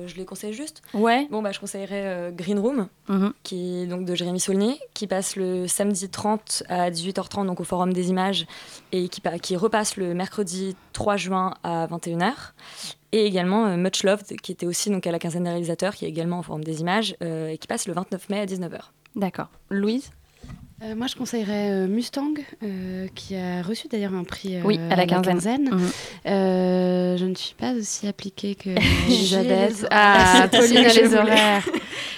Je 0.10 0.16
les 0.16 0.26
conseille 0.26 0.54
juste. 0.54 0.82
Ouais. 0.94 1.28
Bon, 1.32 1.42
bah, 1.42 1.52
je 1.52 1.60
conseillerais 1.60 2.04
euh, 2.06 2.32
Green 2.32 2.60
Room, 2.60 2.88
Mhm. 3.08 3.34
qui 3.44 3.84
est 3.84 3.86
donc 3.88 4.06
de 4.06 4.16
Jérémy 4.16 4.40
Saulnier, 4.40 4.78
qui 4.94 5.08
passe 5.08 5.36
le 5.36 5.68
samedi 5.68 6.10
30 6.10 6.64
à 6.68 6.90
18h30 6.92 7.46
donc 7.46 7.60
au 7.60 7.64
Forum 7.64 7.94
des 7.94 8.10
Images 8.10 8.46
et 8.92 9.08
qui 9.10 9.56
repasse 9.56 9.96
le 9.98 10.14
mercredi 10.14 10.76
3 10.94 11.16
juin 11.18 11.54
à 11.64 11.88
21h. 11.88 12.54
Et 13.12 13.26
également 13.26 13.66
euh, 13.68 13.78
Much 13.78 14.04
Loved, 14.04 14.26
qui 14.42 14.52
était 14.52 14.66
aussi 14.66 14.90
donc 14.90 15.08
à 15.08 15.12
la 15.12 15.20
quinzaine 15.20 15.44
des 15.44 15.50
réalisateurs, 15.50 15.96
qui 15.96 16.06
est 16.06 16.10
également 16.10 16.40
au 16.40 16.44
Forum 16.44 16.64
des 16.64 16.82
Images 16.82 17.16
euh, 17.24 17.48
et 17.50 17.58
qui 17.58 17.68
passe 17.68 17.88
le 17.88 17.94
29 17.94 18.30
mai 18.30 18.40
à 18.42 18.46
19h. 18.46 18.80
D'accord. 19.16 19.48
Louise? 19.70 20.12
Euh, 20.82 20.96
moi, 20.96 21.08
je 21.08 21.16
conseillerais 21.16 21.72
euh, 21.72 21.88
Mustang, 21.88 22.36
euh, 22.64 23.08
qui 23.14 23.36
a 23.36 23.62
reçu 23.62 23.90
d'ailleurs 23.90 24.14
un 24.14 24.24
prix 24.24 24.56
euh, 24.56 24.62
Oui, 24.64 24.80
à 24.90 24.96
la 24.96 25.06
quinzaine. 25.06 25.70
Mhm. 25.72 25.90
Euh, 26.28 27.18
je 27.18 27.26
ne 27.26 27.36
suis 27.36 27.54
pas 27.56 27.74
aussi 27.74 28.08
appliquée 28.08 28.56
que 28.56 28.70
Elisabeth. 29.08 29.86
Ah, 29.92 30.48
horaires. 30.48 30.50
Pauline 30.50 30.78
a 30.78 30.94
les 30.94 31.16
horaires. 31.16 31.70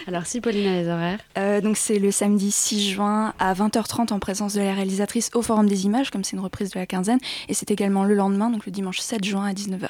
Alors, 0.08 0.26
si 0.28 0.41
Pauline 0.41 0.67
a 0.67 0.82
les 0.82 0.88
horaires. 0.88 1.19
Euh, 1.38 1.62
donc 1.62 1.76
c'est 1.78 1.97
le 1.97 2.12
samedi 2.12 2.52
6 2.52 2.91
juin 2.91 3.34
à 3.39 3.54
20h30 3.54 4.13
en 4.13 4.19
présence 4.19 4.54
de 4.54 4.62
la 4.62 4.74
réalisatrice 4.74 5.32
au 5.34 5.41
Forum 5.41 5.67
des 5.67 5.86
Images, 5.86 6.12
comme 6.12 6.24
c'est 6.24 6.36
une 6.36 6.43
reprise 6.43 6.69
de 6.71 6.80
la 6.80 6.86
quinzaine. 6.86 7.19
Et 7.50 7.56
c'est 7.56 7.71
également 7.71 8.04
le 8.04 8.13
lendemain, 8.13 8.52
donc 8.52 8.67
le 8.67 8.71
dimanche 8.71 9.00
7 9.00 9.24
juin 9.24 9.45
à 9.45 9.54
19h. 9.54 9.89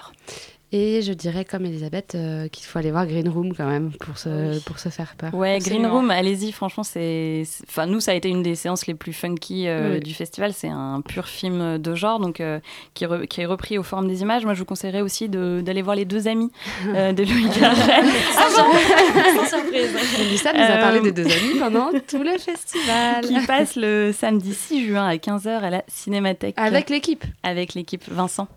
Et 0.74 1.02
je 1.02 1.12
dirais, 1.12 1.44
comme 1.44 1.66
Elisabeth, 1.66 2.16
euh, 2.16 2.48
qu'il 2.48 2.66
faut 2.66 2.80
aller 2.80 2.92
voir 2.92 3.06
Green 3.06 3.28
Room 3.28 3.54
quand 3.54 3.66
même 3.68 3.92
pour 4.00 4.18
se, 4.18 4.58
pour 4.62 4.80
se 4.80 4.88
faire 4.88 5.16
peur. 5.18 5.34
Ouais, 5.34 5.60
Green 5.60 5.86
Room, 5.86 6.10
allez-y, 6.10 6.54
franchement, 6.54 6.84
c'est. 6.84 7.44
Enfin, 7.68 7.88
nous, 7.88 8.00
ça 8.00 8.12
a 8.12 8.14
été 8.14 8.30
une 8.30 8.42
des 8.42 8.56
séances 8.56 8.88
les 8.88 8.94
plus 8.94 9.12
funky 9.12 9.68
euh, 9.68 9.96
Oui. 9.96 10.00
du 10.00 10.14
festival. 10.14 10.54
C'est 10.54 10.70
un 10.70 11.02
pur 11.02 11.28
film 11.28 11.78
de 11.78 11.94
genre, 11.96 12.20
donc 12.22 12.40
euh, 12.40 12.62
qui, 12.94 13.06
re- 13.06 13.28
qui 13.28 13.42
est 13.42 13.46
repris 13.46 13.78
au 13.78 13.84
Forum 13.84 14.08
des 14.08 14.22
Images. 14.22 14.46
Moi, 14.46 14.54
je 14.54 14.60
vous 14.60 14.66
conseillerais 14.66 15.02
aussi 15.02 15.28
de- 15.28 15.62
d'aller 15.62 15.82
voir 15.82 15.98
Les 15.98 16.06
Deux 16.06 16.30
Amis 16.30 16.52
euh, 16.88 17.12
de 17.14 17.24
Louis 17.24 17.50
Garrel. 17.60 18.06
Sans 18.34 19.46
surprise. 19.58 19.90
Lisa 20.32 20.54
nous 20.54 20.60
a 20.62 20.78
parlé 20.78 21.00
Euh, 21.00 21.02
des 21.02 21.12
deux 21.12 21.26
amis 21.26 21.60
pendant 21.60 21.90
tout 22.08 22.24
le 22.24 22.38
festival. 22.38 23.26
qui 23.26 23.46
passe 23.46 23.76
le 23.76 24.14
samedi 24.14 24.54
6 24.54 24.88
juin 24.88 25.06
à 25.06 25.16
15h 25.16 25.50
à 25.50 25.70
la 25.70 25.84
Cinémathèque. 25.90 26.56
Avec 26.58 26.90
l'équipe. 26.90 27.26
Avec 27.44 27.74
l'équipe. 27.74 28.04
Vincent. 28.10 28.48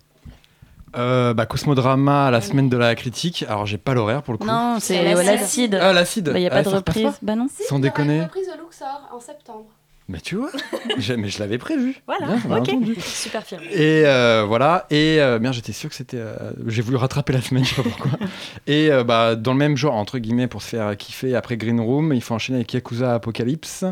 Euh, 0.96 1.35
bah, 1.35 1.46
Cosmodrama, 1.46 2.30
la 2.30 2.40
semaine 2.40 2.68
de 2.68 2.76
la 2.76 2.94
critique. 2.94 3.44
Alors, 3.48 3.66
j'ai 3.66 3.78
pas 3.78 3.94
l'horaire 3.94 4.22
pour 4.22 4.33
le 4.35 4.38
coup. 4.38 4.46
Non, 4.46 4.76
c'est 4.80 5.02
l'acide. 5.14 5.78
Ah, 5.80 5.92
l'acide. 5.92 6.30
Il 6.35 6.40
n'y 6.40 6.46
a 6.46 6.50
Ah, 6.52 6.57
pas 6.57 6.62
de 6.62 6.68
ça 6.70 6.76
repasse 6.76 6.94
reprise. 6.96 7.12
pas 7.12 7.18
Bah 7.22 7.35
non. 7.35 7.48
Sans 7.68 7.78
déconner. 7.78 8.22
reprise 8.22 8.46
de 8.46 8.61
Luxor 8.61 9.09
en 9.12 9.20
septembre. 9.20 9.66
Mais 10.06 10.20
tu 10.20 10.36
vois, 10.36 10.50
j'ai- 10.98 11.16
mais 11.16 11.28
je 11.30 11.38
l'avais 11.38 11.56
prévu. 11.56 11.96
Voilà, 12.06 12.26
Bien, 12.36 12.56
ok. 12.58 12.68
entendu. 12.68 12.94
Super 13.00 13.42
film. 13.42 13.62
Et 13.70 14.02
euh, 14.04 14.44
voilà, 14.46 14.86
et 14.90 15.16
euh, 15.20 15.38
merde, 15.38 15.54
j'étais 15.54 15.72
sûr 15.72 15.88
que 15.88 15.94
c'était. 15.96 16.18
euh, 16.18 16.52
J'ai 16.66 16.82
voulu 16.82 16.96
rattraper 16.98 17.32
la 17.32 17.40
semaine, 17.40 17.64
je 17.64 17.70
sais 17.74 17.82
pas 17.82 17.88
pourquoi. 17.88 18.10
Et 18.66 18.90
euh, 18.92 19.02
bah, 19.02 19.34
dans 19.34 19.52
le 19.52 19.58
même 19.58 19.76
genre, 19.78 19.94
entre 19.94 20.18
guillemets, 20.18 20.46
pour 20.46 20.60
se 20.60 20.68
faire 20.68 20.94
kiffer 20.96 21.34
après 21.34 21.56
Green 21.56 21.80
Room, 21.80 22.12
il 22.12 22.20
faut 22.22 22.34
enchaîner 22.34 22.58
avec 22.58 22.72
Yakuza 22.74 23.14
Apocalypse 23.14 23.84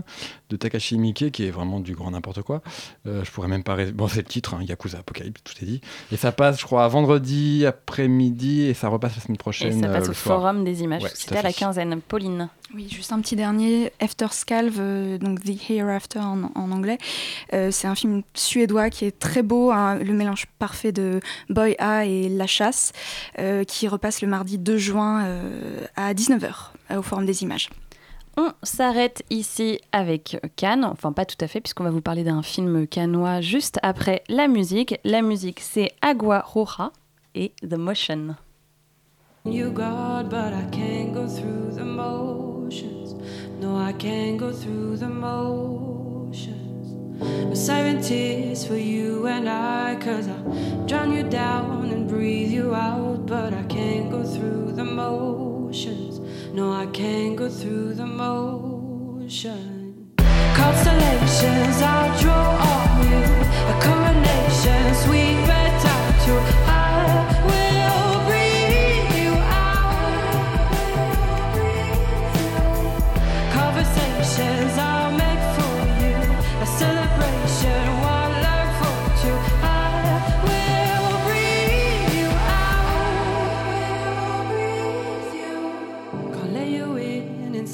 de 0.51 0.57
Takashi 0.57 0.99
Miike, 0.99 1.33
qui 1.33 1.47
est 1.47 1.51
vraiment 1.51 1.81
du 1.81 1.95
grand 1.95 2.11
n'importe 2.11 2.43
quoi. 2.43 2.61
Euh, 3.07 3.25
je 3.25 3.31
pourrais 3.31 3.49
même 3.49 3.63
pas. 3.65 3.77
Bon, 3.95 4.07
c'est 4.07 4.19
le 4.21 4.25
titre, 4.27 4.53
hein, 4.55 4.61
Yakuza 4.63 4.99
Apocalypse, 4.99 5.41
tout 5.45 5.55
est 5.63 5.67
dit. 5.67 5.81
Et 6.13 6.19
ça 6.19 6.31
passe, 6.31 6.61
je 6.61 6.67
crois, 6.67 6.87
vendredi 6.89 7.65
après-midi, 7.67 8.63
et 8.63 8.75
ça 8.75 8.89
repasse 8.89 9.17
la 9.17 9.23
semaine 9.23 9.37
Et 9.37 9.39
prochaine. 9.39 9.81
ça 9.81 9.89
passe 9.89 10.09
euh, 10.09 10.11
au 10.11 10.15
soir. 10.15 10.41
Forum 10.41 10.65
des 10.65 10.83
Images. 10.83 11.03
Ouais, 11.05 11.11
C'était 11.15 11.37
à 11.37 11.41
à 11.41 11.43
la 11.43 11.53
quinzaine. 11.55 12.01
Pauline. 12.07 12.49
Oui, 12.75 12.89
juste 12.91 13.13
un 13.13 13.21
petit 13.21 13.37
dernier, 13.37 13.93
After 14.01 14.27
Scalve, 14.31 14.77
euh, 14.79 15.19
donc 15.19 15.43
The 15.43 15.51
Hereafter 16.03 16.21
en, 16.21 16.51
en 16.55 16.73
anglais. 16.73 16.99
Euh, 17.53 17.71
c'est 17.71 17.87
un 17.87 17.95
film 17.95 18.23
suédois 18.35 18.91
qui 18.91 19.05
est 19.05 19.19
très 19.19 19.43
beau, 19.43 19.71
hein, 19.71 19.97
le 19.97 20.13
mélange 20.13 20.47
parfait 20.59 20.93
de 20.93 21.21
Boy 21.49 21.77
A 21.79 22.05
et 22.07 22.29
La 22.29 22.47
Chasse, 22.47 22.93
euh, 23.39 23.65
qui 23.65 23.89
repasse 23.89 24.23
le 24.23 24.29
mardi 24.29 24.59
2 24.59 24.77
juin 24.77 25.25
euh, 25.25 25.87
à 25.97 26.15
19h 26.15 26.71
au 26.97 27.03
Forum 27.03 27.27
des 27.27 27.43
Images. 27.43 27.71
On 28.37 28.51
s'arrête 28.63 29.23
ici 29.29 29.79
avec 29.93 30.39
Cannes, 30.57 30.85
enfin 30.85 31.13
pas 31.13 31.27
tout 31.27 31.37
à 31.43 31.49
fait 31.49 31.61
puisqu'on 31.61 31.85
va 31.85 31.91
vous 31.91 32.01
parler 32.01 32.25
d'un 32.25 32.43
film 32.43 32.87
cannois 32.87 33.43
juste 33.43 33.79
après 33.83 34.23
la 34.29 34.49
musique. 34.49 34.99
La 35.05 35.21
musique 35.21 35.61
c'est 35.61 35.93
Agua 36.01 36.41
Roja 36.41 36.93
et 37.35 37.53
The 37.61 37.75
Motion. 37.75 38.37
You 39.45 39.71
God, 39.71 40.31
but 40.31 40.55
I 40.55 40.65
can't 40.71 41.13
go 41.13 41.27
through 41.27 41.75
the 41.75 41.85
motions. 42.73 43.13
No, 43.61 43.77
I 43.77 43.93
can't 43.93 44.39
go 44.39 44.51
through 44.51 44.97
the 44.97 45.09
motions. 45.09 46.93
No 47.21 47.55
saving 47.55 48.03
tears 48.03 48.65
for 48.67 48.77
you 48.77 49.27
and 49.27 49.47
I, 49.49 49.97
cause 49.97 50.27
I 50.27 50.39
drown 50.87 51.13
you 51.13 51.23
down 51.23 51.91
and 51.91 52.09
breathe 52.09 52.51
you 52.51 52.75
out. 52.75 53.27
But 53.27 53.53
I 53.53 53.63
can't 53.65 54.11
go 54.11 54.25
through 54.25 54.73
the 54.73 54.85
motions. 54.85 56.21
No, 56.55 56.73
I 56.73 56.87
can't 56.87 57.37
go 57.37 57.51
through 57.51 57.95
the 57.95 58.07
motions. 58.07 59.51
Constellations 60.57 61.83
I 61.83 62.21
draw 62.23 62.49
on 62.73 62.91
you, 63.11 63.25
a 63.73 63.77
coronation, 63.85 64.95
sweet 65.05 65.37
red 65.47 65.73
tattoo. 65.83 66.82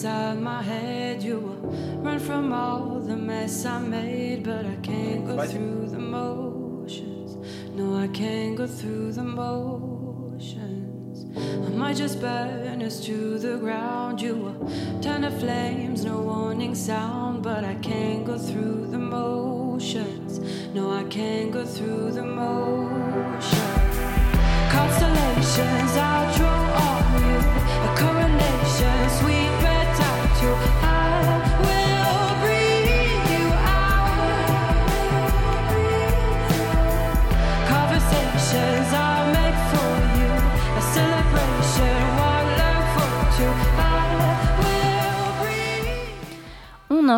Inside 0.09 0.41
my 0.41 0.63
head. 0.63 1.23
You 1.23 1.39
will 1.39 1.61
run 2.03 2.19
from 2.19 2.53
all 2.53 3.01
the 3.01 3.17
mess 3.17 3.67
I 3.67 3.79
made, 3.79 4.43
but 4.43 4.65
I 4.65 4.77
can't 4.83 5.27
go 5.27 5.47
through 5.47 5.89
the 5.91 5.99
motions. 5.99 7.37
No, 7.75 7.97
I 7.97 8.09
can't 8.09 8.57
go 8.57 8.67
through 8.67 9.13
the 9.13 9.23
motions. 9.23 10.57
I 11.37 11.71
might 11.83 11.97
just 11.97 12.21
burn 12.21 12.83
us 12.83 13.05
to 13.05 13.39
the 13.39 13.59
ground. 13.59 14.23
You 14.23 14.37
will 14.37 14.71
turn 15.03 15.23
to 15.23 15.31
flames, 15.31 16.05
no 16.05 16.21
warning 16.21 16.75
sound, 16.75 17.43
but 17.43 17.65
I 17.65 17.75
can't 17.75 18.25
go 18.25 18.39
through 18.39 18.87
the 18.91 18.99
motions. 18.99 20.41
No, 20.75 20.91
I 20.91 21.05
can't 21.05 21.53
go 21.53 21.67
through 21.67 22.13
the 22.13 22.25
motions. 22.25 23.97
Constellations, 24.73 25.93
I'll 25.97 26.37
draw 26.37 26.68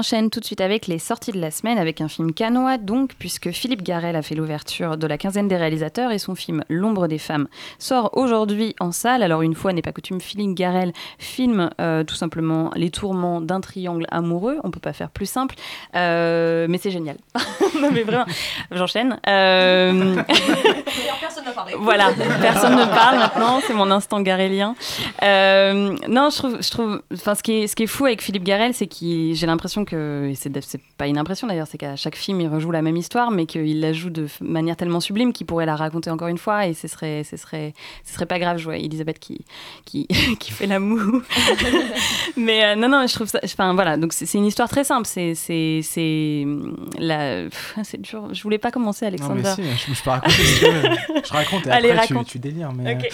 enchaîne 0.00 0.30
tout 0.30 0.40
de 0.40 0.46
suite 0.46 0.62
avec 0.62 0.86
les 0.86 0.98
sorties 0.98 1.30
de 1.30 1.38
la 1.38 1.50
semaine 1.50 1.76
avec 1.76 2.00
un 2.00 2.08
film 2.08 2.32
canois, 2.32 2.78
donc, 2.78 3.12
puisque 3.18 3.50
Philippe 3.50 3.82
Garel 3.82 4.16
a 4.16 4.22
fait 4.22 4.34
l'ouverture 4.34 4.96
de 4.96 5.06
la 5.06 5.18
quinzaine 5.18 5.46
des 5.46 5.58
réalisateurs 5.58 6.10
et 6.10 6.18
son 6.18 6.34
film 6.34 6.64
L'ombre 6.70 7.06
des 7.06 7.18
femmes 7.18 7.48
sort 7.78 8.16
aujourd'hui 8.16 8.74
en 8.80 8.92
salle. 8.92 9.22
Alors, 9.22 9.42
une 9.42 9.54
fois 9.54 9.74
n'est 9.74 9.82
pas 9.82 9.92
coutume, 9.92 10.22
Philippe 10.22 10.54
Garel 10.54 10.94
filme 11.18 11.68
euh, 11.82 12.02
tout 12.02 12.14
simplement 12.14 12.70
les 12.76 12.90
tourments 12.90 13.42
d'un 13.42 13.60
triangle 13.60 14.06
amoureux. 14.10 14.58
On 14.64 14.70
peut 14.70 14.80
pas 14.80 14.94
faire 14.94 15.10
plus 15.10 15.28
simple, 15.28 15.54
euh, 15.94 16.66
mais 16.70 16.78
c'est 16.78 16.90
génial. 16.90 17.18
non, 17.82 17.90
mais 17.92 18.02
vraiment, 18.02 18.24
j'enchaîne. 18.70 19.20
Euh, 19.28 20.16
Personne 21.20 21.44
parlé. 21.54 21.74
voilà, 21.78 22.10
personne 22.40 22.74
ne 22.74 22.86
parle 22.86 23.18
maintenant, 23.18 23.60
c'est 23.66 23.74
mon 23.74 23.90
instant 23.90 24.22
garélien. 24.22 24.74
Non, 25.20 26.30
je 26.30 26.36
trouve, 26.36 26.62
je 26.62 26.70
trouve, 26.70 27.02
enfin, 27.12 27.34
ce 27.34 27.42
qui 27.42 27.52
est, 27.52 27.66
ce 27.66 27.76
qui 27.76 27.82
est 27.82 27.86
fou 27.86 28.06
avec 28.06 28.22
Philippe 28.22 28.44
Garel, 28.44 28.72
c'est 28.72 28.86
qu'il, 28.86 29.34
j'ai 29.34 29.46
l'impression 29.46 29.84
que, 29.84 29.89
c'est, 30.34 30.80
pas 30.96 31.06
une 31.06 31.18
impression 31.18 31.46
d'ailleurs, 31.46 31.66
c'est 31.66 31.78
qu'à 31.78 31.96
chaque 31.96 32.16
film 32.16 32.40
il 32.40 32.48
rejoue 32.48 32.70
la 32.70 32.82
même 32.82 32.96
histoire, 32.96 33.30
mais 33.30 33.46
qu'il 33.46 33.80
la 33.80 33.92
joue 33.92 34.10
de 34.10 34.26
manière 34.40 34.76
tellement 34.76 35.00
sublime 35.00 35.32
qu'il 35.32 35.46
pourrait 35.46 35.66
la 35.66 35.76
raconter 35.76 36.10
encore 36.10 36.28
une 36.28 36.38
fois, 36.38 36.66
et 36.66 36.74
ce 36.74 36.88
serait, 36.88 37.24
ce 37.24 37.36
serait, 37.36 37.74
ce 38.04 38.14
serait 38.14 38.26
pas 38.26 38.38
grave. 38.38 38.58
Je 38.58 38.64
vois 38.64 38.76
Elisabeth 38.76 39.18
qui, 39.18 39.44
qui, 39.84 40.06
qui 40.38 40.52
fait 40.52 40.66
la 40.66 40.78
moue. 40.78 41.22
mais 42.36 42.64
euh, 42.64 42.76
non, 42.76 42.88
non, 42.88 43.06
je 43.06 43.14
trouve 43.14 43.28
ça, 43.28 43.40
enfin 43.44 43.74
voilà, 43.74 43.96
donc 43.96 44.12
c'est, 44.12 44.32
une 44.34 44.46
histoire 44.46 44.68
très 44.68 44.84
simple, 44.84 45.06
c'est, 45.06 45.34
c'est, 45.34 45.80
c'est, 45.82 46.46
la, 46.98 47.44
pff, 47.44 47.76
c'est 47.84 48.00
dur. 48.00 48.32
Je 48.32 48.42
voulais 48.42 48.58
pas 48.58 48.70
commencer, 48.70 49.04
Non, 49.04 49.08
Alexandre. 49.08 49.40
mais 49.42 49.54
si, 49.54 49.90
je, 49.90 49.94
je 49.94 50.02
peux 50.02 50.10
raconter 50.10 50.34
tu 50.36 50.64
veux. 50.64 51.22
Je 51.24 51.32
raconte 51.32 51.66
et 51.66 51.70
Allez, 51.70 51.90
après 51.90 52.06
tu- 52.06 52.12
raconte. 52.14 52.28
Tu, 52.28 52.38
délires. 52.38 52.72
Mais, 52.72 52.94
Ok. 52.94 53.08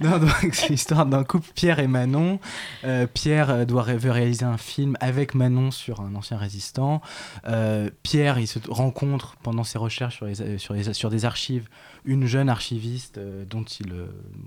c'est 0.52 0.68
l'histoire 0.70 1.06
d'un 1.06 1.24
couple, 1.24 1.48
Pierre 1.54 1.78
et 1.78 1.86
Manon. 1.86 2.38
Euh, 2.84 3.06
Pierre 3.06 3.50
euh, 3.50 3.64
doit 3.64 3.84
veut 3.84 4.10
réaliser 4.10 4.44
un 4.44 4.58
film 4.58 4.96
avec 5.00 5.34
Manon 5.34 5.70
sur 5.70 6.00
un 6.00 6.14
ancien 6.14 6.36
résistant. 6.36 7.00
Euh, 7.46 7.90
Pierre, 8.02 8.38
il 8.38 8.46
se 8.46 8.58
rencontre 8.68 9.36
pendant 9.42 9.64
ses 9.64 9.78
recherches 9.78 10.22
sur, 10.58 11.10
des 11.10 11.24
archives 11.24 11.68
une 12.04 12.26
jeune 12.26 12.48
archiviste 12.48 13.18
dont 13.50 13.64
il, 13.64 13.92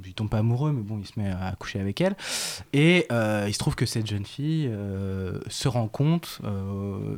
il 0.05 0.13
tombe 0.13 0.29
pas 0.29 0.37
amoureux, 0.37 0.71
mais 0.71 0.81
bon, 0.81 0.99
il 0.99 1.05
se 1.05 1.19
met 1.19 1.29
à 1.29 1.53
coucher 1.59 1.79
avec 1.79 1.99
elle. 1.99 2.15
Et 2.71 3.07
il 3.09 3.53
se 3.53 3.59
trouve 3.59 3.75
que 3.75 3.85
cette 3.85 4.07
jeune 4.07 4.25
fille 4.25 4.71
se 5.47 5.67
rend 5.67 5.87
compte 5.87 6.39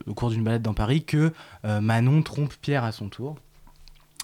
au 0.07 0.13
cours 0.15 0.31
d'une 0.31 0.43
balade 0.43 0.63
dans 0.63 0.73
Paris 0.73 1.03
que 1.03 1.31
Manon 1.63 2.23
trompe 2.23 2.55
Pierre 2.61 2.83
à 2.83 2.91
son 2.91 3.09
tour. 3.09 3.35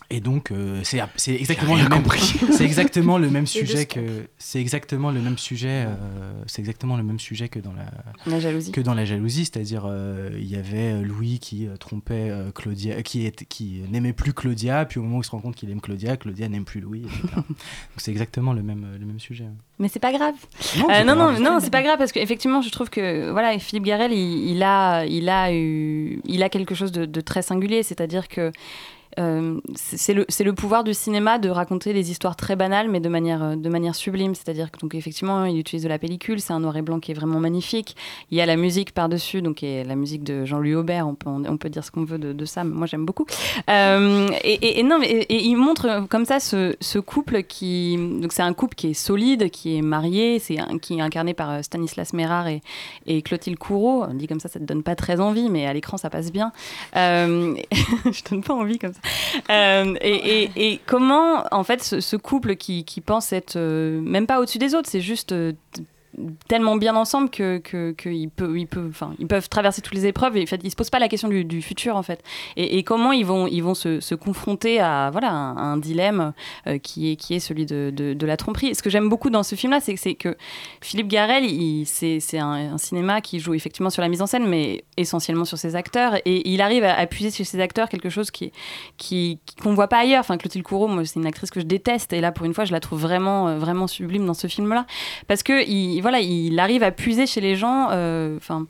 Et 0.10 0.22
donc 0.22 0.52
euh, 0.52 0.80
c'est 0.84 1.02
c'est 1.17 1.36
exactement 1.36 1.76
le 1.76 1.89
même 1.89 2.04
c'est 2.52 2.63
exactement 2.63 3.17
le 3.17 3.30
même 3.30 3.46
sujet 3.46 3.86
que 3.86 4.28
c'est 4.38 4.62
exactement 4.62 5.12
le 5.12 5.20
même 5.20 5.38
sujet 5.38 5.86
euh, 5.86 6.32
c'est 6.46 6.62
exactement 6.62 6.96
le 6.96 7.04
même 7.04 7.20
sujet 7.20 7.50
que 7.50 7.60
dans 7.60 7.74
la 7.74 7.86
La 8.26 8.39
jalousie. 8.39 8.72
que 8.72 8.80
dans 8.80 8.93
la 8.93 9.04
jalousie 9.04 9.43
c'est-à-dire 9.43 9.84
euh, 9.86 10.30
il 10.39 10.48
y 10.48 10.56
avait 10.56 11.02
Louis 11.02 11.39
qui 11.39 11.67
trompait 11.80 12.30
euh, 12.30 12.52
Claudia 12.52 13.04
qui 13.04 13.26
est 13.26 13.43
qui 13.50 13.82
n'aimait 13.91 14.13
plus 14.13 14.32
Claudia 14.32 14.86
puis 14.86 15.00
au 15.00 15.04
moment 15.04 15.17
où 15.17 15.22
il 15.22 15.26
se 15.26 15.32
rend 15.32 15.39
compte 15.41 15.56
qu'il 15.56 15.70
aime 15.72 15.82
Claudia 15.82 16.15
Claudia 16.15 16.48
n'aime 16.48 16.63
plus 16.65 16.80
Louis 16.80 17.02
etc. 17.02 17.28
donc 17.36 17.46
c'est 17.98 18.12
exactement 18.12 18.54
le 18.54 18.63
même 18.63 18.86
le 18.98 19.06
même 19.06 19.20
sujet 19.20 19.48
Mais 19.80 19.89
c'est 19.89 20.00
pas 20.00 20.13
grave. 20.13 20.36
Non, 20.78 20.88
Euh, 20.89 21.04
non, 21.04 21.15
pas 21.15 21.39
non, 21.39 21.60
c'est 21.60 21.70
pas 21.70 21.84
grave 21.84 21.98
parce 21.98 22.12
qu'effectivement, 22.13 22.62
je 22.62 22.70
trouve 22.72 22.89
que 22.89 23.30
voilà, 23.32 23.60
Philippe 23.60 23.84
Garel, 23.84 24.12
il, 24.13 24.50
il 24.52 24.63
a, 24.63 25.06
il 25.06 25.30
a 25.30 25.54
eu, 25.54 26.20
il 26.26 26.41
a 26.43 26.50
quelque 26.50 26.74
chose 26.74 26.91
de, 26.91 27.06
de 27.06 27.22
très 27.22 27.41
singulier, 27.43 27.84
c'est-à-dire 27.84 28.28
que 28.28 28.52
euh, 29.20 29.60
c'est 29.76 30.13
le, 30.13 30.26
le 30.39 30.54
pouvoir 30.54 30.84
du 30.84 30.93
cinéma 30.93 31.39
de 31.39 31.50
raconter 31.50 31.93
des 31.93 32.12
histoires 32.12 32.36
très 32.36 32.56
banales, 32.56 32.89
mais 32.89 33.00
de 33.00 33.10
manière, 33.10 33.43
euh, 33.43 33.56
de 33.56 33.70
manière 33.70 33.96
sublime. 33.96 34.36
C'est-à-dire 34.36 34.72
que 34.72 34.80
donc 34.80 34.96
effectivement, 34.96 35.46
il 35.46 35.58
utilise 35.58 35.84
de 35.84 35.89
la 35.89 36.00
pellicule, 36.00 36.39
c'est 36.39 36.54
un 36.54 36.60
noir 36.60 36.78
et 36.78 36.82
blanc 36.82 37.00
qui 37.00 37.12
est 37.12 37.15
vraiment 37.15 37.39
magnifique. 37.39 37.96
Il 38.32 38.38
y 38.38 38.41
a 38.41 38.46
la 38.46 38.56
musique 38.56 38.93
par-dessus, 38.93 39.41
donc 39.41 39.62
la 39.62 39.96
musique 39.96 40.24
de 40.24 40.46
Jean-Louis 40.46 40.76
Aubert. 40.76 41.08
On 41.08 41.15
peut, 41.15 41.30
on, 41.30 41.58
peut 41.58 41.70
dire 41.70 41.84
ce 41.84 41.91
qu'on 41.91 42.04
veut 42.04 42.17
de, 42.17 42.34
de 42.34 42.46
ça, 42.46 42.63
mais 42.63 42.76
moi 42.76 42.86
j'aime 42.86 43.06
beaucoup. 43.06 43.26
Euh, 43.70 44.30
et, 44.43 44.84
non, 44.84 45.00
mais 45.00 45.08
et, 45.08 45.43
il 45.43 45.56
montre 45.56 46.06
comme 46.10 46.26
ça 46.26 46.39
ce, 46.39 47.00
couple 47.00 47.43
qui, 47.43 47.98
donc 47.98 48.34
c'est 48.34 48.41
un 48.41 48.54
couple 48.54 48.76
qui 48.76 48.89
est 48.89 48.93
solide, 48.93 49.50
qui 49.50 49.78
est 49.78 49.82
marié, 49.82 50.39
c'est 50.39 50.58
qui 50.82 50.98
est 50.98 51.02
incarné 51.02 51.34
par 51.34 51.63
Stanislas 51.63 52.13
Mérard 52.13 52.48
et, 52.48 52.62
et 53.06 53.22
Clotilde 53.22 53.58
Courreau. 53.58 54.06
On 54.08 54.13
dit 54.13 54.28
comme 54.28 54.39
ça, 54.39 54.50
ça 54.50 54.60
te 54.60 54.65
donne 54.65 54.84
pas 54.84 54.96
très 54.96 55.20
envie, 55.20 55.50
mais 55.50 55.65
à 55.65 55.74
l'écran 55.74 55.98
ça 55.98 56.10
passe 56.10 56.32
bien. 56.32 56.52
Euh, 56.96 57.56
je 58.06 58.30
donne 58.30 58.43
pas 58.43 58.54
envie 58.54 58.80
comme 58.80 58.93
ça. 58.93 59.00
Euh, 59.50 59.96
et, 60.02 60.80
comment, 60.86 61.46
en 61.52 61.63
fait, 61.63 61.84
ce, 61.84 62.15
couple 62.15 62.56
qui, 62.56 62.84
pense 63.06 63.32
être 63.32 63.56
euh, 63.56 64.02
même 64.02 64.28
pas 64.28 64.39
au-dessus 64.39 64.58
des 64.58 64.76
autres, 64.76 64.89
c'est 64.89 65.02
juste 65.02 65.32
euh, 65.32 65.54
tellement 66.48 66.76
bien 66.76 66.96
ensemble 66.96 67.30
que, 67.30 67.60
que, 67.60 67.91
que 67.91 68.10
ils, 68.10 68.30
peuvent, 68.30 68.58
ils, 68.58 69.28
peuvent, 69.28 69.50
traverser 69.50 69.82
toutes 69.82 69.93
les 69.93 70.06
épreuves 70.06 70.38
et 70.38 70.43
en 70.43 70.46
fait, 70.46 70.62
ils 70.63 70.72
se 70.72 70.76
posent 70.76 70.89
pas 70.89 71.00
la 71.00 71.10
question 71.10 71.28
du, 71.28 71.62
futur 71.62 71.96
en 71.96 72.04
fait. 72.04 72.24
Et, 72.56 72.84
comment 72.84 73.12
ils 73.12 73.26
vont, 73.26 73.48
ils 73.48 73.62
vont 73.62 73.74
se, 73.74 74.15
confronter 74.15 74.80
à 74.80 75.10
voilà 75.12 75.30
un, 75.32 75.78
dilemme 75.78 76.34
euh, 76.65 76.78
qui 76.80 77.12
est 77.12 77.15
qui 77.15 77.36
est 77.36 77.39
celui 77.39 77.65
de, 77.65 77.91
de, 77.91 78.26
la 78.26 78.38
tromperie. 78.38 78.74
Ce 78.74 78.82
que 78.82 78.89
j'aime 78.89 79.10
beaucoup 79.10 79.30
dans 79.30 79.43
ce 79.43 79.56
c'est 79.56 79.93
que 79.93 80.00
c'est 80.00 80.15
que 80.15 80.36
Philippe 80.82 81.08
Garel, 81.08 81.46
c'est 81.86 82.39
un, 82.39 82.74
un 82.74 82.78
cinéma 82.78 83.22
qui 83.22 83.39
joue 83.39 83.54
effectivement 83.54 83.89
sur 83.89 84.02
la 84.02 84.08
mise 84.08 84.22
en 84.22 84.28
scène, 84.28 84.48
mais 84.48 84.84
essentiellement 84.98 85.46
sur 85.46 85.58
ses 85.58 85.76
acteurs, 85.76 86.15
et 86.26 86.50
il 86.50 86.62
arrive 86.62 86.84
à 86.84 86.96
appuyer 86.96 87.32
chez 87.32 87.43
ses 87.43 87.60
acteurs 87.60 87.89
quelque 87.89 88.10
chose 88.10 88.32
qui 88.32 88.52
qui 88.98 89.39
qu'on 89.62 89.74
voit 89.74 89.88
pas 89.88 90.00
ailleurs. 90.00 90.22
Enfin, 90.22 90.38
Clotilde 90.38 90.65
Courreau, 90.65 90.88
moi, 90.88 91.06
c'est 91.06 91.20
une 91.20 91.26
actrice 91.26 91.52
que 91.52 91.60
je 91.60 91.65
déteste, 91.65 92.13
et 92.13 92.22
là, 92.22 92.32
pour 92.32 92.46
une 92.46 92.54
fois, 92.54 92.65
je 92.65 92.72
la 92.72 92.80
trouve 92.80 93.02
vraiment 93.02 93.48
euh, 93.48 93.58
vraiment 93.58 93.88
sublime 93.88 94.26
dans 94.26 94.34
ce 94.34 94.48
film-là, 94.48 94.86
parce 95.28 95.43
que 95.43 95.67
il, 95.67 95.96
voilà, 96.01 96.19
il 96.19 96.60
arrive 96.60 96.83
à 96.83 96.91
puiser 96.91 97.25
chez 97.27 97.41
les 97.41 97.55
gens. 97.55 97.89
euh, 97.91 98.38
Enfin 98.38 98.67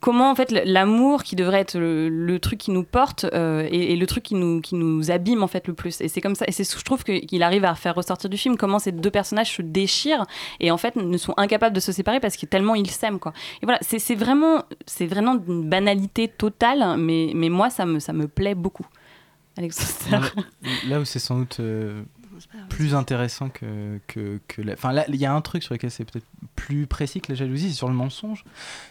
comment 0.00 0.30
en 0.30 0.34
fait 0.34 0.50
l'amour 0.50 1.22
qui 1.22 1.36
devrait 1.36 1.60
être 1.60 1.78
le, 1.78 2.38
truc 2.38 2.58
qui 2.58 2.70
nous 2.70 2.84
porte 2.84 3.26
euh, 3.34 3.68
est 3.70 3.96
le 3.96 4.06
truc 4.06 4.24
qui 4.24 4.34
nous, 4.34 4.60
qui 4.60 4.74
nous 4.74 5.10
abîme 5.10 5.42
en 5.42 5.46
fait 5.46 5.68
le 5.68 5.74
plus. 5.74 6.00
Et 6.00 6.08
c'est 6.08 6.20
comme 6.20 6.34
ça 6.34 6.46
et 6.48 6.52
c'est 6.52 6.64
ce 6.64 6.74
que 6.74 6.80
je 6.80 6.84
trouve 6.84 7.04
qu'il 7.04 7.42
arrive 7.42 7.64
à 7.64 7.74
faire 7.74 7.94
ressortir 7.94 8.30
du 8.30 8.36
film 8.36 8.56
comment 8.56 8.78
ces 8.78 8.92
deux 8.92 9.10
personnages 9.10 9.54
se 9.54 9.62
déchirent 9.62 10.24
et 10.58 10.70
en 10.70 10.78
fait 10.78 10.96
ne 10.96 11.16
sont 11.18 11.34
incapables 11.36 11.74
de 11.74 11.80
se 11.80 11.92
séparer 11.92 12.20
parce 12.20 12.36
que 12.36 12.46
tellement 12.46 12.74
ils 12.74 12.90
s'aiment 12.90 13.18
quoi. 13.18 13.32
Et 13.62 13.66
voilà 13.66 13.78
c'est 13.82 14.14
vraiment 14.14 14.64
c'est 14.86 15.06
vraiment 15.06 15.38
une 15.46 15.68
banalité 15.68 16.28
totale 16.28 16.96
mais, 16.98 17.32
mais 17.34 17.50
moi 17.50 17.70
ça 17.70 17.84
me, 17.84 17.98
ça 17.98 18.12
me 18.12 18.26
plaît 18.26 18.54
beaucoup. 18.54 18.86
Alexandre 19.58 19.90
Là, 20.10 20.20
là 20.88 21.00
où 21.00 21.04
c'est 21.04 21.18
sans 21.18 21.38
doute 21.40 21.58
euh, 21.60 22.02
plus 22.68 22.94
intéressant 22.94 23.48
que, 23.48 23.98
que, 24.06 24.40
que 24.48 24.62
la- 24.62 24.72
Enfin, 24.74 24.92
là, 24.92 25.04
il 25.08 25.16
y 25.16 25.26
a 25.26 25.32
un 25.32 25.40
truc 25.40 25.62
sur 25.62 25.74
lequel 25.74 25.90
c'est 25.90 26.04
peut-être 26.04 26.26
plus 26.56 26.86
précis 26.86 27.20
que 27.20 27.30
la 27.32 27.36
jalousie, 27.36 27.68
c'est 27.70 27.76
sur 27.76 27.88
le 27.88 27.94
mensonge. 27.94 28.44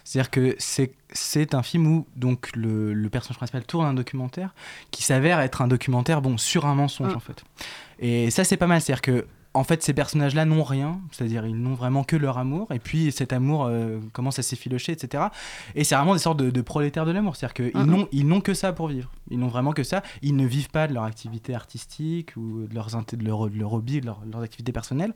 C'est-à-dire 0.04 0.30
que 0.30 0.54
c'est, 0.58 1.54
un 1.54 1.62
film 1.62 1.86
où 1.86 2.06
donc, 2.16 2.54
le, 2.54 2.92
le 2.92 3.08
personnage 3.10 3.36
principal 3.38 3.64
tourne 3.64 3.86
un 3.86 3.94
documentaire 3.94 4.54
qui 4.90 5.02
s'avère 5.02 5.40
être 5.40 5.62
un 5.62 5.68
documentaire 5.68 6.22
bon, 6.22 6.38
sur 6.38 6.66
un 6.66 6.74
mensonge, 6.74 7.12
Mm. 7.12 7.16
en 7.16 7.20
fait. 7.20 7.44
Et 7.98 8.30
ça, 8.30 8.44
c'est 8.44 8.56
pas 8.56 8.66
mal. 8.66 8.80
C'est-à-dire 8.80 9.02
que 9.02 9.26
en 9.52 9.64
fait, 9.64 9.82
ces 9.82 9.92
personnages-là 9.92 10.44
n'ont 10.44 10.62
rien, 10.62 11.00
c'est-à-dire 11.10 11.44
ils 11.44 11.56
n'ont 11.56 11.74
vraiment 11.74 12.04
que 12.04 12.16
leur 12.16 12.38
amour, 12.38 12.70
et 12.72 12.78
puis 12.78 13.10
cet 13.10 13.32
amour 13.32 13.64
euh, 13.64 13.98
commence 14.12 14.38
à 14.38 14.42
s'effilocher, 14.42 14.92
etc. 14.92 15.24
Et 15.74 15.82
c'est 15.82 15.96
vraiment 15.96 16.12
des 16.14 16.20
sortes 16.20 16.38
de, 16.38 16.50
de 16.50 16.60
prolétaires 16.60 17.04
de 17.04 17.10
l'amour, 17.10 17.34
c'est-à-dire 17.34 17.72
qu'ils 17.72 17.84
n'ont, 17.84 18.08
ils 18.12 18.26
n'ont 18.26 18.40
que 18.40 18.54
ça 18.54 18.72
pour 18.72 18.88
vivre. 18.88 19.10
Ils 19.30 19.38
n'ont 19.38 19.48
vraiment 19.48 19.72
que 19.72 19.82
ça. 19.82 20.02
Ils 20.22 20.36
ne 20.36 20.46
vivent 20.46 20.70
pas 20.70 20.86
de 20.86 20.94
leur 20.94 21.04
activité 21.04 21.54
artistique 21.54 22.36
ou 22.36 22.66
de, 22.66 22.74
leurs, 22.74 22.88
de, 22.88 23.24
leur, 23.24 23.50
de 23.50 23.58
leur 23.58 23.72
hobby, 23.72 24.00
de 24.00 24.06
leur, 24.06 24.20
de 24.20 24.32
leurs 24.32 24.42
activités 24.42 24.72
personnelles. 24.72 25.14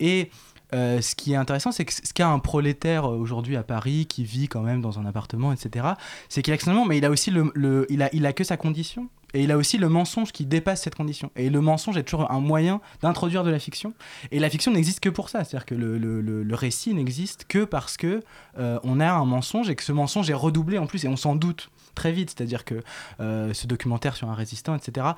Et 0.00 0.30
euh, 0.74 1.00
ce 1.00 1.14
qui 1.14 1.32
est 1.32 1.36
intéressant, 1.36 1.70
c'est 1.70 1.84
que 1.84 1.92
ce 1.92 2.12
qu'a 2.12 2.28
un 2.28 2.40
prolétaire 2.40 3.08
euh, 3.08 3.16
aujourd'hui 3.16 3.56
à 3.56 3.62
Paris 3.62 4.06
qui 4.06 4.24
vit 4.24 4.48
quand 4.48 4.62
même 4.62 4.80
dans 4.80 4.98
un 4.98 5.06
appartement, 5.06 5.52
etc., 5.52 5.86
c'est 6.28 6.42
qu'il 6.42 6.52
a 6.52 6.84
mais 6.86 6.98
il 6.98 7.04
a 7.04 7.10
aussi 7.10 7.30
le, 7.30 7.86
il 7.88 8.02
a, 8.26 8.32
que 8.32 8.44
sa 8.44 8.56
condition. 8.56 9.08
Et 9.34 9.42
il 9.42 9.52
a 9.52 9.56
aussi 9.56 9.76
le 9.76 9.88
mensonge 9.88 10.32
qui 10.32 10.46
dépasse 10.46 10.82
cette 10.82 10.94
condition. 10.94 11.30
Et 11.36 11.50
le 11.50 11.60
mensonge 11.60 11.96
est 11.96 12.04
toujours 12.04 12.30
un 12.30 12.40
moyen 12.40 12.80
d'introduire 13.02 13.44
de 13.44 13.50
la 13.50 13.58
fiction. 13.58 13.92
Et 14.30 14.38
la 14.38 14.48
fiction 14.48 14.72
n'existe 14.72 15.00
que 15.00 15.08
pour 15.08 15.28
ça. 15.28 15.44
C'est-à-dire 15.44 15.66
que 15.66 15.74
le, 15.74 16.54
récit 16.54 16.94
n'existe 16.94 17.44
que 17.46 17.64
parce 17.64 17.96
que 17.96 18.22
euh, 18.58 18.78
on 18.82 18.98
a 18.98 19.10
un 19.10 19.24
mensonge 19.24 19.68
et 19.68 19.74
que 19.74 19.82
ce 19.82 19.92
mensonge 19.92 20.30
est 20.30 20.34
redoublé 20.34 20.78
en 20.78 20.86
plus. 20.86 21.04
Et 21.04 21.08
on 21.08 21.16
s'en 21.16 21.36
doute 21.36 21.70
très 21.94 22.12
vite. 22.12 22.30
C'est-à-dire 22.36 22.64
que 22.64 22.82
ce 23.18 23.66
documentaire 23.66 24.16
sur 24.16 24.30
un 24.30 24.34
résistant, 24.34 24.74
etc., 24.74 25.08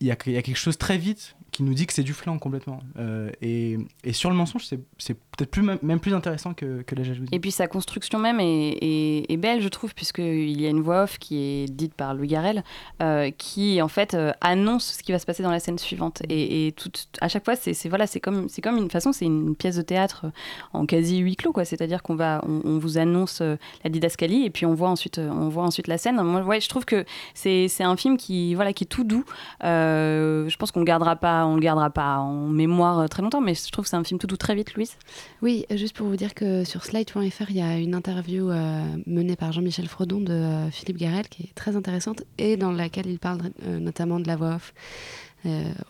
il 0.00 0.06
y 0.06 0.10
a, 0.10 0.16
quelque 0.16 0.56
chose 0.56 0.78
très 0.78 0.98
vite 0.98 1.36
qui 1.54 1.62
nous 1.62 1.72
dit 1.72 1.86
que 1.86 1.92
c'est 1.92 2.02
du 2.02 2.14
flan 2.14 2.36
complètement. 2.38 2.80
Euh, 2.98 3.30
et, 3.40 3.78
sur 4.12 4.28
le 4.28 4.34
mensonge, 4.34 4.64
c'est 4.66 5.14
peut-être 5.14 5.56
même 5.82 6.00
plus 6.00 6.12
intéressant 6.12 6.52
que, 6.52 6.84
la 6.94 7.02
jalousie. 7.04 7.28
Et 7.30 7.38
puis 7.38 7.52
sa 7.52 7.68
construction 7.68 8.18
même 8.18 8.40
est, 8.40 9.36
belle, 9.36 9.62
je 9.62 9.68
trouve, 9.68 9.94
puisqu'il 9.94 10.60
y 10.60 10.66
a 10.66 10.68
une 10.68 10.80
voix 10.80 11.04
off 11.04 11.18
qui 11.18 11.38
est 11.38 11.72
dite 11.72 11.94
par 11.94 12.14
Louis 12.14 12.26
Garrel, 12.26 12.64
euh, 13.02 13.30
qui 13.30 13.80
en 13.80 13.88
fait 13.88 14.14
euh, 14.14 14.32
annonce 14.40 14.96
ce 14.98 15.02
qui 15.04 15.12
va 15.12 15.20
se 15.20 15.26
passer 15.26 15.44
dans 15.44 15.50
la 15.50 15.60
scène 15.60 15.78
suivante. 15.78 16.22
Et, 16.28 16.74
à 17.20 17.28
chaque 17.28 17.44
fois, 17.44 17.54
c'est 17.54 17.88
voilà, 17.88 18.06
comme, 18.20 18.48
comme 18.60 18.76
une 18.76 18.90
façon, 18.90 19.12
c'est 19.12 19.26
une 19.26 19.54
pièce 19.54 19.76
de 19.76 19.82
théâtre 19.82 20.26
en 20.72 20.86
quasi 20.86 21.18
huis 21.18 21.36
clos, 21.36 21.52
quoi. 21.52 21.64
C'est-à-dire 21.64 22.02
qu'on 22.02 22.16
va, 22.16 22.44
on, 22.44 22.78
vous 22.78 22.98
annonce 22.98 23.40
la 23.40 23.90
didascalie 23.90 24.44
et 24.44 24.50
puis 24.50 24.66
on 24.66 24.74
voit 24.74 24.88
ensuite, 24.88 25.18
on 25.18 25.48
voit 25.48 25.64
ensuite 25.64 25.86
la 25.86 25.98
scène. 25.98 26.20
Moi, 26.20 26.58
je 26.58 26.68
trouve 26.68 26.84
que 26.84 27.04
c'est 27.34 27.70
un 27.80 27.96
film 27.96 28.16
qui, 28.16 28.56
voilà, 28.56 28.72
qui 28.72 28.84
est 28.84 28.88
tout 28.88 29.04
doux. 29.04 29.24
Je 29.62 30.56
pense 30.56 30.70
qu'on 30.70 30.80
ne 30.80 30.84
gardera 30.84 31.16
pas 31.16 31.46
on 31.46 31.54
le 31.56 31.60
gardera 31.60 31.90
pas 31.90 32.18
en 32.18 32.48
mémoire 32.48 33.08
très 33.08 33.22
longtemps, 33.22 33.40
mais 33.40 33.54
je 33.54 33.70
trouve 33.70 33.84
que 33.84 33.88
c'est 33.88 33.96
un 33.96 34.04
film 34.04 34.18
tout 34.18 34.26
doux 34.26 34.36
très 34.36 34.54
vite, 34.54 34.74
Louise. 34.74 34.96
Oui, 35.42 35.66
juste 35.70 35.96
pour 35.96 36.06
vous 36.06 36.16
dire 36.16 36.34
que 36.34 36.64
sur 36.64 36.84
slide.fr, 36.84 37.50
il 37.50 37.56
y 37.56 37.62
a 37.62 37.78
une 37.78 37.94
interview 37.94 38.50
euh, 38.50 38.82
menée 39.06 39.36
par 39.36 39.52
Jean-Michel 39.52 39.88
Frodon 39.88 40.20
de 40.20 40.32
euh, 40.32 40.70
Philippe 40.70 40.98
Garel 40.98 41.28
qui 41.28 41.44
est 41.44 41.54
très 41.54 41.76
intéressante 41.76 42.22
et 42.38 42.56
dans 42.56 42.72
laquelle 42.72 43.06
il 43.06 43.18
parle 43.18 43.40
euh, 43.66 43.78
notamment 43.78 44.20
de 44.20 44.26
la 44.26 44.36
voix 44.36 44.56
off. 44.56 44.74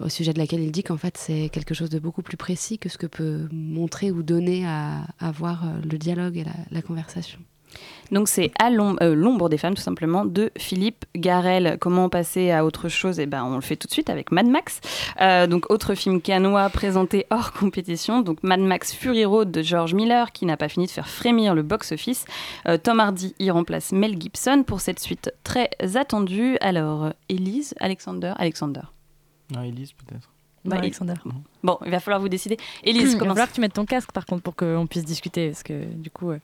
au 0.00 0.08
sujet 0.08 0.32
de 0.32 0.38
laquelle 0.38 0.62
il 0.62 0.72
dit 0.72 0.82
qu'en 0.82 0.96
fait 0.96 1.16
c'est 1.16 1.48
quelque 1.48 1.74
chose 1.74 1.88
de 1.88 2.00
beaucoup 2.00 2.22
plus 2.22 2.36
précis 2.36 2.76
que 2.78 2.88
ce 2.88 2.98
que 2.98 3.06
peut 3.06 3.48
montrer 3.52 4.10
ou 4.10 4.24
donner 4.24 4.66
à, 4.66 5.30
voir 5.30 5.64
le 5.88 5.96
dialogue 5.96 6.36
et 6.38 6.44
la 6.70 6.82
conversation. 6.82 7.38
Donc 8.10 8.28
c'est 8.28 8.52
à 8.58 8.68
euh, 8.68 9.14
l'ombre 9.14 9.48
des 9.48 9.58
femmes 9.58 9.74
tout 9.74 9.82
simplement 9.82 10.24
de 10.24 10.50
Philippe 10.56 11.04
Garel. 11.16 11.78
Comment 11.80 12.08
passer 12.08 12.50
à 12.50 12.64
autre 12.64 12.88
chose? 12.88 13.18
Eh 13.18 13.26
ben 13.26 13.44
on 13.44 13.56
le 13.56 13.60
fait 13.60 13.76
tout 13.76 13.88
de 13.88 13.92
suite 13.92 14.10
avec 14.10 14.30
Mad 14.30 14.46
Max. 14.46 14.80
Euh, 15.20 15.46
donc 15.46 15.70
autre 15.70 15.94
film 15.94 16.20
canois 16.20 16.68
présenté 16.70 17.26
hors 17.30 17.52
compétition. 17.52 18.20
Donc 18.20 18.42
Mad 18.42 18.60
Max 18.60 18.92
Fury 18.92 19.24
Road 19.24 19.50
de 19.50 19.62
George 19.62 19.94
Miller 19.94 20.32
qui 20.32 20.46
n'a 20.46 20.56
pas 20.56 20.68
fini 20.68 20.86
de 20.86 20.90
faire 20.90 21.08
frémir 21.08 21.54
le 21.54 21.62
box-office. 21.62 22.24
Euh, 22.66 22.78
Tom 22.78 23.00
Hardy 23.00 23.34
y 23.38 23.50
remplace 23.50 23.92
Mel 23.92 24.20
Gibson 24.20 24.64
pour 24.66 24.80
cette 24.80 25.00
suite 25.00 25.32
très 25.42 25.70
attendue. 25.96 26.56
Alors 26.60 27.10
Elise, 27.28 27.74
Alexander, 27.80 28.32
Alexander. 28.36 28.82
Non, 29.54 29.62
Elise 29.62 29.92
peut-être. 29.92 30.30
Bah, 30.64 30.76
Alexander. 30.78 31.14
Bon, 31.64 31.78
il 31.86 31.90
va 31.90 31.98
falloir 31.98 32.20
vous 32.20 32.28
décider. 32.28 32.58
Élise, 32.82 33.12
il 33.14 33.18
va 33.18 33.26
falloir 33.26 33.48
que 33.48 33.54
tu 33.54 33.60
mettes 33.62 33.72
ton 33.72 33.86
casque 33.86 34.12
par 34.12 34.26
contre 34.26 34.42
pour 34.42 34.54
qu'on 34.54 34.86
puisse 34.86 35.06
discuter 35.06 35.48
parce 35.48 35.62
que 35.62 35.72
du 35.72 36.10
coup. 36.10 36.30
Euh... 36.30 36.38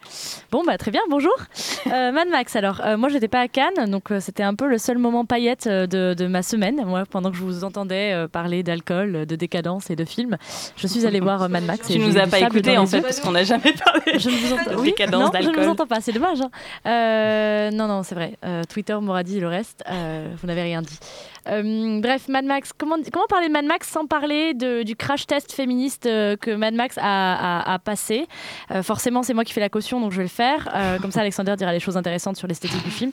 Bon 0.51 0.65
bah 0.65 0.79
très 0.79 0.91
bien, 0.91 1.03
bonjour. 1.11 1.35
euh, 1.89 2.11
Mad 2.11 2.29
Max. 2.29 2.57
Alors 2.57 2.81
euh, 2.83 2.97
moi 2.97 3.11
j'étais 3.11 3.29
pas 3.29 3.41
à 3.41 3.49
Cannes 3.49 3.91
donc 3.91 4.11
euh, 4.11 4.21
c'était 4.21 4.43
un 4.43 4.55
peu 4.55 4.67
le 4.67 4.79
seul 4.79 4.97
moment 4.97 5.27
paillette 5.27 5.69
de, 5.69 6.15
de, 6.15 6.27
ma 6.27 6.43
semaine. 6.43 6.83
Moi 6.87 7.05
pendant 7.05 7.31
que 7.31 7.37
je 7.37 7.43
vous 7.43 7.65
entendais 7.65 8.27
parler 8.33 8.63
d'alcool, 8.63 9.27
de 9.27 9.37
décadence 9.37 9.91
et 9.91 9.97
de 9.97 10.07
films, 10.07 10.39
je 10.77 10.87
suis 10.87 11.05
allée 11.05 11.21
voir 11.21 11.51
Mad 11.51 11.65
Max. 11.65 11.87
Tu 11.87 11.99
nous 11.99 12.17
as 12.17 12.27
pas 12.27 12.41
écouté 12.41 12.79
en 12.79 12.87
fait 12.87 13.03
parce 13.03 13.21
qu'on 13.21 13.33
n'a 13.33 13.45
jamais 13.45 13.75
parlé. 13.85 14.19
Je 14.19 14.31
ne 14.31 14.37
vous 14.37 14.53
entends. 14.55 14.81
Oui, 14.81 14.87
décadence 14.87 15.35
non, 15.35 15.41
je 15.43 15.51
ne 15.51 15.57
vous 15.63 15.69
entends 15.69 15.87
pas. 15.87 16.01
C'est 16.01 16.13
dommage. 16.13 16.39
Hein. 16.41 17.71
non 17.75 17.89
non 17.89 18.03
c'est 18.05 18.15
vrai. 18.15 18.39
Twitter 18.71 18.97
m'aura 19.03 19.23
dit 19.23 19.39
le 19.39 19.49
reste. 19.49 19.85
vous 20.41 20.47
n'avez 20.47 20.63
rien 20.63 20.81
dit. 20.81 20.99
bref, 22.01 22.27
Mad 22.29 22.47
Max. 22.47 22.73
Comment 22.73 22.97
comment 23.13 23.27
parler 23.27 23.49
de 23.49 23.53
Mad 23.53 23.67
Max 23.67 23.87
sans 23.87 24.07
parler 24.07 24.55
de, 24.55 24.83
du 24.83 24.97
crash 25.11 25.27
test 25.27 25.51
féministe 25.51 26.07
euh, 26.07 26.37
que 26.37 26.53
Mad 26.53 26.73
Max 26.73 26.97
a, 26.97 27.03
a, 27.03 27.75
a 27.75 27.79
passé. 27.81 28.29
Euh, 28.71 28.85
forcément, 28.85 29.25
c'est 29.25 29.35
moi 29.35 29.43
qui 29.43 29.53
fais 29.53 29.61
la 29.61 29.69
caution, 29.69 30.01
donc 30.01 30.13
je 30.13 30.19
vais 30.19 30.23
le 30.23 30.29
faire. 30.29 30.71
Euh, 30.73 30.99
comme 31.03 31.11
ça, 31.11 31.21
Alexander 31.21 31.57
dira 31.59 31.73
les 31.73 31.81
choses 31.81 31.97
intéressantes 31.97 32.37
sur 32.37 32.47
l'esthétique 32.47 32.85
du 32.85 32.93
film. 32.93 33.11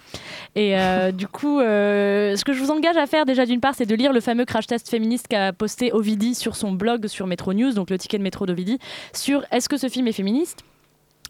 Et 0.56 0.76
du 1.14 1.28
coup, 1.28 1.60
ce 1.60 2.44
que 2.44 2.54
je 2.54 2.60
vous 2.60 2.72
engage 2.72 2.98
à 2.98 3.08
faire 3.08 3.26
déjà 3.26 3.46
d'une 3.46 3.60
part, 3.60 3.74
c'est 3.76 3.86
de 3.86 3.96
lire 3.96 4.14
le 4.14 4.22
fameux 4.22 4.46
crash 4.46 4.68
test 4.68 4.90
féministe 4.90 5.28
qu'a 5.28 5.54
posté 5.54 5.92
Ovidi 5.92 6.36
sur 6.36 6.56
son 6.56 6.72
blog 6.72 7.08
sur 7.08 7.26
Metro 7.26 7.54
News, 7.54 7.74
donc 7.74 7.90
le 7.90 7.98
ticket 7.98 8.18
de 8.18 8.24
métro 8.24 8.46
d'Ovidi, 8.46 8.80
sur 9.14 9.44
est-ce 9.52 9.70
que 9.70 9.78
ce 9.78 9.90
film 9.90 10.08
est 10.08 10.14
féministe? 10.14 10.64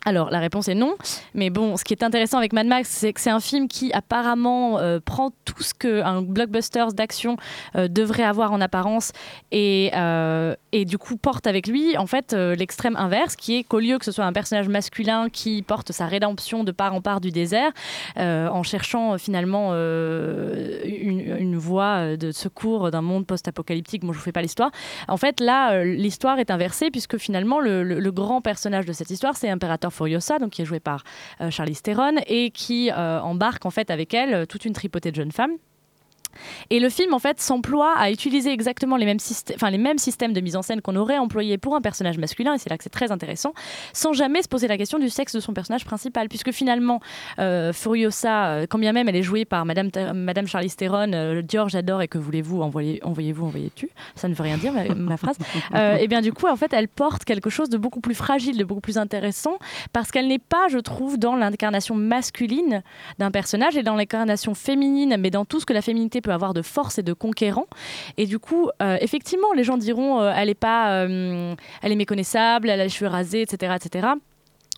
Alors 0.06 0.30
la 0.30 0.40
réponse 0.40 0.68
est 0.68 0.76
non, 0.76 0.96
mais 1.34 1.50
bon, 1.50 1.78
ce 1.78 1.84
qui 1.84 1.94
est 1.94 2.04
intéressant 2.04 2.38
avec 2.38 2.54
Mad 2.54 2.68
Max, 2.68 2.90
c'est 2.90 3.14
que 3.14 3.20
c'est 3.20 3.30
un 3.30 3.40
film 3.40 3.68
qui 3.68 3.92
apparemment 3.94 4.80
euh, 4.80 5.00
prend 5.04 5.32
tout 5.46 5.64
ce 5.64 5.74
qu'un 5.74 6.22
blockbuster 6.22 6.86
d'action 6.94 7.38
euh, 7.76 7.88
devrait 7.88 8.24
avoir 8.24 8.52
en 8.52 8.62
apparence 8.62 9.12
et, 9.52 9.92
euh, 9.96 10.56
et, 10.72 10.86
du 10.86 10.98
coup 10.98 11.18
porte 11.18 11.48
avec 11.48 11.68
lui 11.68 11.98
en 11.98 12.08
fait 12.08 12.34
l'extrême 12.34 12.96
inverse, 12.96 13.36
qui 13.36 13.58
est 13.58 13.64
qu'au 13.64 13.80
lieu 13.80 13.98
que 13.98 14.06
ce 14.06 14.12
soit 14.12 14.26
un 14.26 14.34
personnage 14.34 14.70
masculin 14.70 15.30
qui 15.30 15.62
porte 15.62 15.92
sa 15.92 16.06
rédemption 16.06 16.64
de 16.64 16.72
part 16.72 16.94
en 16.94 17.02
part 17.02 17.22
du 17.22 17.32
désert, 17.32 17.72
en 18.18 18.64
cherchant 18.64 19.18
finalement 19.18 19.74
une, 19.74 21.58
voie 21.58 22.16
de 22.18 22.32
secours 22.32 22.92
d'un 22.92 23.02
monde 23.02 23.26
post-apocalyptique, 23.26 24.04
moi 24.04 24.14
je 24.14 24.20
vous 24.20 24.24
fais 24.24 24.32
pas 24.32 24.42
l'histoire, 24.42 24.72
en 25.08 25.18
fait 25.18 25.40
là 25.40 25.84
l'histoire 25.84 26.40
est 26.40 26.52
inversée 26.52 26.92
puisque 26.92 27.18
finalement 27.18 27.60
le, 27.60 28.12
grand 28.12 28.42
personnage 28.42 28.86
de 28.86 28.94
cette 28.94 29.10
histoire 29.10 29.36
c'est 29.36 29.50
Furiosa, 29.90 30.40
donc 30.40 30.52
qui 30.52 30.62
est 30.62 30.66
joué 30.66 30.80
par 30.80 31.04
euh, 31.42 31.50
Charlize 31.50 31.82
Theron, 31.82 32.16
et 32.28 32.52
qui 32.52 32.92
euh, 32.92 33.20
embarque 33.22 33.66
en 33.66 33.72
fait 33.72 33.92
avec 33.92 34.14
elle 34.14 34.48
toute 34.48 34.66
une 34.66 34.74
tripotée 34.74 35.12
de 35.12 35.16
jeunes 35.16 35.32
femmes. 35.32 35.58
Et 36.70 36.80
le 36.80 36.90
film, 36.90 37.14
en 37.14 37.20
fait, 37.20 37.40
s'emploie 37.42 37.94
à 37.98 38.12
utiliser 38.12 38.52
exactement 38.52 38.98
les 38.98 39.06
mêmes, 39.06 39.20
enfin, 39.56 39.70
les 39.70 39.78
mêmes 39.78 39.98
systèmes 39.98 40.34
de 40.34 40.42
mise 40.42 40.56
en 40.56 40.62
scène 40.62 40.82
qu'on 40.82 40.96
aurait 40.96 41.18
employés 41.18 41.58
pour 41.58 41.76
un 41.76 41.82
personnage 41.82 42.18
masculin, 42.18 42.54
et 42.54 42.58
c'est 42.58 42.70
là 42.70 42.78
que 42.78 42.84
c'est 42.84 42.90
très 42.90 43.12
intéressant, 43.12 43.54
sans 43.94 44.14
jamais 44.14 44.42
se 44.42 44.48
poser 44.48 44.68
la 44.68 44.78
question 44.78 45.00
du 45.00 45.10
sexe 45.10 45.34
de 45.34 45.40
son 45.40 45.54
personnage 45.54 45.86
principal, 45.86 46.30
puisque 46.30 46.52
finalement, 46.52 47.00
euh, 47.40 47.74
Furiosa, 47.74 48.48
euh, 48.48 48.66
quand 48.70 48.80
bien 48.80 48.94
même 48.94 49.10
elle 49.10 49.16
est 49.16 49.24
jouée 49.24 49.46
par 49.46 49.66
Madame, 49.66 49.90
Madame 50.14 50.48
Charlize 50.48 50.76
Theron, 50.76 51.12
euh, 51.14 51.42
Dior, 51.42 51.70
j'adore, 51.70 52.02
et 52.02 52.08
que 52.08 52.18
voulez-vous, 52.18 52.62
envoyez, 52.62 53.04
envoyez-vous, 53.04 53.46
envoyez-tu, 53.46 53.90
ça 54.16 54.28
ne 54.28 54.34
veut 54.34 54.44
rien 54.44 54.58
dire, 54.58 54.74
ma, 54.74 54.94
ma 54.94 55.18
phrase, 55.18 55.38
euh, 55.76 55.96
et 55.96 56.08
bien 56.08 56.22
du 56.22 56.34
coup, 56.34 56.48
en 56.48 56.56
fait, 56.56 56.74
elle 56.74 56.88
porte 56.88 57.26
quelque 57.26 57.50
chose 57.50 57.70
de 57.70 57.78
beaucoup 57.78 58.02
plus 58.02 58.16
fragile, 58.16 58.58
de 58.58 58.64
beaucoup 58.64 58.82
plus 58.82 58.98
intéressant, 58.98 59.58
parce 59.94 60.12
qu'elle 60.12 60.28
n'est 60.28 60.40
pas, 60.40 60.68
je 60.70 60.80
trouve, 60.80 61.18
dans 61.18 61.36
l'incarnation 61.36 61.96
masculine 61.96 62.84
d'un 63.20 63.32
personnage, 63.32 63.78
et 63.78 63.84
dans 63.84 63.96
l'incarnation 63.96 64.54
féminine, 64.54 65.18
mais 65.20 65.30
dans 65.30 65.46
tout 65.46 65.60
ce 65.60 65.66
que 65.66 65.74
la 65.74 65.82
féminité 65.82 66.22
peut 66.22 66.27
avoir 66.32 66.54
de 66.54 66.62
force 66.62 66.98
et 66.98 67.04
de 67.04 67.14
conquérant. 67.14 67.68
Et 68.18 68.26
du 68.26 68.40
coup, 68.40 68.70
euh, 68.82 68.98
effectivement, 69.02 69.54
les 69.54 69.64
gens 69.64 69.78
diront, 69.78 70.22
euh, 70.22 70.34
elle 70.36 70.50
est 70.50 70.56
pas, 70.56 71.04
euh, 71.04 71.56
elle 71.82 71.92
est 71.92 71.96
méconnaissable, 71.96 72.70
elle 72.70 72.82
a 72.82 72.84
les 72.84 72.90
cheveux 72.90 73.10
rasés, 73.10 73.42
etc., 73.42 73.76
etc 73.76 74.08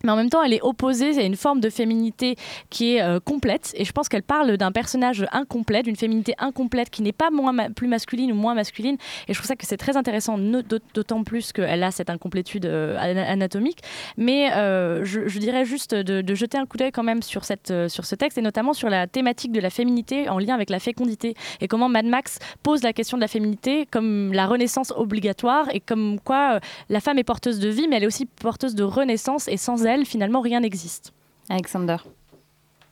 mais 0.04 0.12
en 0.12 0.16
même 0.16 0.30
temps, 0.30 0.44
elle 0.44 0.54
est 0.54 0.62
opposée 0.62 1.18
à 1.20 1.24
une 1.24 1.36
forme 1.36 1.60
de 1.60 1.70
féminité 1.70 2.36
qui 2.70 2.96
est 2.96 3.02
euh, 3.02 3.20
complète. 3.20 3.74
Et 3.76 3.86
je 3.86 3.92
pense 3.92 4.10
qu'elle 4.10 4.24
parle 4.24 4.58
d'un 4.58 4.72
personnage 4.72 5.26
incomplet, 5.32 5.84
d'une 5.84 5.96
féminité 5.96 6.36
incomplète 6.38 6.90
qui 6.90 7.02
n'est 7.02 7.12
pas 7.12 7.30
moins 7.32 7.54
plus 7.72 7.88
masculine 7.88 8.32
ou 8.32 8.36
moins 8.36 8.54
masculine. 8.54 8.98
Et 9.28 9.34
je 9.34 9.40
trouve 9.40 9.48
ça 9.48 9.56
que 9.56 9.66
c'est 9.66 9.78
très 9.78 9.98
intéressant, 9.98 10.38
d'autant 10.38 11.24
plus 11.24 11.52
qu'elle 11.52 11.84
a 11.84 11.92
cette 11.92 12.10
incomplétude 12.10 12.66
euh, 12.66 12.98
anatomique. 13.00 13.80
Mais 14.18 14.52
euh, 14.54 15.04
je, 15.04 15.40
dirais 15.40 15.66
juste 15.66 15.96
de, 15.96 16.22
de 16.22 16.36
jeter 16.36 16.58
un 16.58 16.66
coup 16.66 16.78
d'œil 16.78 16.92
quand 16.92 17.04
même 17.04 17.22
sur, 17.22 17.44
cette, 17.46 17.74
sur 17.88 18.06
ce 18.06 18.16
texte 18.16 18.38
et 18.38 18.42
notamment 18.42 18.74
sur 18.74 18.90
la 18.90 19.08
thématique 19.08 19.52
de 19.52 19.60
la 19.60 19.70
féminité 19.70 20.30
en 20.30 20.40
lien 20.40 20.54
avec 20.54 20.70
la 20.70 20.80
fécondité 20.80 21.36
et 21.62 21.68
comment 21.68 21.90
Mad 21.90 22.06
Max 22.06 22.40
pose 22.64 22.84
la 22.84 22.94
question 22.94 23.18
de 23.18 23.22
la 23.22 23.28
féminité 23.28 23.88
comme 23.90 24.34
la 24.34 24.48
renaissance 24.48 24.92
obligatoire 24.96 25.68
et 25.74 25.80
comme 25.80 26.20
quoi 26.20 26.60
la 26.90 27.00
femme 27.00 27.18
est 27.18 27.24
porteuse 27.24 27.60
de 27.60 27.70
vie, 27.70 27.88
mais 27.88 27.98
elle 27.98 28.04
est 28.04 28.08
aussi 28.08 28.26
porteuse 28.26 28.76
de 28.76 28.84
renaissance 28.84 29.48
et 29.48 29.58
sans 29.58 29.86
elle, 29.90 30.06
finalement, 30.06 30.42
rien 30.42 30.62
n'existe. 30.62 31.14
Alexander. 31.50 31.98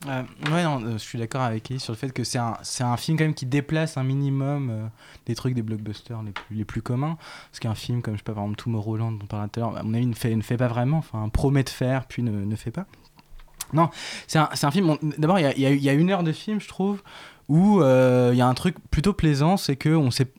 Euh, 0.06 0.22
ouais, 0.52 0.64
non, 0.64 0.84
euh, 0.84 0.92
je 0.94 0.98
suis 0.98 1.18
d'accord 1.18 1.42
avec 1.42 1.72
Ellie 1.72 1.80
sur 1.80 1.92
le 1.92 1.98
fait 1.98 2.12
que 2.12 2.24
c'est 2.24 2.38
un, 2.38 2.56
c'est 2.62 2.84
un 2.84 2.98
film 2.98 3.18
quand 3.18 3.24
même 3.24 3.34
qui 3.34 3.48
déplace 3.48 3.98
un 3.98 4.04
minimum 4.04 4.70
euh, 4.70 4.88
des 5.26 5.34
trucs 5.34 5.56
des 5.56 5.64
blockbusters 5.64 6.22
les 6.22 6.32
plus, 6.32 6.56
les 6.56 6.66
plus 6.66 6.82
communs. 6.82 7.18
Parce 7.50 7.60
qu'un 7.60 7.76
film 7.76 8.02
comme, 8.02 8.14
je 8.14 8.20
sais 8.20 8.24
pas, 8.24 8.34
par 8.34 8.44
exemple, 8.44 8.62
Tomorrowland, 8.62 9.14
dont 9.14 9.24
on 9.24 9.28
parlait 9.28 9.50
tout 9.50 9.60
à 9.60 9.64
l'heure, 9.64 9.78
à 9.78 9.84
mon 9.84 9.94
avis, 9.96 10.06
ne 10.06 10.14
fait, 10.14 10.36
ne 10.36 10.42
fait 10.42 10.58
pas 10.58 10.68
vraiment. 10.68 11.00
Enfin, 11.00 11.28
promet 11.30 11.64
de 11.64 11.70
faire, 11.70 12.06
puis 12.06 12.22
ne, 12.22 12.32
ne 12.32 12.56
fait 12.56 12.72
pas. 12.72 12.86
Non, 13.74 13.90
c'est 14.28 14.40
un, 14.40 14.72
film. 14.72 14.88
Bon, 14.88 14.98
d'abord, 15.18 15.40
il 15.40 15.44
y 15.44 15.66
a, 15.66 15.74
y 15.74 15.90
a, 15.90 15.94
une 15.94 16.10
heure 16.10 16.24
de 16.24 16.32
film, 16.32 16.62
je 16.62 16.70
trouve, 16.70 17.02
où 17.50 17.82
il 17.82 18.38
y 18.38 18.42
a 18.42 18.48
un 18.48 18.54
truc 18.54 18.76
plutôt 18.92 19.12
plaisant, 19.12 19.58
c'est 19.58 19.76
qu'on 19.76 20.10
sait 20.10 20.32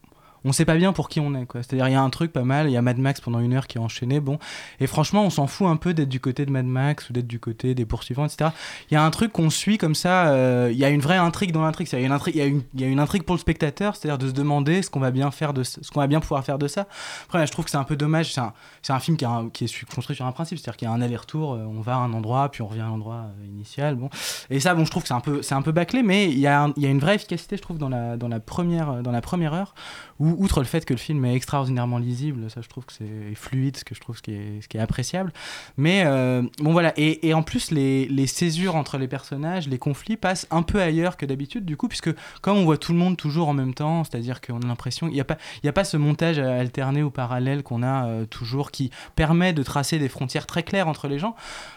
on 0.49 0.53
sait 0.53 0.65
pas 0.65 0.77
bien 0.77 0.93
pour 0.93 1.09
qui 1.09 1.21
on 1.21 1.35
est 1.35 1.47
quoi. 1.47 1.63
C'est-à-dire 1.63 1.89
il 1.89 1.93
y 1.93 1.97
a 1.97 2.03
un 2.03 2.11
truc 2.11 2.33
pas 2.33 2.43
mal, 2.43 2.69
il 2.69 2.73
y 2.73 2.77
a 2.77 2.83
Mad 2.83 2.99
Max 2.99 3.21
pendant 3.21 3.41
une 3.41 3.53
heure 3.53 3.67
qui 3.67 3.79
est 3.79 3.81
enchaîné, 3.81 4.21
bon. 4.21 4.39
Et 4.81 4.87
franchement, 4.87 5.25
on 5.25 5.31
s'en 5.31 5.47
fout 5.47 5.67
un 5.69 5.77
peu 5.77 5.95
d'être 5.95 6.09
du 6.09 6.21
côté 6.21 6.47
de 6.47 6.51
Mad 6.51 6.65
Max 6.65 7.11
ou 7.11 7.13
d'être 7.13 7.27
du 7.27 7.39
côté 7.39 7.75
des 7.75 7.85
poursuivants, 7.85 8.25
etc. 8.25 8.51
Il 8.91 8.95
y 8.95 8.97
a 8.97 9.05
un 9.05 9.11
truc 9.11 9.33
qu'on 9.33 9.51
suit 9.51 9.79
comme 9.79 9.95
ça. 9.95 10.29
Euh, 10.29 10.71
il 10.73 10.79
y 10.79 10.85
a 10.85 10.89
une 10.89 11.01
vraie 11.01 11.17
intrigue 11.17 11.53
dans 11.53 11.63
l'intrigue. 11.63 11.89
Il 11.93 12.01
y 12.01 12.85
a 12.85 12.87
une 12.87 13.01
intrigue, 13.01 13.25
pour 13.25 13.35
le 13.35 13.41
spectateur, 13.41 13.95
c'est-à-dire 13.95 14.19
de 14.19 14.29
se 14.29 14.33
demander 14.33 14.83
ce 14.83 14.91
qu'on 14.91 15.01
va 15.01 15.11
bien 15.11 15.31
faire 15.31 15.53
de 15.53 15.63
ce 15.63 15.91
qu'on 15.91 16.01
va 16.01 16.07
bien 16.07 16.21
pouvoir 16.21 16.45
faire 16.45 16.59
de 16.59 16.69
ça. 16.69 16.87
Après, 17.27 17.47
je 17.47 17.53
trouve 17.53 17.65
que 17.65 17.71
c'est 17.71 17.77
un 17.77 17.85
peu 17.85 17.97
dommage. 17.97 18.33
C'est 18.33 18.41
un, 18.41 18.53
c'est 18.83 18.93
un 18.93 19.01
film 19.01 19.17
qui, 19.17 19.25
est 19.65 19.95
construit 19.95 20.17
sur 20.17 20.27
un 20.27 20.33
principe, 20.33 20.59
c'est-à-dire 20.59 20.77
qu'il 20.77 20.89
y 20.89 20.91
a 20.91 20.95
un 20.95 21.03
aller-retour. 21.03 21.55
Euh, 21.55 21.65
on 21.67 21.81
va 21.81 21.95
à 21.95 21.99
un 21.99 22.13
endroit, 22.13 22.51
puis 22.51 22.63
on 22.63 22.69
revient 22.69 22.81
à 22.81 22.87
l'endroit 22.87 23.27
euh, 23.27 23.47
initial. 23.47 23.97
Bon. 23.97 24.09
Et 24.51 24.61
ça, 24.61 24.75
bon, 24.75 24.85
je 24.85 24.91
trouve 24.91 25.03
que 25.03 25.09
c'est 25.09 25.15
un 25.15 25.21
peu, 25.21 25.43
c'est 25.43 25.55
un 25.55 25.63
peu 25.63 25.73
bâclé, 25.73 26.03
mais 26.03 26.31
il 26.31 26.39
y 26.39 26.47
a, 26.47 26.69
y 26.77 26.87
a 26.87 26.89
une 26.89 27.01
vraie 27.01 27.17
efficacité, 27.17 27.57
je 27.57 27.63
trouve, 27.63 27.79
dans 27.79 27.89
la, 27.89 28.17
dans 28.17 28.29
la 28.29 28.41
première, 28.41 29.03
dans 29.03 29.13
la 29.13 29.21
première 29.21 29.53
heure 29.53 29.75
où 30.19 30.38
outre 30.39 30.61
le 30.61 30.65
fait 30.67 30.85
que 30.85 30.95
le 30.95 30.99
film 30.99 31.25
est 31.25 31.35
extraordinairement 31.35 31.99
lisible, 31.99 32.51
ça 32.51 32.61
je 32.63 32.69
trouve 32.69 32.87
que 32.87 32.93
c'est 32.93 33.35
fluide, 33.35 33.77
ce 33.77 33.85
que 33.85 33.95
je 33.95 34.01
trouve 34.01 34.17
ce 34.17 34.23
qui 34.23 34.33
est, 34.33 34.79
appréciable. 34.81 35.33
Mais 35.77 36.05
euh, 36.07 36.43
bon 36.61 36.73
voilà, 36.73 36.93
et, 36.97 37.35
en 37.35 37.43
plus 37.43 37.71
les, 37.71 38.07
les 38.07 38.27
césures 38.27 38.77
entre 38.77 38.97
les 38.99 39.09
personnages, 39.09 39.69
les 39.69 39.79
conflits 39.79 40.17
passent 40.17 40.47
un 40.51 40.63
peu 40.63 40.81
ailleurs 40.81 41.17
que 41.17 41.27
d'habitude 41.27 41.65
du 41.65 41.77
coup, 41.77 41.89
puisque 41.89 42.11
comme 42.41 42.57
on 42.59 42.65
voit 42.65 42.79
tout 42.79 42.93
le 42.93 42.99
monde 42.99 43.17
toujours 43.17 43.49
en 43.49 43.55
même 43.55 43.75
temps, 43.75 44.05
c'est-à-dire 44.05 44.41
qu'on 44.41 44.61
a 44.61 44.67
l'impression, 44.67 45.09
il 45.09 45.13
n'y 45.15 45.21
a, 45.21 45.25
pas- 45.25 45.85
ce 45.85 45.97
montage 45.97 46.39
alterné 46.39 47.03
ou 47.03 47.11
parallèle 47.11 47.63
qu'on 47.63 47.83
a 47.83 48.07
euh, 48.07 48.25
toujours 48.25 48.71
qui 48.71 48.91
permet 49.17 49.53
de 49.53 49.63
tracer 49.63 49.99
des 49.99 50.09
frontières 50.09 50.47
très 50.47 50.63
claires 50.63 50.89
entre 50.89 51.09
les 51.09 51.19
gens. 51.19 51.35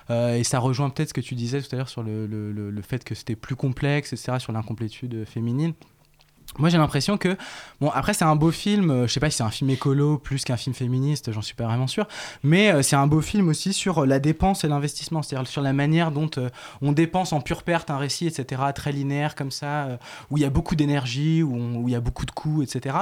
Euh, 0.09 0.36
et 0.38 0.43
ça 0.43 0.59
rejoint 0.59 0.89
peut-être 0.89 1.09
ce 1.09 1.14
que 1.14 1.22
tu 1.22 1.36
disais 1.36 1.62
tout 1.62 1.70
à 1.74 1.78
l'heure 1.78 1.89
sur 1.89 2.03
le- 2.03 2.28
le 2.28 2.82
fait 2.82 3.03
que 3.03 3.16
c'était 3.16 3.36
plus 3.36 3.55
complexe, 3.55 4.14
etc., 4.14 4.38
sur 4.39 4.51
l'incomplétude 4.53 5.26
féminine. 5.26 5.74
Moi 6.58 6.68
j'ai 6.68 6.78
l'impression 6.78 7.18
que, 7.18 7.38
bon 7.80 7.89
après 7.91 8.14
c'est 8.14 8.26
un 8.26 8.36
beau 8.36 8.52
film, 8.52 8.91
euh, 8.91 9.08
je 9.08 9.14
sais 9.14 9.22
pas 9.22 9.30
si 9.30 9.38
c'est 9.38 9.43
un 9.43 9.49
film 9.49 9.70
écolo 9.70 10.18
plus 10.18 10.43
qu'un 10.43 10.58
film 10.58 10.76
féministe, 10.76 11.32
j'en 11.32 11.41
suis 11.41 11.56
pas 11.56 11.64
vraiment 11.64 11.88
sûr, 11.88 12.06
mais 12.43 12.74
euh, 12.74 12.82
c'est 12.82 12.97
un 12.97 13.08
beau 13.08 13.22
film 13.22 13.47
aussi 13.47 13.72
sur 13.72 13.99
euh, 13.99 14.06
la 14.06 14.20
dépense 14.20 14.66
et 14.66 14.68
l'investissement, 14.68 15.22
c'est-à-dire 15.22 15.47
sur 15.47 15.62
la 15.62 15.72
manière 15.72 16.12
dont 16.12 16.30
on 16.82 16.91
dépense 16.91 17.32
en 17.32 17.39
pure 17.39 17.64
perte 17.64 17.89
un 17.89 17.97
récit, 17.97 18.28
etc., 18.28 18.62
très 18.76 18.91
linéaire 18.91 19.36
comme 19.36 19.49
ça, 19.52 19.97
où 20.30 20.38
il 20.38 20.41
y 20.41 20.45
a 20.45 20.49
beaucoup 20.49 20.76
d'énergie, 20.76 21.41
où, 21.41 21.88
il 21.88 21.91
y 21.91 21.95
a 21.95 21.99
beaucoup 22.02 22.26
de 22.26 22.32
coûts, 22.32 22.62
etc. 22.62 22.95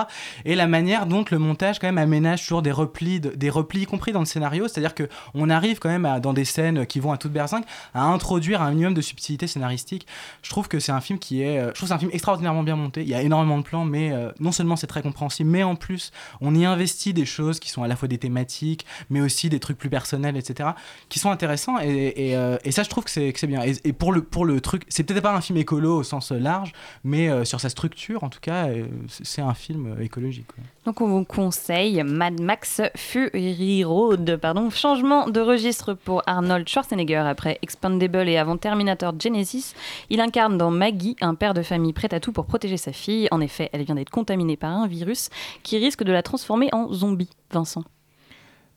Et 0.46 0.56
la 0.56 0.68
manière 0.68 1.06
dont 1.08 1.26
le 1.32 1.40
montage 1.40 1.80
quand 1.80 1.88
même 1.88 1.98
aménage 1.98 2.44
toujours 2.44 2.62
des 2.62 2.72
replis, 2.72 3.20
de- 3.20 3.30
des 3.30 3.50
replis 3.50 3.82
y 3.82 3.86
compris 3.86 4.12
dans 4.12 4.20
le 4.20 4.26
scénario, 4.26 4.68
c'est-à-dire 4.68 4.94
que 4.94 5.10
on 5.34 5.50
arrive 5.50 5.80
quand 5.80 5.90
même 5.90 6.20
dans 6.22 6.34
des 6.34 6.46
scènes 6.46 6.86
qui 6.86 7.00
vont 7.00 7.12
à 7.12 7.18
toute 7.18 7.32
berzingue 7.32 7.64
à 7.94 8.04
introduire 8.04 8.62
un 8.62 8.70
minimum 8.72 8.94
de 8.94 9.02
subtilité 9.02 9.48
scénaristique. 9.48 10.06
Je 10.44 10.50
trouve 10.50 10.68
que 10.68 10.80
c'est 10.80 10.92
un 10.92 11.02
film 11.02 11.18
qui 11.18 11.42
est, 11.42 11.60
je 11.70 11.72
trouve 11.74 11.88
c'est 11.90 11.96
un 11.96 12.00
film 12.00 12.12
extraordinairement 12.14 12.64
bien 12.64 12.76
monté. 12.76 13.02
Il 13.02 13.10
y 13.10 13.16
a 13.16 13.22
énormément 13.22 13.39
de 13.46 13.64
plans, 13.64 13.86
mais 13.86 14.12
euh, 14.12 14.32
non 14.40 14.52
seulement 14.52 14.76
c'est 14.76 14.88
très 14.88 15.02
compréhensible, 15.02 15.50
mais 15.50 15.64
en 15.64 15.76
plus 15.76 16.12
on 16.42 16.56
y 16.56 16.66
investit 16.66 17.14
des 17.14 17.26
choses 17.26 17.60
qui 17.60 17.70
sont 17.70 17.84
à 17.84 17.88
la 17.88 17.96
fois 17.96 18.08
des 18.08 18.18
thématiques, 18.18 18.86
mais 19.10 19.22
aussi 19.22 19.50
des 19.50 19.60
trucs 19.60 19.78
plus 19.78 19.90
personnels, 19.90 20.38
etc., 20.38 20.70
qui 21.10 21.20
sont 21.20 21.32
intéressants. 21.32 21.78
Euh, 21.84 22.58
et 22.64 22.72
ça, 22.72 22.84
je 22.84 22.90
trouve 22.90 23.04
que 23.06 23.12
c'est 23.12 23.48
bien. 23.48 23.62
Et, 23.84 23.94
pour 23.94 24.14
le 24.14 24.62
truc, 24.62 24.84
c'est 24.90 25.04
peut-être 25.04 25.24
pas 25.24 25.36
un 25.36 25.42
film 25.42 25.58
écolo 25.58 25.98
au 25.98 26.04
sens 26.04 26.32
large, 26.32 26.74
mais 27.04 27.30
euh, 27.30 27.46
sur 27.46 27.60
sa 27.60 27.70
structure, 27.70 28.24
en 28.24 28.30
tout 28.30 28.40
cas, 28.42 28.68
c'est 29.08 29.42
un 29.42 29.54
film 29.54 29.96
écologique. 30.02 30.48
Donc 30.86 31.02
on 31.02 31.08
vous 31.08 31.24
conseille 31.24 32.02
Mad 32.04 32.42
Max 32.42 32.82
Fury 32.96 33.84
Road. 33.84 34.40
Pardon. 34.42 34.70
Changement 34.72 35.30
de 35.30 35.40
registre 35.40 35.94
pour 35.94 36.24
Arnold 36.26 36.68
Schwarzenegger 36.68 37.18
après 37.28 37.60
Expandable 37.62 38.28
et 38.28 38.38
avant 38.38 38.58
Terminator 38.58 39.14
Genesis. 39.20 39.76
Il 40.10 40.20
incarne 40.20 40.58
dans 40.58 40.72
Maggie 40.72 41.16
un 41.22 41.36
père 41.36 41.54
de 41.54 41.62
famille 41.62 41.94
prêt 41.94 42.12
à 42.12 42.20
tout 42.20 42.32
pour 42.32 42.46
protéger 42.46 42.78
sa 42.78 42.92
fille. 42.92 43.28
En 43.32 43.42
effet, 43.42 43.70
elle 43.74 43.84
vient 43.84 43.96
d'être 43.96 44.10
contaminée 44.10 44.58
par 44.58 44.72
un 44.72 44.88
virus 44.88 45.30
qui 45.64 45.78
risque 45.78 46.04
de 46.04 46.12
la 46.12 46.24
transformer 46.24 46.70
en 46.72 46.92
zombie. 46.92 47.30
Vincent. 47.52 47.84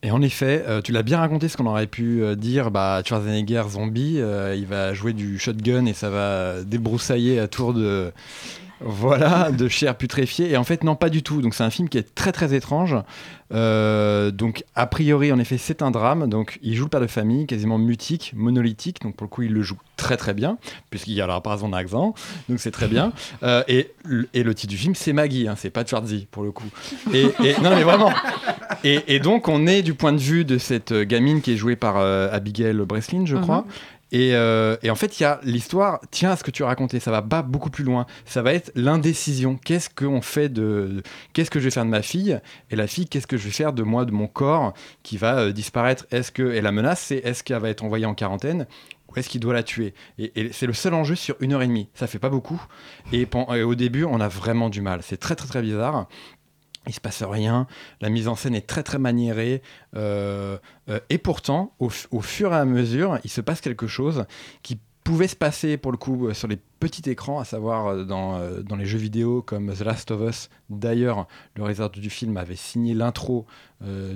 Et 0.03 0.11
en 0.11 0.21
effet, 0.21 0.65
euh, 0.67 0.81
tu 0.81 0.91
l'as 0.91 1.01
bien 1.01 1.17
raconté 1.17 1.47
ce 1.47 1.55
qu'on 1.55 1.65
aurait 1.65 1.87
pu 1.87 2.21
euh, 2.21 2.35
dire, 2.35 2.71
bah, 2.71 3.01
Schwarzenegger 3.05 3.63
zombie, 3.69 4.19
euh, 4.19 4.53
il 4.53 4.65
va 4.65 4.93
jouer 4.93 5.13
du 5.13 5.39
shotgun 5.39 5.85
et 5.85 5.93
ça 5.93 6.09
va 6.09 6.61
débroussailler 6.63 7.39
à 7.39 7.47
tour 7.47 7.73
de, 7.73 8.11
voilà, 8.85 9.51
de 9.51 9.67
chair 9.67 9.95
putréfiée. 9.95 10.51
Et 10.51 10.57
en 10.57 10.63
fait, 10.63 10.83
non, 10.83 10.95
pas 10.95 11.09
du 11.09 11.23
tout. 11.23 11.41
Donc 11.41 11.53
c'est 11.55 11.63
un 11.63 11.69
film 11.69 11.89
qui 11.89 11.97
est 11.97 12.13
très 12.15 12.31
très 12.31 12.53
étrange. 12.53 12.95
Euh, 13.53 14.31
donc 14.31 14.63
a 14.75 14.87
priori, 14.87 15.31
en 15.31 15.39
effet, 15.39 15.57
c'est 15.57 15.81
un 15.81 15.91
drame. 15.91 16.27
Donc 16.27 16.59
il 16.61 16.75
joue 16.75 16.85
le 16.85 16.89
père 16.89 17.01
de 17.01 17.07
famille, 17.07 17.45
quasiment 17.45 17.77
mutique, 17.77 18.33
monolithique. 18.35 19.01
Donc 19.01 19.15
pour 19.15 19.25
le 19.25 19.29
coup, 19.29 19.41
il 19.43 19.51
le 19.53 19.61
joue 19.61 19.77
très 19.97 20.17
très 20.17 20.33
bien, 20.33 20.57
puisqu'il 20.89 21.13
y 21.13 21.21
a 21.21 21.27
la 21.27 21.39
par 21.41 21.59
son 21.59 21.71
accent. 21.73 22.13
Donc 22.49 22.59
c'est 22.59 22.71
très 22.71 22.87
bien. 22.87 23.11
Euh, 23.43 23.61
et, 23.67 23.91
le- 24.05 24.27
et 24.33 24.41
le 24.43 24.55
titre 24.55 24.71
du 24.71 24.77
film, 24.77 24.95
c'est 24.95 25.11
Maggie, 25.11 25.47
hein, 25.47 25.55
c'est 25.57 25.69
pas 25.69 25.85
Schwarzy 25.85 26.27
pour 26.31 26.43
le 26.43 26.51
coup. 26.51 26.69
Et, 27.13 27.23
et- 27.43 27.55
non 27.61 27.71
mais 27.75 27.83
vraiment. 27.83 28.11
Et, 28.85 29.01
et 29.07 29.19
donc 29.19 29.47
on 29.49 29.67
est 29.67 29.81
du 29.81 29.93
point 29.95 30.13
de 30.13 30.17
vue 30.17 30.45
de 30.45 30.57
cette 30.57 30.91
euh, 30.93 31.03
gamine 31.03 31.41
qui 31.41 31.53
est 31.53 31.57
jouée 31.57 31.75
par 31.75 31.97
euh, 31.97 32.29
Abigail 32.31 32.73
Breslin, 32.85 33.25
je 33.25 33.35
crois. 33.35 33.59
Mhm. 33.61 33.65
Et, 34.13 34.35
euh, 34.35 34.77
et 34.83 34.91
en 34.91 34.95
fait, 34.95 35.19
il 35.19 35.23
y 35.23 35.25
a 35.25 35.39
l'histoire, 35.43 35.99
tiens 36.11 36.31
à 36.31 36.37
ce 36.37 36.43
que 36.43 36.51
tu 36.51 36.63
as 36.63 36.67
raconté, 36.67 36.99
ça 36.99 37.09
va 37.09 37.23
pas 37.23 37.41
beaucoup 37.41 37.71
plus 37.71 37.83
loin. 37.83 38.05
Ça 38.25 38.43
va 38.43 38.53
être 38.53 38.71
l'indécision. 38.75 39.57
Qu'est-ce 39.57 39.89
fait 40.21 40.49
de. 40.49 41.01
Qu'est-ce 41.33 41.49
que 41.49 41.59
je 41.59 41.65
vais 41.65 41.71
faire 41.71 41.83
de 41.83 41.89
ma 41.89 42.03
fille 42.03 42.39
Et 42.69 42.75
la 42.75 42.85
fille, 42.85 43.07
qu'est-ce 43.07 43.25
que 43.25 43.37
je 43.37 43.45
vais 43.45 43.51
faire 43.51 43.73
de 43.73 43.81
moi, 43.81 44.05
de 44.05 44.11
mon 44.11 44.27
corps 44.27 44.75
qui 45.01 45.17
va 45.17 45.39
euh, 45.39 45.51
disparaître? 45.51 46.05
Est-ce 46.11 46.31
que. 46.31 46.53
Et 46.53 46.61
la 46.61 46.71
menace, 46.71 47.01
c'est 47.01 47.17
est-ce 47.17 47.43
qu'elle 47.43 47.59
va 47.59 47.69
être 47.69 47.83
envoyée 47.83 48.05
en 48.05 48.13
quarantaine 48.13 48.67
ou 49.09 49.17
est-ce 49.17 49.29
qu'il 49.29 49.41
doit 49.41 49.53
la 49.55 49.63
tuer? 49.63 49.95
Et, 50.19 50.51
c'est 50.53 50.67
le 50.67 50.73
seul 50.73 50.93
enjeu 50.93 51.15
sur 51.15 51.35
une 51.39 51.53
heure 51.53 51.63
et 51.63 51.67
demie. 51.67 51.89
Ça 51.95 52.05
fait 52.05 52.19
pas 52.19 52.29
beaucoup. 52.29 52.63
Et 53.11 53.27
au 53.63 53.75
début, 53.75 54.03
on 54.03 54.19
a 54.19 54.27
vraiment 54.27 54.69
du 54.69 54.81
mal. 54.81 55.01
C'est 55.01 55.17
très, 55.17 55.35
très, 55.35 55.47
très 55.47 55.61
bizarre. 55.63 56.07
Il 56.87 56.93
se 56.93 56.99
passe 56.99 57.23
rien, 57.23 57.67
la 58.01 58.09
mise 58.09 58.27
en 58.27 58.35
scène 58.35 58.55
est 58.55 58.67
très 58.67 58.83
très 58.83 58.99
maniérée, 58.99 59.61
euh, 59.95 60.57
euh, 60.89 60.99
et 61.09 61.17
pourtant, 61.17 61.73
au, 61.79 61.89
fur 61.89 62.53
et 62.53 62.57
à 62.57 62.65
mesure, 62.65 63.19
il 63.23 63.29
se 63.29 63.41
passe 63.41 63.61
quelque 63.61 63.87
chose 63.87 64.25
qui 64.63 64.79
pouvait 65.03 65.27
se 65.27 65.35
passer 65.35 65.77
pour 65.77 65.91
le 65.91 65.97
coup 65.97 66.27
euh, 66.27 66.33
sur 66.33 66.47
les 66.47 66.57
petits 66.79 67.09
écrans, 67.09 67.39
à 67.39 67.45
savoir 67.45 67.87
euh, 67.87 68.03
dans, 68.03 68.37
euh, 68.37 68.61
dans 68.61 68.75
les 68.75 68.85
jeux 68.85 68.97
vidéo 68.97 69.41
comme 69.41 69.73
The 69.73 69.81
Last 69.81 70.11
of 70.11 70.21
Us. 70.29 70.49
D'ailleurs, 70.69 71.27
le 71.55 71.63
réalisateur 71.63 72.01
du 72.01 72.09
film 72.09 72.37
avait 72.37 72.55
signé 72.55 72.93
l'intro 72.93 73.45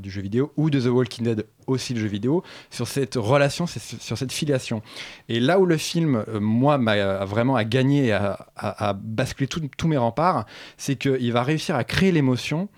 du 0.02 0.10
jeu 0.10 0.22
vidéo, 0.22 0.54
ou 0.56 0.70
de 0.70 0.80
The 0.80 0.86
Walking 0.86 1.26
Dead, 1.26 1.46
aussi 1.66 1.94
le 1.94 2.00
jeu 2.00 2.08
vidéo, 2.08 2.42
sur 2.72 2.88
cette 2.88 3.16
relation, 3.16 3.68
sur 3.68 4.18
cette 4.18 4.32
filiation. 4.32 4.82
Et 5.28 5.42
là 5.42 5.60
où 5.60 5.66
le 5.66 5.76
film, 5.76 6.24
moi, 6.40 6.78
m'a 6.78 7.26
vraiment 7.26 7.58
à 7.58 7.66
gagner, 7.66 8.14
à, 8.14 8.48
à, 8.56 8.92
à 8.92 8.94
basculer 8.94 9.50
tous 9.50 9.88
mes 9.90 9.98
remparts, 9.98 10.46
c'est 10.78 10.96
qu'il 10.96 11.34
va 11.34 11.44
réussir 11.44 11.76
à 11.76 11.84
créer 11.84 12.14
l'émotion. 12.14 12.70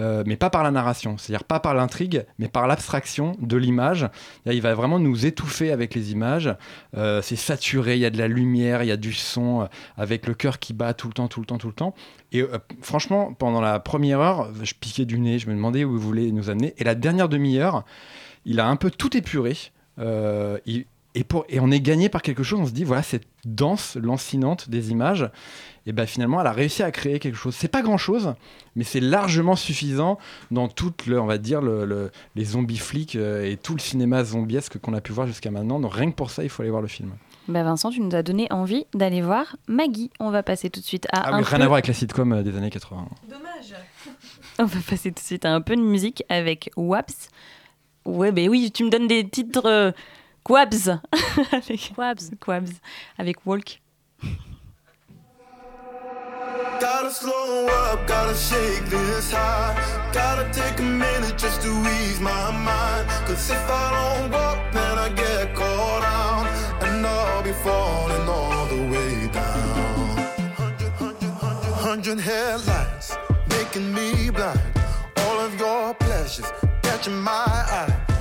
Euh, 0.00 0.22
mais 0.26 0.36
pas 0.36 0.50
par 0.50 0.62
la 0.62 0.70
narration, 0.70 1.16
c'est-à-dire 1.18 1.44
pas 1.44 1.60
par 1.60 1.74
l'intrigue, 1.74 2.24
mais 2.38 2.48
par 2.48 2.66
l'abstraction 2.66 3.36
de 3.40 3.56
l'image. 3.56 4.08
Il 4.44 4.60
va 4.60 4.74
vraiment 4.74 4.98
nous 4.98 5.26
étouffer 5.26 5.72
avec 5.72 5.94
les 5.94 6.12
images. 6.12 6.54
Euh, 6.96 7.22
c'est 7.22 7.36
saturé, 7.36 7.94
il 7.94 8.00
y 8.00 8.04
a 8.04 8.10
de 8.10 8.18
la 8.18 8.28
lumière, 8.28 8.82
il 8.82 8.88
y 8.88 8.92
a 8.92 8.96
du 8.96 9.12
son, 9.12 9.62
euh, 9.62 9.66
avec 9.96 10.26
le 10.26 10.34
cœur 10.34 10.58
qui 10.58 10.72
bat 10.72 10.94
tout 10.94 11.08
le 11.08 11.14
temps, 11.14 11.28
tout 11.28 11.40
le 11.40 11.46
temps, 11.46 11.58
tout 11.58 11.68
le 11.68 11.72
temps. 11.72 11.94
Et 12.32 12.44
franchement, 12.82 13.32
pendant 13.32 13.60
la 13.60 13.78
première 13.80 14.20
heure, 14.20 14.50
je 14.62 14.74
piquais 14.74 15.04
du 15.04 15.18
nez, 15.18 15.38
je 15.38 15.48
me 15.48 15.54
demandais 15.54 15.84
où 15.84 15.92
vous 15.92 15.98
voulez 15.98 16.32
nous 16.32 16.50
amener. 16.50 16.74
Et 16.78 16.84
la 16.84 16.94
dernière 16.94 17.28
demi-heure, 17.28 17.84
il 18.44 18.60
a 18.60 18.66
un 18.68 18.76
peu 18.76 18.90
tout 18.90 19.16
épuré. 19.16 19.56
Il- 19.98 20.84
et, 21.16 21.24
pour, 21.24 21.44
et 21.48 21.58
on 21.60 21.70
est 21.70 21.80
gagné 21.80 22.08
par 22.08 22.22
quelque 22.22 22.42
chose, 22.44 22.60
on 22.60 22.66
se 22.66 22.70
dit, 22.72 22.84
voilà, 22.84 23.02
cette 23.02 23.26
danse 23.44 23.96
lancinante 23.96 24.68
des 24.70 24.90
images, 24.90 25.28
et 25.86 25.92
ben 25.92 26.06
finalement, 26.06 26.40
elle 26.40 26.46
a 26.46 26.52
réussi 26.52 26.82
à 26.82 26.90
créer 26.90 27.18
quelque 27.18 27.36
chose. 27.36 27.54
C'est 27.54 27.68
pas 27.68 27.82
grand 27.82 27.96
chose, 27.98 28.34
mais 28.74 28.84
c'est 28.84 29.00
largement 29.00 29.56
suffisant 29.56 30.18
dans 30.50 30.68
toute 30.68 31.06
le, 31.06 31.20
on 31.20 31.26
va 31.26 31.38
dire, 31.38 31.60
le, 31.62 31.84
le- 31.84 32.10
les 32.34 32.44
zombies 32.44 32.76
flics 32.78 33.16
euh, 33.16 33.44
et 33.50 33.56
tout 33.56 33.72
le 33.74 33.78
cinéma 33.80 34.24
zombiesque 34.24 34.78
qu'on 34.78 34.94
a 34.94 35.00
pu 35.00 35.12
voir 35.12 35.26
jusqu'à 35.26 35.50
maintenant. 35.50 35.78
Donc 35.80 35.94
rien 35.94 36.10
que 36.10 36.16
pour 36.16 36.30
ça, 36.30 36.42
il 36.42 36.48
faut 36.50 36.62
aller 36.62 36.70
voir 36.70 36.82
le 36.82 36.88
film. 36.88 37.12
Bah 37.48 37.62
Vincent, 37.62 37.90
tu 37.90 38.00
nous 38.00 38.14
as 38.16 38.24
donné 38.24 38.48
envie 38.50 38.84
d'aller 38.94 39.22
voir 39.22 39.56
Maggie. 39.68 40.10
On 40.18 40.30
va 40.30 40.42
passer 40.42 40.68
tout 40.70 40.80
de 40.80 40.84
suite 40.84 41.06
à 41.12 41.20
Ah 41.20 41.34
un 41.34 41.38
oui, 41.38 41.44
rien 41.44 41.58
peu- 41.58 41.62
à 41.62 41.66
voir 41.66 41.74
avec 41.76 41.86
la 41.86 41.94
sitcom 41.94 42.32
euh, 42.32 42.42
des 42.42 42.56
années 42.56 42.70
80. 42.70 43.06
Dommage. 43.30 43.74
On 44.58 44.64
va 44.64 44.80
passer 44.90 45.10
tout 45.12 45.22
de 45.22 45.26
suite 45.26 45.44
à 45.44 45.54
un 45.54 45.60
peu 45.60 45.76
de 45.76 45.80
musique 45.82 46.24
avec 46.28 46.70
Waps. 46.76 47.28
Ouais, 48.04 48.32
ben 48.32 48.48
oui, 48.48 48.72
tu 48.72 48.82
me 48.84 48.90
donnes 48.90 49.06
des 49.06 49.28
titres 49.28 49.66
euh, 49.66 49.92
Quabs. 50.46 50.88
avec 51.52 51.92
Quabs. 51.92 52.30
Quabs. 52.38 52.70
Avec 53.18 53.44
Walk. 53.44 53.80
Gotta 56.80 57.10
slow 57.10 57.66
up, 57.66 58.06
gotta 58.06 58.32
shake 58.32 58.84
this 58.88 59.32
high. 59.32 59.74
Gotta 60.12 60.48
take 60.52 60.78
a 60.78 60.82
minute 60.82 61.36
just 61.36 61.62
to 61.62 61.70
ease 61.98 62.20
my 62.20 62.52
mind. 62.52 63.08
Cause 63.26 63.50
if 63.50 63.68
I 63.68 64.20
don't 64.20 64.30
walk, 64.30 64.58
then 64.72 64.98
I 64.98 65.08
get 65.08 65.52
caught 65.56 66.04
out. 66.04 66.46
And 66.80 67.04
I'll 67.04 67.42
be 67.42 67.52
falling 67.52 68.28
all 68.28 68.66
the 68.66 68.82
way 68.92 69.28
down. 69.32 70.16
Hundred, 70.54 70.92
hundred, 70.92 71.32
hundred, 71.32 71.74
hundred 71.74 72.20
headlights 72.20 73.16
making 73.50 73.92
me 73.92 74.30
blind. 74.30 74.60
All 75.16 75.40
of 75.40 75.58
your 75.58 75.92
pleasures 75.94 76.52
catching 76.82 77.20
my 77.20 77.32
eye. 77.32 78.15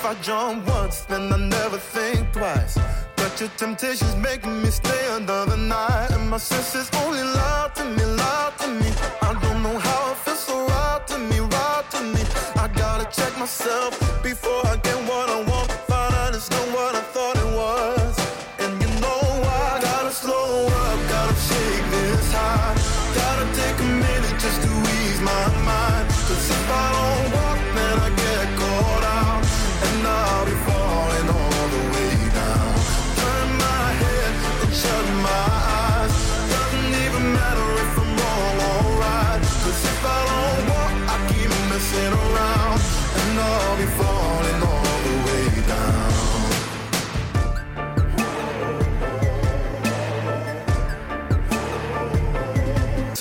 If 0.00 0.06
I 0.06 0.14
jump 0.22 0.66
once, 0.66 1.02
then 1.02 1.30
I 1.30 1.36
never 1.36 1.76
think 1.76 2.32
twice. 2.32 2.78
But 3.16 3.38
your 3.38 3.50
temptation's 3.58 4.16
making 4.16 4.62
me 4.62 4.70
stay 4.70 5.02
another 5.10 5.58
night. 5.58 6.08
And 6.12 6.30
my 6.30 6.38
senses 6.38 6.88
only 7.04 7.22
lie 7.22 7.70
to 7.74 7.84
me, 7.84 8.04
lie 8.06 8.50
to 8.60 8.68
me. 8.80 8.90
I 9.20 9.38
don't 9.42 9.62
know 9.62 9.78
how 9.78 10.12
it 10.12 10.16
feels 10.24 10.38
so 10.38 10.66
right 10.66 11.06
to 11.08 11.18
me, 11.18 11.40
right 11.40 11.84
to 11.90 12.00
me. 12.14 12.22
I 12.56 12.68
gotta 12.68 13.04
check 13.14 13.38
myself 13.38 13.92
before 14.22 14.66
I 14.72 14.76
get 14.78 14.96
what 15.06 15.28
I 15.28 15.42
want. 15.44 15.70
Find 15.70 16.14
out 16.14 16.34
it's 16.34 16.50
not 16.50 16.66
what 16.72 16.94
I 16.94 16.99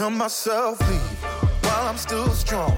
tell 0.10 0.18
myself 0.18 0.80
leave 0.90 1.24
while 1.64 1.88
I'm 1.88 1.98
still 1.98 2.30
strong. 2.30 2.78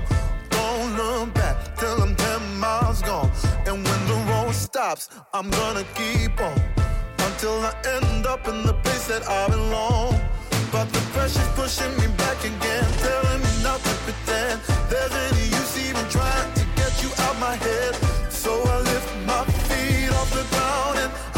Don't 0.50 0.98
look 0.98 1.34
back 1.34 1.78
till 1.78 2.02
I'm 2.02 2.16
10 2.16 2.60
miles 2.60 3.02
gone. 3.02 3.32
And 3.66 3.76
when 3.86 4.02
the 4.08 4.18
road 4.32 4.54
stops, 4.54 5.10
I'm 5.34 5.50
gonna 5.50 5.86
keep 5.96 6.40
on 6.42 6.60
until 7.28 7.58
I 7.70 7.74
end 7.96 8.26
up 8.26 8.48
in 8.48 8.64
the 8.66 8.74
place 8.84 9.08
that 9.08 9.24
I 9.28 9.48
belong. 9.50 10.20
But 10.72 10.92
the 10.94 11.02
pressure's 11.14 11.52
pushing 11.60 11.94
me 12.00 12.08
back 12.18 12.40
again, 12.44 12.88
telling 13.08 13.42
me 13.46 13.54
not 13.64 13.80
to 13.88 13.94
pretend 14.06 14.62
there's 14.90 15.16
any 15.28 15.46
use 15.60 15.74
even 15.88 16.06
trying 16.10 16.54
to 16.60 16.64
get 16.76 16.94
you 17.04 17.10
out 17.26 17.38
my 17.40 17.56
head. 17.56 17.94
So 18.30 18.52
I 18.74 18.78
lift 18.92 19.10
my 19.26 19.44
feet 19.68 20.12
off 20.20 20.30
the 20.40 20.46
ground 20.54 20.96
and 21.04 21.31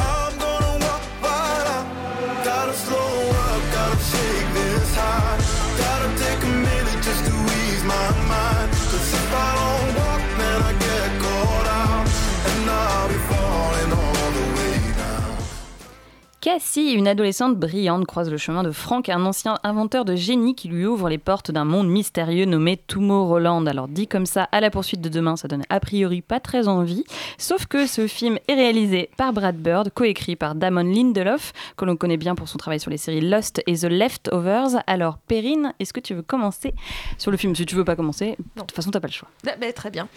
Cassie, 16.43 16.91
une 16.91 17.07
adolescente 17.07 17.57
brillante, 17.57 18.05
croise 18.05 18.29
le 18.29 18.35
chemin 18.35 18.63
de 18.63 18.71
Frank, 18.71 19.07
un 19.07 19.25
ancien 19.25 19.57
inventeur 19.63 20.03
de 20.03 20.17
génie 20.17 20.55
qui 20.55 20.67
lui 20.67 20.85
ouvre 20.85 21.07
les 21.07 21.17
portes 21.17 21.51
d'un 21.51 21.63
monde 21.63 21.87
mystérieux 21.87 22.43
nommé 22.43 22.75
Tomorrowland. 22.75 23.65
Alors 23.65 23.87
dit 23.87 24.07
comme 24.07 24.25
ça, 24.25 24.49
à 24.51 24.59
la 24.59 24.69
poursuite 24.69 24.99
de 24.99 25.07
demain, 25.07 25.37
ça 25.37 25.47
donne 25.47 25.63
a 25.69 25.79
priori 25.79 26.21
pas 26.21 26.41
très 26.41 26.67
envie. 26.67 27.05
Sauf 27.37 27.65
que 27.65 27.87
ce 27.87 28.07
film 28.07 28.39
est 28.49 28.55
réalisé 28.55 29.09
par 29.15 29.31
Brad 29.31 29.55
Bird, 29.55 29.89
coécrit 29.91 30.35
par 30.35 30.53
Damon 30.53 30.83
Lindelof, 30.83 31.53
que 31.77 31.85
l'on 31.85 31.95
connaît 31.95 32.17
bien 32.17 32.35
pour 32.35 32.49
son 32.49 32.57
travail 32.57 32.81
sur 32.81 32.91
les 32.91 32.97
séries 32.97 33.21
Lost 33.21 33.63
et 33.65 33.77
The 33.77 33.85
Leftovers. 33.85 34.83
Alors 34.85 35.19
Perrine, 35.19 35.73
est-ce 35.79 35.93
que 35.93 36.01
tu 36.01 36.13
veux 36.13 36.23
commencer 36.23 36.73
sur 37.19 37.31
le 37.31 37.37
film? 37.37 37.55
Si 37.55 37.65
tu 37.65 37.75
veux 37.75 37.85
pas 37.85 37.95
commencer, 37.95 38.35
de 38.57 38.61
toute 38.63 38.73
façon 38.73 38.91
t'as 38.91 38.99
pas 38.99 39.07
le 39.07 39.13
choix. 39.13 39.29
Ah, 39.47 39.51
bah, 39.61 39.71
très 39.71 39.91
bien. 39.91 40.09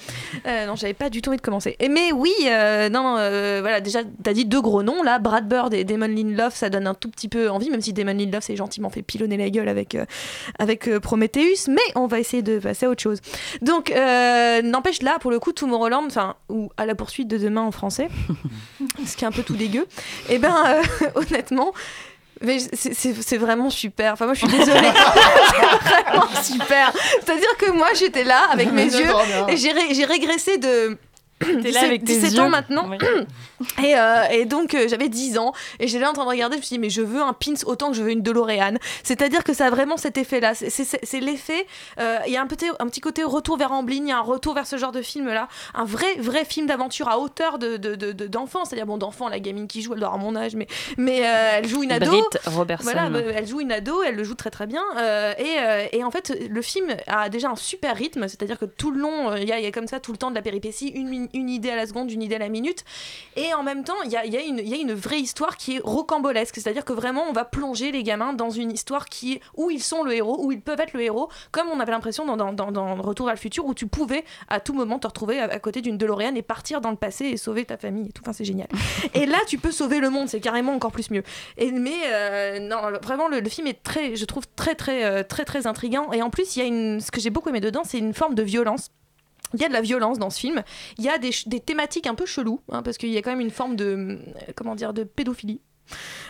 Euh, 0.44 0.66
non, 0.66 0.74
j'avais 0.74 0.94
pas 0.94 1.08
du 1.08 1.22
tout 1.22 1.30
envie 1.30 1.36
de 1.36 1.42
commencer. 1.42 1.76
Mais 1.88 2.10
oui, 2.10 2.32
euh, 2.46 2.88
non, 2.88 3.04
non, 3.04 3.16
euh, 3.18 3.58
voilà, 3.60 3.80
déjà, 3.80 4.00
t'as 4.24 4.32
dit 4.32 4.44
deux 4.44 4.60
gros 4.60 4.82
noms 4.82 5.04
là, 5.04 5.20
Brad 5.20 5.46
Bird 5.46 5.72
et 5.72 5.84
Damon 5.84 6.15
Lindelof, 6.16 6.54
ça 6.56 6.70
donne 6.70 6.86
un 6.86 6.94
tout 6.94 7.10
petit 7.10 7.28
peu 7.28 7.48
envie, 7.50 7.70
même 7.70 7.80
si 7.80 7.92
Damon 7.92 8.14
Lindelof 8.14 8.42
s'est 8.44 8.56
gentiment 8.56 8.90
fait 8.90 9.02
pilonner 9.02 9.36
la 9.36 9.50
gueule 9.50 9.68
avec, 9.68 9.94
euh, 9.94 10.04
avec 10.58 10.88
euh, 10.88 10.98
Prometheus, 11.00 11.68
mais 11.68 11.80
on 11.94 12.06
va 12.06 12.18
essayer 12.18 12.42
de 12.42 12.58
passer 12.58 12.86
à 12.86 12.90
autre 12.90 13.02
chose. 13.02 13.20
Donc, 13.62 13.90
euh, 13.90 14.62
n'empêche 14.62 15.02
là, 15.02 15.18
pour 15.20 15.30
le 15.30 15.38
coup, 15.38 15.52
Tomorrowland, 15.52 16.06
enfin, 16.06 16.34
ou 16.48 16.70
à 16.76 16.86
la 16.86 16.94
poursuite 16.94 17.28
de 17.28 17.38
demain 17.38 17.62
en 17.62 17.70
français, 17.72 18.08
ce 19.06 19.16
qui 19.16 19.24
est 19.24 19.28
un 19.28 19.32
peu 19.32 19.42
tout 19.42 19.56
dégueu, 19.56 19.86
et 20.28 20.38
ben, 20.38 20.54
euh, 20.66 20.82
honnêtement. 21.14 21.72
Mais 22.42 22.58
c'est- 22.58 23.38
vraiment 23.38 23.70
super. 23.70 24.12
Enfin, 24.12 24.26
moi, 24.26 24.34
je 24.34 24.40
suis 24.46 24.48
désolée. 24.58 24.90
c'est 25.86 26.02
vraiment 26.10 26.42
super. 26.42 26.92
C'est-à-dire 27.24 27.56
que 27.58 27.70
moi, 27.70 27.88
j'étais 27.94 28.24
là 28.24 28.48
avec 28.52 28.72
mes 28.72 28.84
yeux 28.84 29.06
et 29.48 29.56
j'ai 29.56 29.72
ré- 29.72 29.94
j'ai 29.94 30.04
régressé 30.04 30.58
de. 30.58 30.98
T'es 31.38 31.70
là 31.70 31.80
avec 31.84 32.02
tes 32.04 32.14
17 32.18 32.38
ans 32.38 32.44
yeux. 32.44 32.50
maintenant. 32.50 32.88
Oui. 32.90 32.96
Et, 33.82 33.96
euh, 33.96 34.24
et 34.30 34.44
donc 34.44 34.74
euh, 34.74 34.86
j'avais 34.86 35.08
10 35.08 35.38
ans 35.38 35.54
et 35.80 35.86
j'étais 35.88 36.00
là 36.02 36.10
en 36.10 36.12
train 36.12 36.24
de 36.24 36.28
regarder, 36.28 36.56
je 36.56 36.60
me 36.60 36.64
suis 36.64 36.74
dit 36.74 36.78
mais 36.78 36.90
je 36.90 37.00
veux 37.00 37.22
un 37.22 37.32
pins 37.32 37.54
autant 37.64 37.88
que 37.90 37.96
je 37.96 38.02
veux 38.02 38.10
une 38.10 38.20
DeLorean. 38.20 38.74
C'est-à-dire 39.02 39.44
que 39.44 39.54
ça 39.54 39.66
a 39.66 39.70
vraiment 39.70 39.96
cet 39.96 40.18
effet-là. 40.18 40.54
C'est- 40.54 40.68
C'est 40.68 40.98
c'est 41.02 41.20
l'effet, 41.20 41.66
euh, 41.98 42.18
il 42.26 42.32
y 42.34 42.36
a 42.36 42.42
un 42.42 42.46
petit, 42.46 42.66
un 42.80 42.86
petit 42.86 43.00
côté 43.00 43.22
retour 43.24 43.56
vers 43.56 43.72
Amblin, 43.72 43.96
il 44.02 44.08
y 44.08 44.12
a 44.12 44.18
un 44.18 44.22
retour 44.22 44.52
vers 44.54 44.66
ce 44.66 44.76
genre 44.76 44.92
de 44.92 45.00
film-là. 45.00 45.48
Un 45.74 45.84
vrai, 45.86 46.16
vrai 46.18 46.44
film 46.44 46.66
d'aventure 46.66 47.08
à 47.08 47.18
hauteur 47.18 47.58
de, 47.58 47.78
de, 47.78 47.94
de- 47.94 48.12
de- 48.12 48.26
d'enfant. 48.26 48.66
C'est-à-dire 48.66 48.84
bon 48.86 48.98
d'enfant, 48.98 49.28
la 49.30 49.40
gamine 49.40 49.68
qui 49.68 49.80
joue, 49.80 49.94
elle 49.94 50.00
doit 50.00 50.08
avoir 50.08 50.22
mon 50.22 50.36
âge, 50.36 50.54
mais, 50.54 50.66
mais 50.98 51.20
euh, 51.26 51.48
elle 51.58 51.66
joue 51.68 51.82
une 51.82 51.92
ado. 51.92 52.10
Britt 52.10 52.38
Robertson. 52.46 52.84
Voilà, 52.92 53.08
bah, 53.08 53.20
elle 53.34 53.46
joue 53.46 53.60
une 53.60 53.72
ado, 53.72 54.02
elle 54.02 54.16
le 54.16 54.24
joue 54.24 54.34
très 54.34 54.50
très 54.50 54.66
bien. 54.66 54.82
euh, 54.98 55.32
et, 55.38 55.56
euh, 55.60 55.86
et 55.92 56.04
en 56.04 56.10
fait, 56.10 56.34
le 56.48 56.60
film 56.62 56.88
a 57.06 57.30
déjà 57.30 57.48
un 57.48 57.56
super 57.56 57.96
rythme, 57.96 58.28
c'est-à-dire 58.28 58.58
que 58.58 58.66
tout 58.66 58.90
le 58.90 59.00
long, 59.00 59.34
il 59.36 59.44
y, 59.44 59.46
y 59.46 59.52
a 59.66 59.72
comme 59.72 59.86
ça 59.86 59.98
tout 59.98 60.12
le 60.12 60.18
temps 60.18 60.28
de 60.30 60.34
la 60.34 60.42
péripétie, 60.42 60.88
une, 60.88 61.08
min- 61.08 61.25
une 61.34 61.48
idée 61.50 61.70
à 61.70 61.76
la 61.76 61.86
seconde, 61.86 62.10
une 62.10 62.22
idée 62.22 62.36
à 62.36 62.38
la 62.38 62.48
minute. 62.48 62.84
Et 63.36 63.52
en 63.54 63.62
même 63.62 63.84
temps, 63.84 64.00
il 64.04 64.10
y 64.10 64.16
a, 64.16 64.24
il 64.24 64.32
y 64.32 64.36
a 64.36 64.42
une- 64.42 64.58
il 64.58 64.68
y 64.68 64.74
a 64.74 64.76
une 64.76 64.92
vraie 64.94 65.20
histoire 65.20 65.56
qui 65.56 65.76
est 65.76 65.80
rocambolesque, 65.82 66.54
c'est-à-dire 66.56 66.84
que 66.84 66.92
vraiment, 66.92 67.24
on 67.28 67.32
va 67.32 67.44
plonger 67.44 67.92
les 67.92 68.02
gamins 68.02 68.32
dans 68.32 68.50
une 68.50 68.70
histoire 68.72 69.06
qui 69.08 69.40
où 69.56 69.70
ils 69.70 69.82
sont 69.82 70.02
le 70.02 70.14
héros, 70.14 70.38
où 70.44 70.52
ils 70.52 70.60
peuvent 70.60 70.80
être 70.80 70.92
le 70.92 71.02
héros, 71.02 71.28
comme 71.52 71.68
on 71.68 71.80
avait 71.80 71.92
l'impression 71.92 72.24
dans, 72.26 72.36
dans, 72.36 72.52
dans- 72.52 72.72
dans 72.72 72.94
Retour 72.96 73.26
vers 73.26 73.34
le 73.34 73.40
futur, 73.40 73.66
où 73.66 73.74
tu 73.74 73.86
pouvais 73.86 74.24
à 74.48 74.60
tout 74.60 74.72
moment 74.72 74.98
te 74.98 75.06
retrouver 75.06 75.38
à, 75.40 75.44
à 75.44 75.58
côté 75.58 75.80
d'une 75.82 75.98
DeLorean 75.98 76.34
et 76.34 76.42
partir 76.42 76.80
dans 76.80 76.90
le 76.90 76.96
passé 76.96 77.26
et 77.26 77.36
sauver 77.36 77.64
ta 77.64 77.76
famille 77.76 78.08
et 78.08 78.12
tout. 78.12 78.22
Enfin, 78.22 78.32
c'est 78.32 78.44
génial. 78.44 78.68
et 79.14 79.26
là, 79.26 79.38
tu 79.46 79.58
peux 79.58 79.70
sauver 79.72 80.00
le 80.00 80.10
monde, 80.10 80.28
c'est 80.28 80.40
carrément 80.40 80.72
encore 80.72 80.92
plus 80.92 81.10
mieux. 81.10 81.22
Et, 81.56 81.70
mais 81.72 81.92
euh, 82.06 82.58
non, 82.60 82.78
vraiment, 83.02 83.28
le, 83.28 83.40
le 83.40 83.48
film 83.48 83.66
est 83.66 83.82
très, 83.82 84.16
je 84.16 84.24
trouve 84.24 84.44
très, 84.56 84.74
très, 84.74 85.04
euh, 85.04 85.22
très, 85.22 85.44
très 85.44 85.66
intriguant. 85.66 86.12
Et 86.12 86.22
en 86.22 86.30
plus, 86.30 86.56
il 86.56 86.58
y 86.60 86.62
a 86.62 86.66
une, 86.66 87.00
ce 87.00 87.10
que 87.10 87.20
j'ai 87.20 87.30
beaucoup 87.30 87.48
aimé 87.48 87.60
dedans, 87.60 87.82
c'est 87.84 87.98
une 87.98 88.14
forme 88.14 88.34
de 88.34 88.42
violence. 88.42 88.90
Il 89.54 89.60
y 89.60 89.64
a 89.64 89.68
de 89.68 89.72
la 89.72 89.80
violence 89.80 90.18
dans 90.18 90.30
ce 90.30 90.40
film. 90.40 90.62
Il 90.98 91.04
y 91.04 91.08
a 91.08 91.18
des, 91.18 91.30
thématiques 91.60 92.06
un 92.06 92.14
peu 92.14 92.26
cheloues, 92.26 92.60
hein, 92.70 92.82
parce 92.82 92.98
qu'il 92.98 93.10
y 93.10 93.16
a 93.16 93.22
quand 93.22 93.30
même 93.30 93.40
une 93.40 93.50
forme 93.50 93.76
de, 93.76 94.18
comment 94.54 94.74
dire, 94.74 94.92
de 94.92 95.04
pédophilie. 95.04 95.60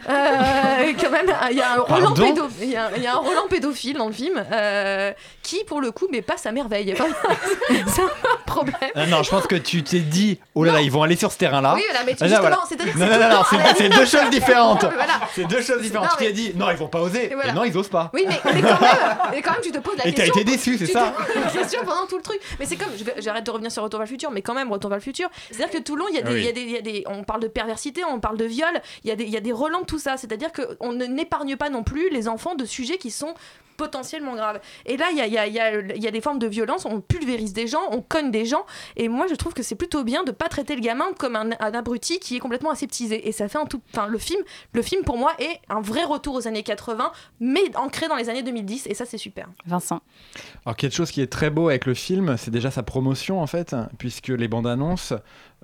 Euh, 0.09 0.93
quand 1.01 1.11
même, 1.11 1.35
il 1.51 1.57
y 1.57 1.63
a 1.63 1.73
un 1.73 1.81
Roland, 1.81 2.15
Pardon 2.15 2.25
pédo- 2.25 2.49
il 2.61 2.71
y 2.71 2.77
a, 2.77 2.97
il 2.97 3.03
y 3.03 3.07
a 3.07 3.15
un 3.15 3.19
Roland 3.19 3.49
pédophile 3.49 3.97
dans 3.97 4.07
le 4.07 4.13
film 4.13 4.45
euh, 4.53 5.13
qui, 5.47 5.63
pour 5.65 5.81
le 5.81 5.93
coup, 5.93 6.09
mais 6.11 6.23
passe 6.23 6.45
à 6.47 6.53
merveille. 6.53 6.95
C'est 7.87 8.03
un 8.03 8.09
problème. 8.47 8.75
Ah 8.95 9.07
non, 9.07 9.23
je 9.23 9.31
pense 9.31 9.47
que 9.47 9.55
tu 9.57 9.83
t'es 9.85 10.01
dit, 10.01 10.39
oh 10.55 10.65
là 10.65 10.73
là, 10.73 10.81
ils 10.81 10.91
vont 10.91 11.03
aller 11.03 11.15
sur 11.17 11.31
ce 11.31 11.39
terrain-là. 11.39 11.75
Oui, 11.77 11.83
voilà, 11.89 12.05
mais 12.05 12.13
tu- 12.15 12.25
Ah, 12.25 12.29
justement, 12.29 12.57
c'est-à-dire 12.69 12.93
que 12.93 12.99
non, 12.99 13.07
c'est 13.49 13.57
non, 13.57 13.63
non, 13.63 13.75
c'est 13.77 13.89
deux 13.89 14.07
choses 14.07 14.31
différentes. 14.31 14.85
Voilà. 14.97 15.21
C'est 15.35 15.45
deux 15.45 15.63
choses 15.63 15.83
différentes. 15.83 16.11
Tu 16.19 16.25
t'es 16.25 16.33
dit, 16.33 16.53
non, 16.57 16.71
ils 16.71 16.77
vont 16.77 16.89
pas 16.89 17.01
oser. 17.01 17.27
Et. 17.27 17.49
Et 17.49 17.53
non, 17.53 17.65
ils 17.65 17.77
osent 17.77 17.89
pas. 17.89 18.11
Oui, 18.15 18.25
mais, 18.27 18.41
mais 18.55 18.63
quand, 18.63 18.81
même, 18.81 19.17
mais 19.31 19.43
quand 19.43 19.53
même, 19.53 19.61
tu 19.63 19.71
te 19.71 19.79
poses 19.79 19.97
la 19.99 20.07
Et 20.09 20.13
t'as 20.15 20.25
question. 20.25 20.43
été 20.43 20.51
déçu, 20.51 20.79
c'est 20.79 20.87
ça 20.87 21.15
question 21.53 21.81
pendant 21.85 22.07
tout 22.07 22.17
le 22.17 22.23
truc. 22.23 22.41
Mais 22.59 22.67
c'est 22.67 22.77
comme, 22.77 22.89
j'arrête 23.19 23.45
de 23.45 23.51
revenir 23.51 23.71
sur 23.71 23.83
Retour 23.83 23.99
vers 24.01 24.07
le 24.07 24.11
futur, 24.11 24.31
mais 24.31 24.43
quand 24.43 24.55
même, 24.55 24.73
Retour 24.73 24.91
vers 24.91 24.99
le 24.99 25.03
futur. 25.03 25.29
C'est-à-dire 25.51 25.71
que 25.79 25.83
tout 25.83 25.95
le 25.97 26.01
long, 26.01 26.07
il 26.11 26.17
y, 26.17 26.19
a 26.19 26.23
des- 26.23 26.33
Oui. 26.33 26.43
y 26.45 26.49
a 26.49 26.53
des- 26.53 26.61
il 26.63 26.71
y 26.71 26.77
a 26.77 26.81
des. 26.83 27.05
On 27.07 27.23
parle 27.25 27.41
de 27.43 27.49
perversité, 27.49 28.03
on 28.05 28.19
parle 28.21 28.37
de 28.37 28.45
viol, 28.47 28.69
il 29.05 29.09
y 29.09 29.13
a 29.13 29.17
des, 29.17 29.25
il 29.25 29.31
y 29.31 29.37
a 29.37 29.41
des 29.41 29.53
relents 29.53 29.81
de 29.83 29.87
tout 29.87 29.99
ça. 29.99 30.17
C'est-à-dire 30.17 30.51
qu'on 30.53 30.93
ne 30.93 31.05
n'épargne 31.07 31.57
pas 31.57 31.69
non 31.71 31.83
plus 31.85 32.09
les 32.11 32.27
enfants 32.29 32.55
de 32.55 32.65
sujets 32.65 32.97
qui 32.99 33.11
sont 33.11 33.35
potentiellement 33.77 34.35
graves. 34.35 34.61
Et 34.85 34.97
là, 34.97 35.07
il 35.13 35.19
y 35.19 35.21
a, 35.21 35.27
il 35.27 35.33
y, 35.33 35.39
a, 35.39 35.47
il 35.47 35.55
y, 35.55 35.61
a, 35.61 35.81
il 35.81 36.03
y 36.03 36.09
a 36.09 36.11
des 36.11 36.21
formes 36.21 36.39
de 36.39 36.47
violence, 36.47 36.85
on 36.85 37.01
pulvérise 37.01 37.53
des 37.53 37.67
gens, 37.67 37.83
on 37.91 38.01
cogne 38.01 38.31
des 38.31 38.45
gens. 38.45 38.67
Et 38.97 39.09
moi, 39.09 39.27
je 39.29 39.35
trouve 39.35 39.55
que 39.55 39.63
c'est 39.63 39.75
plutôt 39.75 40.05
bien 40.05 40.25
de 40.25 40.33
pas 40.33 40.49
traiter 40.49 40.75
le 40.75 40.81
gamin 40.81 41.07
comme 41.19 41.37
un, 41.37 41.51
un 41.61 41.75
abruti 41.75 42.19
qui 42.19 42.37
est 42.37 42.41
complètement 42.41 42.71
aseptisé. 42.71 43.29
Et 43.29 43.33
ça 43.33 43.49
fait 43.49 43.59
un 43.59 43.67
tout. 43.67 43.81
Enfin, 43.93 44.07
le 44.07 44.19
film, 44.19 44.41
le 44.73 44.83
film 44.83 45.05
pour 45.05 45.17
moi 45.17 45.33
est 45.39 45.61
un 45.69 45.81
vrai 45.81 46.05
retour 46.05 46.35
aux 46.35 46.49
années 46.49 46.63
80, 46.63 47.13
mais 47.41 47.77
ancré 47.77 48.09
dans 48.09 48.17
les 48.17 48.29
années 48.29 48.43
2010. 48.43 48.87
Et 48.87 48.95
ça, 48.95 49.05
c'est 49.05 49.19
super. 49.19 49.49
Vincent. 49.67 50.01
Alors 50.65 50.77
quelque 50.77 50.95
chose 50.95 51.11
qui 51.11 51.21
est 51.21 51.27
très 51.27 51.51
beau 51.51 51.69
avec 51.69 51.87
le 51.87 51.95
film, 51.95 52.37
c'est 52.37 52.51
déjà 52.51 52.71
sa 52.71 52.83
promotion 52.83 53.41
en 53.41 53.47
fait, 53.47 53.75
puisque 53.99 54.29
les 54.29 54.49
bandes 54.49 54.67
annonces, 54.67 55.13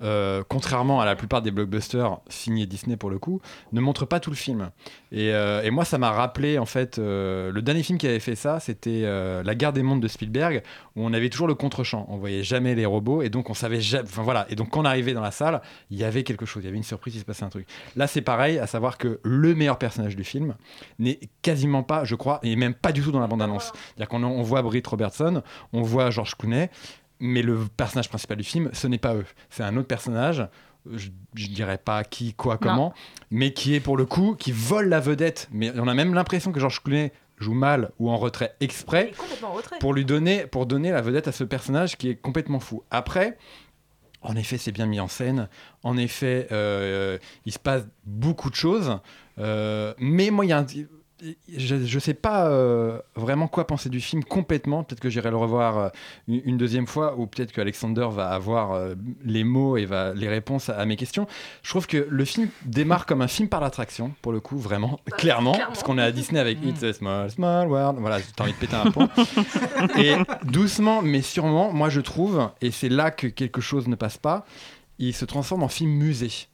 euh, 0.01 0.43
contrairement 0.47 0.99
à 1.01 1.05
la 1.05 1.15
plupart 1.15 1.41
des 1.41 1.51
blockbusters 1.51 2.19
signés 2.27 2.65
Disney 2.65 2.97
pour 2.97 3.09
le 3.09 3.19
coup, 3.19 3.41
ne 3.71 3.79
montrent 3.79 4.05
pas 4.05 4.19
tout 4.19 4.31
le 4.31 4.35
film. 4.35 4.71
Et, 5.11 5.31
euh, 5.33 5.61
et 5.63 5.69
moi, 5.69 5.85
ça 5.85 5.97
m'a 5.97 6.11
rappelé 6.11 6.57
en 6.57 6.65
fait 6.65 6.97
euh, 6.97 7.51
le 7.51 7.61
dernier 7.61 7.83
film 7.83 7.97
qui 7.97 8.07
avait 8.07 8.19
fait 8.19 8.35
ça, 8.35 8.59
c'était 8.59 9.03
La 9.43 9.55
Guerre 9.55 9.73
des 9.73 9.83
mondes 9.83 10.01
de 10.01 10.07
Spielberg, 10.07 10.63
où 10.95 11.05
on 11.05 11.13
avait 11.13 11.29
toujours 11.29 11.47
le 11.47 11.55
contre-champ, 11.55 12.05
on 12.09 12.17
voyait 12.17 12.43
jamais 12.43 12.75
les 12.75 12.85
robots, 12.85 13.21
et 13.21 13.29
donc 13.29 13.49
on 13.49 13.53
savait 13.53 13.81
jamais. 13.81 14.03
Enfin 14.03 14.23
voilà, 14.23 14.45
et 14.49 14.55
donc 14.55 14.71
quand 14.71 14.81
on 14.81 14.85
arrivait 14.85 15.13
dans 15.13 15.21
la 15.21 15.31
salle, 15.31 15.61
il 15.89 15.97
y 15.97 16.03
avait 16.03 16.23
quelque 16.23 16.45
chose, 16.45 16.63
il 16.63 16.65
y 16.65 16.69
avait 16.69 16.77
une 16.77 16.83
surprise, 16.83 17.15
il 17.15 17.19
se 17.19 17.25
passait 17.25 17.43
un 17.43 17.49
truc. 17.49 17.67
Là, 17.95 18.07
c'est 18.07 18.21
pareil, 18.21 18.59
à 18.59 18.67
savoir 18.67 18.97
que 18.97 19.19
le 19.23 19.55
meilleur 19.55 19.77
personnage 19.77 20.15
du 20.15 20.23
film 20.23 20.55
n'est 20.99 21.19
quasiment 21.41 21.83
pas, 21.83 22.03
je 22.03 22.15
crois, 22.15 22.39
et 22.43 22.55
même 22.55 22.73
pas 22.73 22.91
du 22.91 23.01
tout 23.01 23.11
dans 23.11 23.19
la 23.19 23.27
bande-annonce. 23.27 23.71
C'est-à-dire 23.73 24.07
qu'on 24.07 24.23
on 24.23 24.41
voit 24.41 24.61
Britt 24.61 24.85
Robertson, 24.87 25.43
on 25.71 25.81
voit 25.81 26.09
George 26.09 26.35
Clooney, 26.35 26.69
mais 27.19 27.41
le 27.41 27.57
personnage 27.77 28.09
principal 28.09 28.37
du 28.37 28.43
film, 28.43 28.69
ce 28.73 28.87
n'est 28.87 28.97
pas 28.97 29.15
eux. 29.15 29.25
C'est 29.49 29.63
un 29.63 29.75
autre 29.77 29.87
personnage, 29.87 30.47
je, 30.91 31.09
je 31.35 31.47
dirais 31.47 31.77
pas 31.77 32.03
qui, 32.03 32.33
quoi, 32.33 32.57
comment, 32.57 32.93
mais 33.31 33.53
qui 33.53 33.75
est 33.75 33.79
pour 33.79 33.95
le 33.97 34.05
coup, 34.05 34.35
qui 34.35 34.51
vole 34.51 34.89
la 34.89 34.99
vedette. 34.99 35.47
Mais 35.51 35.71
on 35.79 35.87
a 35.87 35.93
même 35.93 36.13
l'impression 36.13 36.51
que 36.51 36.59
George 36.59 36.81
Clooney 36.83 37.11
joue 37.39 37.53
mal 37.53 37.91
ou 37.99 38.09
en 38.09 38.17
retrait 38.17 38.55
exprès 38.59 39.11
Complètement 39.17 39.49
en 39.49 39.53
retrait. 39.53 39.79
pour 39.79 39.93
lui 39.93 40.05
donner, 40.05 40.45
pour 40.47 40.65
donner 40.65 40.91
la 40.91 41.01
vedette 41.01 41.27
à 41.27 41.31
ce 41.31 41.43
personnage 41.43 41.97
qui 41.97 42.09
est 42.09 42.15
complètement 42.15 42.59
fou. 42.59 42.83
Après, 42.91 43.37
en 44.21 44.35
effet, 44.35 44.57
c'est 44.57 44.71
bien 44.71 44.85
mis 44.85 44.99
en 44.99 45.07
scène. 45.09 45.49
En 45.83 45.97
effet, 45.97 46.47
euh, 46.51 47.17
il 47.45 47.51
se 47.51 47.59
passe 47.59 47.83
beaucoup 48.05 48.49
de 48.49 48.55
choses. 48.55 48.99
Euh, 49.39 49.93
mais 49.97 50.29
moi, 50.29 50.45
il 50.45 50.49
y 50.49 50.53
a 50.53 50.59
un- 50.59 50.65
je 51.57 51.75
ne 51.75 51.99
sais 51.99 52.13
pas 52.13 52.47
euh, 52.47 52.99
vraiment 53.15 53.47
quoi 53.47 53.65
penser 53.67 53.89
du 53.89 54.01
film 54.01 54.23
complètement. 54.23 54.83
Peut-être 54.83 54.99
que 54.99 55.09
j'irai 55.09 55.29
le 55.29 55.37
revoir 55.37 55.77
euh, 55.77 55.89
une, 56.27 56.41
une 56.45 56.57
deuxième 56.57 56.87
fois, 56.87 57.15
ou 57.17 57.27
peut-être 57.27 57.51
que 57.51 57.61
Alexander 57.61 58.07
va 58.11 58.29
avoir 58.29 58.73
euh, 58.73 58.95
les 59.23 59.43
mots 59.43 59.77
et 59.77 59.85
va, 59.85 60.13
les 60.13 60.27
réponses 60.27 60.69
à, 60.69 60.77
à 60.77 60.85
mes 60.85 60.95
questions. 60.95 61.27
Je 61.61 61.69
trouve 61.69 61.87
que 61.87 62.07
le 62.09 62.25
film 62.25 62.49
démarre 62.65 63.05
comme 63.05 63.21
un 63.21 63.27
film 63.27 63.47
par 63.47 63.61
l'attraction, 63.61 64.13
pour 64.21 64.31
le 64.31 64.39
coup, 64.39 64.57
vraiment, 64.57 64.99
clairement, 65.17 65.53
clairement. 65.53 65.71
parce 65.71 65.83
qu'on 65.83 65.97
est 65.97 66.03
à 66.03 66.11
Disney 66.11 66.39
avec 66.39 66.57
It's 66.63 66.83
a 66.83 66.93
Small, 66.93 67.31
Small 67.31 67.67
World. 67.67 67.99
Voilà, 67.99 68.19
t'as 68.35 68.43
envie 68.43 68.53
de 68.53 68.57
péter 68.57 68.75
un 68.75 68.91
pont. 68.91 69.09
et 69.97 70.15
doucement, 70.43 71.01
mais 71.01 71.21
sûrement, 71.21 71.71
moi 71.71 71.89
je 71.89 72.01
trouve, 72.01 72.49
et 72.61 72.71
c'est 72.71 72.89
là 72.89 73.11
que 73.11 73.27
quelque 73.27 73.61
chose 73.61 73.87
ne 73.87 73.95
passe 73.95 74.17
pas, 74.17 74.45
il 74.99 75.13
se 75.13 75.25
transforme 75.25 75.63
en 75.63 75.67
film 75.69 75.91
musée. 75.91 76.47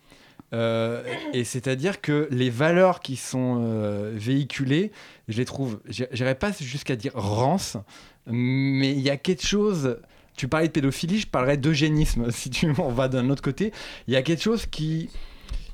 Euh, 0.52 1.04
et 1.34 1.44
c'est-à-dire 1.44 2.02
que 2.02 2.28
les 2.32 2.50
valeurs 2.50 3.02
qui 3.02 3.16
sont 3.16 3.60
euh, 3.62 4.12
véhiculées, 4.16 4.92
je 5.28 5.38
les 5.38 5.46
trouve, 5.46 5.80
j'irais 5.88 6.36
pas 6.36 6.52
jusqu'à 6.60 6.96
dire 6.96 7.14
rance, 7.14 7.78
mais 8.26 8.92
il 8.92 9.02
y 9.02 9.10
a 9.10 9.18
quelque 9.18 9.46
chose. 9.46 10.00
Tu 10.36 10.48
parlais 10.48 10.68
de 10.68 10.72
pédophilie, 10.72 11.20
je 11.20 11.28
parlerais 11.28 11.58
d'eugénisme, 11.58 12.32
si 12.32 12.50
tu 12.50 12.74
on 12.78 12.90
va 12.90 13.08
d'un 13.08 13.30
autre 13.30 13.42
côté. 13.42 13.72
Il 14.08 14.14
y 14.14 14.18
a 14.18 14.22
quelque 14.22 14.44
chose 14.44 14.66
qui. 14.66 15.10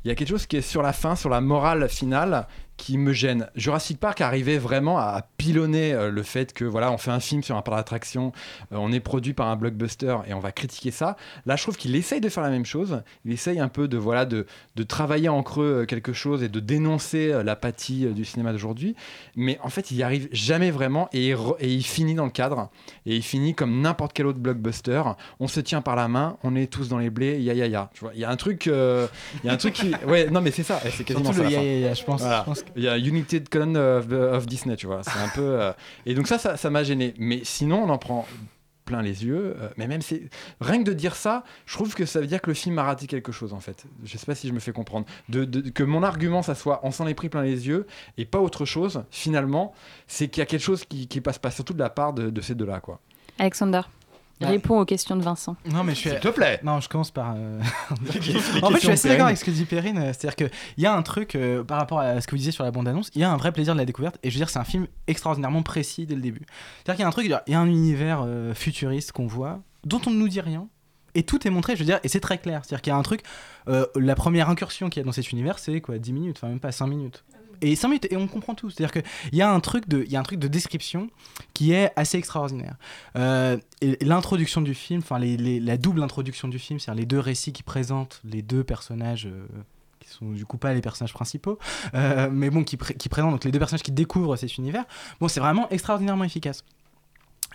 Il 0.03 0.09
y 0.09 0.11
a 0.11 0.15
quelque 0.15 0.29
chose 0.29 0.45
qui 0.45 0.57
est 0.57 0.61
sur 0.61 0.83
la 0.83 0.93
fin, 0.93 1.15
sur 1.15 1.29
la 1.29 1.41
morale 1.41 1.89
finale, 1.89 2.47
qui 2.77 2.97
me 2.97 3.13
gêne. 3.13 3.47
Jurassic 3.55 3.99
Park 3.99 4.21
arrivait 4.21 4.57
vraiment 4.57 4.97
à 4.97 5.25
pilonner 5.37 5.93
euh, 5.93 6.11
le 6.11 6.23
fait 6.23 6.51
que 6.53 6.65
voilà, 6.65 6.91
on 6.91 6.97
fait 6.97 7.11
un 7.11 7.19
film 7.19 7.41
sur 7.41 7.55
un 7.55 7.61
parc 7.61 7.77
d'attraction, 7.77 8.31
euh, 8.73 8.77
on 8.77 8.91
est 8.91 8.99
produit 8.99 9.33
par 9.33 9.47
un 9.47 9.55
blockbuster 9.55 10.17
et 10.27 10.33
on 10.33 10.39
va 10.39 10.51
critiquer 10.51 10.91
ça. 10.91 11.15
Là, 11.45 11.55
je 11.55 11.63
trouve 11.63 11.77
qu'il 11.77 11.95
essaye 11.95 12.19
de 12.21 12.27
faire 12.29 12.43
la 12.43 12.49
même 12.49 12.65
chose. 12.65 13.01
Il 13.23 13.31
essaye 13.31 13.59
un 13.59 13.69
peu 13.69 13.87
de 13.87 13.97
voilà 13.97 14.25
de, 14.25 14.45
de 14.75 14.83
travailler 14.83 15.29
en 15.29 15.41
creux 15.41 15.81
euh, 15.83 15.85
quelque 15.85 16.11
chose 16.13 16.43
et 16.43 16.49
de 16.49 16.59
dénoncer 16.59 17.41
l'apathie 17.43 18.07
du 18.07 18.25
cinéma 18.25 18.51
d'aujourd'hui. 18.51 18.95
Mais 19.35 19.57
en 19.63 19.69
fait, 19.69 19.91
il 19.91 19.97
y 19.97 20.03
arrive 20.03 20.27
jamais 20.31 20.69
vraiment 20.71 21.07
et 21.13 21.29
il, 21.29 21.35
re- 21.35 21.55
et 21.59 21.71
il 21.73 21.83
finit 21.83 22.13
dans 22.15 22.25
le 22.25 22.31
cadre 22.31 22.69
et 23.05 23.15
il 23.15 23.23
finit 23.23 23.55
comme 23.55 23.81
n'importe 23.81 24.11
quel 24.13 24.25
autre 24.27 24.39
blockbuster. 24.39 25.01
On 25.39 25.47
se 25.47 25.59
tient 25.61 25.81
par 25.81 25.95
la 25.95 26.07
main, 26.07 26.37
on 26.43 26.55
est 26.55 26.67
tous 26.71 26.89
dans 26.89 26.97
les 26.97 27.09
blés, 27.09 27.39
ya 27.41 27.53
ya 27.53 27.67
ya. 27.67 27.89
Tu 27.93 28.01
vois, 28.01 28.11
il 28.13 28.19
y 28.19 28.25
a 28.25 28.29
un 28.29 28.35
truc, 28.35 28.65
il 28.65 29.45
y 29.45 29.49
a 29.49 29.53
un 29.53 29.57
truc 29.57 29.73
qui, 29.73 29.93
ouais, 30.07 30.29
non 30.29 30.41
mais 30.41 30.51
c'est 30.51 30.63
ça, 30.63 30.81
et 30.85 30.89
c'est 30.89 31.03
quasiment 31.03 31.31
Surtout 31.31 31.49
ça. 31.49 31.59
le 31.59 31.63
ya, 31.63 31.63
ya, 31.63 31.79
ya, 31.87 31.93
je 31.93 32.03
pense- 32.03 32.21
Voilà. 32.21 32.39
je 32.41 32.45
pense 32.45 32.64
Il 32.75 32.83
y 32.83 32.87
a 32.87 32.97
United 32.97 33.49
Colon 33.49 33.75
of, 33.75 34.11
of 34.11 34.45
Disney, 34.45 34.75
tu 34.75 34.87
vois. 34.87 35.01
C'est 35.03 35.19
un 35.19 35.29
peu. 35.29 35.61
euh, 35.61 35.73
Et 36.05 36.13
donc 36.13 36.27
ça, 36.27 36.37
ça 36.57 36.69
m'a 36.69 36.83
gêné. 36.83 37.13
Mais 37.17 37.41
sinon, 37.43 37.83
on 37.83 37.89
en 37.89 37.97
prend 37.97 38.27
plein 38.85 39.01
les 39.01 39.25
yeux. 39.25 39.55
euh, 39.59 39.69
Mais 39.77 39.87
même 39.87 40.01
c'est 40.03 40.29
rien 40.61 40.77
que 40.83 40.87
de 40.87 40.93
dire 40.93 41.15
ça, 41.15 41.43
je 41.65 41.73
trouve 41.73 41.95
que 41.95 42.05
ça 42.05 42.19
veut 42.21 42.27
dire 42.27 42.39
que 42.41 42.51
le 42.51 42.53
film 42.53 42.77
a 42.77 42.83
raté 42.83 43.07
quelque 43.07 43.31
chose 43.31 43.51
en 43.51 43.59
fait. 43.59 43.85
Je 44.03 44.15
sais 44.17 44.25
pas 44.27 44.35
si 44.35 44.47
je 44.47 44.53
me 44.53 44.59
fais 44.59 44.73
comprendre. 44.73 45.07
Que 45.73 45.83
mon 45.83 46.03
argument, 46.03 46.43
ça 46.43 46.53
soit 46.53 46.81
on 46.83 46.91
s'en 46.91 47.07
est 47.07 47.15
pris 47.15 47.29
plein 47.29 47.41
les 47.41 47.67
yeux 47.67 47.87
et 48.17 48.25
pas 48.25 48.39
autre 48.39 48.63
chose. 48.65 49.03
Finalement, 49.09 49.73
c'est 50.05 50.27
qu'il 50.27 50.41
y 50.41 50.43
a 50.43 50.45
quelque 50.45 50.61
chose 50.61 50.85
qui, 50.85 51.07
qui 51.07 51.19
passe 51.19 51.39
pas, 51.39 51.49
surtout 51.49 51.73
de 51.73 51.79
la 51.79 51.89
part 51.89 52.13
de, 52.13 52.29
de 52.29 52.41
ces 52.41 52.53
deux-là, 52.53 52.79
quoi. 52.79 52.99
Alexander, 53.39 53.81
Ouais. 54.41 54.47
réponds 54.47 54.79
aux 54.79 54.85
questions 54.85 55.15
de 55.15 55.21
Vincent. 55.21 55.55
Non, 55.71 55.83
mais 55.83 55.93
je 55.95 55.99
suis. 55.99 56.09
S'il 56.09 56.19
te 56.19 56.27
plaît. 56.27 56.59
Non, 56.63 56.81
je 56.81 56.89
commence 56.89 57.11
par. 57.11 57.35
euh, 57.37 57.59
en 57.91 57.95
fait, 58.05 58.21
je 58.75 58.79
suis 58.79 58.89
assez 58.91 59.07
d'accord 59.07 59.27
avec 59.27 59.37
ce 59.37 59.45
que 59.45 59.51
dit 59.51 59.63
Perrine. 59.65 59.97
euh, 59.97 60.11
C'est-à-dire 60.13 60.35
qu'il 60.35 60.49
y 60.77 60.85
a 60.85 60.93
un 60.93 61.01
truc 61.03 61.35
euh, 61.35 61.63
par 61.63 61.77
rapport 61.77 61.99
à 61.99 62.19
ce 62.19 62.27
que 62.27 62.31
vous 62.31 62.37
disiez 62.37 62.51
sur 62.51 62.63
la 62.65 62.71
bande-annonce, 62.71 63.09
il 63.15 63.21
y 63.21 63.23
a 63.23 63.31
un 63.31 63.37
vrai 63.37 63.51
plaisir 63.53 63.73
de 63.73 63.79
la 63.79 63.85
découverte. 63.85 64.17
Et 64.23 64.29
je 64.29 64.35
veux 64.35 64.39
dire, 64.39 64.49
c'est 64.49 64.59
un 64.59 64.63
film 64.65 64.87
extraordinairement 65.07 65.63
précis 65.63 66.05
dès 66.05 66.15
le 66.15 66.21
début. 66.21 66.41
C'est-à-dire 66.83 66.95
qu'il 66.95 67.03
y 67.03 67.05
a 67.05 67.07
un 67.07 67.11
truc, 67.11 67.25
il 67.47 67.51
y 67.51 67.55
a 67.55 67.59
un 67.59 67.67
univers 67.67 68.23
euh, 68.25 68.53
futuriste 68.53 69.13
qu'on 69.13 69.27
voit, 69.27 69.61
dont 69.85 70.01
on 70.05 70.11
ne 70.11 70.17
nous 70.17 70.27
dit 70.27 70.41
rien. 70.41 70.67
Et 71.17 71.23
tout 71.23 71.47
est 71.47 71.49
montré, 71.49 71.75
je 71.75 71.79
veux 71.79 71.85
dire, 71.85 72.01
et 72.03 72.09
c'est 72.09 72.19
très 72.19 72.37
clair. 72.37 72.59
C'est-à-dire 72.65 72.81
qu'il 72.81 72.91
y 72.91 72.93
a 72.93 72.97
un 72.97 73.03
truc, 73.03 73.21
euh, 73.69 73.85
la 73.95 74.15
première 74.15 74.49
incursion 74.49 74.89
qu'il 74.89 74.99
y 74.99 75.03
a 75.03 75.05
dans 75.05 75.13
cet 75.13 75.31
univers, 75.31 75.59
c'est 75.59 75.79
quoi 75.79 75.97
10 75.97 76.11
minutes, 76.11 76.37
enfin 76.37 76.49
même 76.49 76.59
pas 76.59 76.73
5 76.73 76.87
minutes. 76.87 77.23
Et 77.61 77.75
5 77.75 77.87
minutes, 77.87 78.07
et 78.11 78.17
on 78.17 78.27
comprend 78.27 78.55
tout. 78.55 78.69
C'est-à-dire 78.69 78.91
qu'il 79.03 79.37
y, 79.37 79.41
a 79.41 79.51
un 79.51 79.59
truc 79.59 79.87
de- 79.87 80.03
y 80.07 80.15
a 80.15 80.19
un 80.19 80.23
truc 80.23 80.39
de 80.39 80.47
description 80.47 81.09
qui 81.53 81.71
est 81.73 81.91
assez 81.95 82.17
extraordinaire. 82.17 82.75
Euh, 83.17 83.57
l'introduction 84.01 84.61
du 84.61 84.73
film, 84.73 84.99
enfin 84.99 85.19
la 85.19 85.77
double 85.77 86.03
introduction 86.03 86.47
du 86.47 86.59
film, 86.59 86.79
c'est-à-dire 86.79 86.99
les 87.01 87.05
deux 87.05 87.19
récits 87.19 87.53
qui 87.53 87.63
présentent 87.63 88.21
les 88.23 88.41
deux 88.41 88.63
personnages. 88.63 89.27
euh, 89.27 89.45
qui 89.99 90.09
sont 90.11 90.31
du 90.31 90.45
coup 90.45 90.57
pas 90.57 90.71
les 90.73 90.81
personnages 90.81 91.13
principaux, 91.13 91.57
euh, 91.95 92.29
mais 92.31 92.51
bon, 92.51 92.63
qui, 92.63 92.77
qui 92.77 93.09
présentent 93.09 93.31
donc 93.31 93.43
les 93.43 93.51
deux 93.51 93.57
personnages 93.57 93.81
qui 93.81 93.91
découvrent 93.91 94.35
cet 94.35 94.57
univers. 94.57 94.83
Bon, 95.19 95.27
c'est 95.27 95.39
vraiment 95.39 95.67
extraordinairement 95.69 96.23
efficace. 96.25 96.63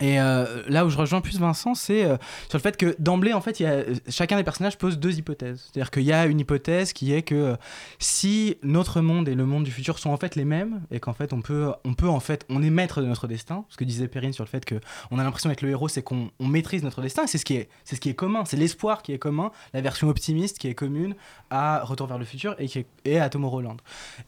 Et 0.00 0.18
euh, 0.18 0.62
là 0.66 0.86
où 0.86 0.90
je 0.90 0.96
rejoins 0.96 1.20
plus 1.20 1.38
Vincent, 1.38 1.74
c'est 1.74 2.04
euh, 2.04 2.16
sur 2.48 2.56
le 2.56 2.62
fait 2.62 2.76
que 2.78 2.96
d'emblée, 2.98 3.34
en 3.34 3.40
fait, 3.42 3.60
y 3.60 3.66
a, 3.66 3.72
euh, 3.72 3.94
chacun 4.08 4.36
des 4.36 4.44
personnages 4.44 4.78
pose 4.78 4.98
deux 4.98 5.18
hypothèses. 5.18 5.62
C'est-à-dire 5.72 5.90
qu'il 5.90 6.04
y 6.04 6.12
a 6.12 6.24
une 6.26 6.40
hypothèse 6.40 6.92
qui 6.94 7.12
est 7.12 7.22
que 7.22 7.56
si 7.98 8.56
notre 8.62 9.02
monde 9.02 9.28
et 9.28 9.34
le 9.34 9.44
monde 9.44 9.64
du 9.64 9.70
futur 9.70 9.98
sont 9.98 10.10
en 10.10 10.16
fait 10.16 10.36
les 10.36 10.44
mêmes, 10.46 10.80
et 10.90 11.00
qu'en 11.00 11.12
fait 11.12 11.32
on 11.34 11.42
peut, 11.42 11.70
on 11.84 11.92
peut 11.94 12.08
en 12.08 12.20
fait, 12.20 12.46
on 12.48 12.62
est 12.62 12.70
maître 12.70 13.02
de 13.02 13.06
notre 13.06 13.26
destin, 13.28 13.64
ce 13.68 13.76
que 13.76 13.84
disait 13.84 14.08
Perrine 14.08 14.32
sur 14.32 14.42
le 14.44 14.48
fait 14.48 14.64
que 14.64 14.76
on 15.10 15.18
a 15.18 15.22
l'impression 15.24 15.50
d'être 15.50 15.62
le 15.62 15.68
héros, 15.70 15.88
c'est 15.88 16.02
qu'on 16.02 16.30
on 16.40 16.46
maîtrise 16.46 16.82
notre 16.82 17.02
destin, 17.02 17.26
c'est 17.26 17.36
ce 17.38 17.44
qui 17.44 17.56
est, 17.56 17.68
c'est 17.84 17.96
ce 17.96 18.00
qui 18.00 18.08
est 18.08 18.14
commun, 18.14 18.44
c'est 18.46 18.56
l'espoir 18.56 19.02
qui 19.02 19.12
est 19.12 19.18
commun, 19.18 19.50
la 19.74 19.82
version 19.82 20.08
optimiste 20.08 20.58
qui 20.58 20.68
est 20.68 20.74
commune 20.74 21.14
à 21.50 21.82
Retour 21.84 22.06
vers 22.06 22.18
le 22.18 22.24
futur 22.24 22.54
et, 22.58 22.68
qui 22.68 22.78
est- 22.80 22.86
et 23.04 23.20
à 23.20 23.28
Tomorrowland. 23.28 23.76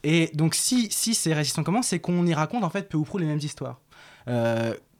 Et 0.03 0.29
donc 0.35 0.53
si, 0.53 0.87
si 0.91 1.15
ces 1.15 1.33
récits 1.33 1.51
sont 1.51 1.63
communs, 1.63 1.81
c'est 1.81 1.99
qu'on 1.99 2.25
y 2.27 2.33
raconte 2.35 2.63
en 2.63 2.69
fait 2.69 2.87
peu 2.89 2.97
ou 2.97 3.03
prou 3.03 3.17
les 3.17 3.25
mêmes 3.25 3.39
histoires. 3.41 3.79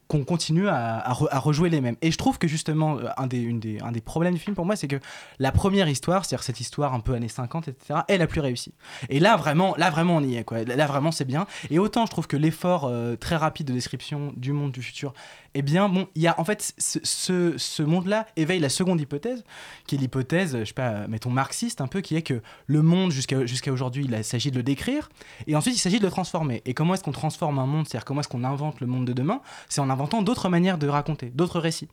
Qu'on 0.07 0.23
continue 0.23 0.67
à, 0.67 0.97
à 0.99 1.13
re- 1.13 1.27
à 1.31 1.39
rejouer 1.39 1.69
les 1.69 1.81
mêmes. 1.81 1.95
Et 2.01 2.11
je 2.11 2.17
trouve 2.17 2.37
que 2.37 2.47
justement, 2.47 2.97
euh, 2.97 3.07
un 3.17 3.27
des, 3.27 4.01
problèmes 4.03 4.33
du 4.33 4.39
film 4.39 4.55
pour 4.55 4.65
moi, 4.65 4.75
c'est 4.75 4.87
que 4.87 4.99
la 5.39 5.51
première 5.51 5.87
histoire, 5.87 6.25
c'est-à-dire 6.25 6.43
cette 6.43 6.59
histoire 6.59 6.93
un 6.93 6.99
peu 6.99 7.13
années 7.13 7.27
50, 7.27 7.67
etc., 7.69 8.01
est 8.07 8.17
la 8.17 8.27
plus 8.27 8.41
réussie. 8.41 8.73
Et 9.09 9.19
là, 9.19 9.35
vraiment, 9.37 9.75
là, 9.77 9.89
vraiment, 9.89 10.17
on 10.17 10.23
y 10.23 10.35
est. 10.35 10.51
Là, 10.51 10.85
vraiment, 10.87 11.11
c'est 11.11 11.25
bien. 11.25 11.47
Et 11.69 11.79
autant, 11.79 12.05
je 12.05 12.11
trouve 12.11 12.27
que 12.27 12.37
l'effort 12.37 12.85
euh, 12.85 13.15
très 13.15 13.35
rapide 13.35 13.67
de 13.67 13.73
description 13.73 14.33
du 14.35 14.51
monde 14.51 14.71
du 14.71 14.81
futur 14.81 15.13
eh 15.55 15.61
bien, 15.61 15.89
bon, 15.89 16.07
il 16.15 16.21
y 16.21 16.27
a 16.27 16.39
en 16.39 16.43
fait 16.43 16.73
ce, 16.77 17.57
ce, 17.57 17.83
monde-là 17.83 18.25
éveille 18.35 18.59
la 18.59 18.69
seconde 18.69 18.99
hypothèse, 18.99 19.43
qui 19.85 19.95
est 19.95 19.97
l'hypothèse, 19.97 20.57
je 20.59 20.65
sais 20.65 20.73
pas, 20.73 21.07
mettons 21.07 21.29
marxiste 21.29 21.81
un 21.81 21.87
peu, 21.87 22.01
qui 22.01 22.15
est 22.15 22.21
que 22.21 22.41
le 22.65 22.81
monde 22.81 23.11
jusqu'à 23.11 23.71
aujourd'hui, 23.71 24.07
il 24.09 24.23
s'agit 24.23 24.51
de 24.51 24.57
le 24.57 24.63
décrire, 24.63 25.09
et 25.47 25.55
ensuite 25.55 25.75
il 25.75 25.79
s'agit 25.79 25.99
de 25.99 26.05
le 26.05 26.11
transformer. 26.11 26.61
Et 26.65 26.73
comment 26.73 26.93
est-ce 26.93 27.03
qu'on 27.03 27.11
transforme 27.11 27.59
un 27.59 27.65
monde? 27.65 27.87
C'est-à-dire 27.87 28.05
comment 28.05 28.21
est-ce 28.21 28.29
qu'on 28.29 28.43
invente 28.43 28.81
le 28.81 28.87
monde 28.87 29.05
de 29.05 29.13
demain? 29.13 29.41
C'est 29.69 29.81
en 29.81 29.89
inventant 29.89 30.21
d'autres 30.21 30.49
manières 30.49 30.77
de 30.77 30.87
raconter, 30.87 31.29
d'autres 31.29 31.59
récits. 31.59 31.89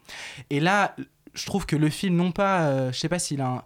Et 0.49 0.61
là, 0.61 0.95
je 1.35 1.47
trouve 1.47 1.67
que 1.67 1.77
le 1.77 1.91
film, 1.91 2.17
non 2.17 2.33
pas, 2.33 2.63
euh, 2.63 2.93
je 2.93 2.99
sais 2.99 3.09
pas 3.09 3.19
s'il 3.19 3.41
a 3.41 3.47
un 3.47 3.65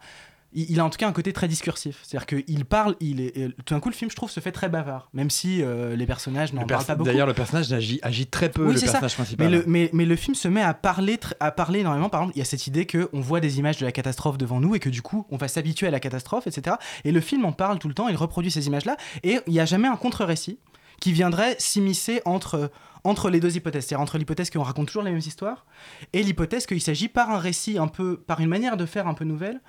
il 0.54 0.70
il 0.70 0.80
a 0.80 0.84
en 0.84 0.90
tout 0.90 0.98
cas 0.98 1.06
un 1.08 1.12
côté 1.12 1.32
très 1.32 1.48
discursif. 1.48 2.00
C'est-à-dire 2.02 2.26
qu'il 2.26 2.64
parle, 2.64 2.96
il 3.00 3.20
est, 3.20 3.36
et 3.36 3.48
tout 3.64 3.74
d'un 3.74 3.80
coup, 3.80 3.88
le 3.90 3.94
film, 3.94 4.10
je 4.10 4.16
trouve, 4.16 4.30
se 4.30 4.40
fait 4.40 4.52
très 4.52 4.68
bavard, 4.68 5.08
même 5.12 5.30
si 5.30 5.62
euh, 5.62 5.94
les 5.96 6.06
personnages 6.06 6.52
n'en 6.52 6.62
Le 6.62 6.66
parlent 6.66 6.84
pas 6.84 6.94
beaucoup. 6.94 7.08
D'ailleurs, 7.08 7.26
le 7.26 7.34
personnage 7.34 7.72
agit, 7.72 7.98
agit 8.02 8.26
très 8.26 8.50
peu, 8.50 8.64
Oui, 8.66 8.72
le 8.74 8.78
c'est 8.78 8.86
ça. 8.86 8.92
personnage 8.92 9.14
principal. 9.14 9.46
Mais 9.48 9.56
le, 9.56 9.64
mais, 9.66 9.90
mais 9.92 10.04
le 10.04 10.16
film 10.16 10.34
se 10.34 10.48
met 10.48 10.62
à 10.62 10.74
parler, 10.74 11.18
à 11.40 11.50
parler 11.50 11.80
énormément. 11.80 12.08
Par 12.08 12.22
exemple, 12.22 12.36
il 12.36 12.38
y 12.38 12.42
a 12.42 12.46
cette 12.46 12.66
idée 12.66 12.86
qu'on 12.86 13.20
voit 13.20 13.40
des 13.40 13.58
images 13.58 13.78
de 13.78 13.84
la 13.84 13.92
catastrophe 13.92 14.38
devant 14.38 14.60
nous 14.60 14.74
et 14.74 14.80
que 14.80 14.88
du 14.88 15.02
coup, 15.02 15.26
on 15.30 15.36
va 15.36 15.48
s'habituer 15.48 15.86
à 15.86 15.90
la 15.90 16.00
catastrophe, 16.00 16.46
etc. 16.46 16.76
Et 17.04 17.12
le 17.12 17.20
film 17.20 17.44
en 17.44 17.52
parle 17.52 17.78
tout 17.78 17.88
le 17.88 17.94
temps, 17.94 18.08
il 18.08 18.16
reproduit 18.16 18.50
ces 18.50 18.66
images-là. 18.66 18.96
Et 19.22 19.38
il 19.46 19.52
n'y 19.52 19.60
a 19.60 19.66
jamais 19.66 19.88
un 19.88 19.96
contre-récit 19.96 20.58
qui 21.00 21.12
viendrait 21.12 21.56
s'immiscer 21.58 22.22
entre, 22.24 22.70
entre 23.02 23.28
les 23.28 23.40
deux 23.40 23.56
hypothèses. 23.56 23.86
C'est-à-dire 23.86 24.00
entre 24.02 24.16
l'hypothèse 24.18 24.50
qu'on 24.50 24.62
raconte 24.62 24.86
toujours 24.86 25.02
les 25.02 25.10
mêmes 25.10 25.18
histoires 25.18 25.66
et 26.12 26.22
l'hypothèse 26.22 26.66
qu'il 26.66 26.80
s'agit 26.80 27.08
par 27.08 27.30
un 27.30 27.38
récit 27.38 27.78
un 27.78 27.88
peu, 27.88 28.16
par 28.16 28.40
une 28.40 28.48
manière 28.48 28.76
de 28.76 28.86
faire 28.86 29.08
un 29.08 29.14
peu 29.14 29.24
nouvelle, 29.24 29.60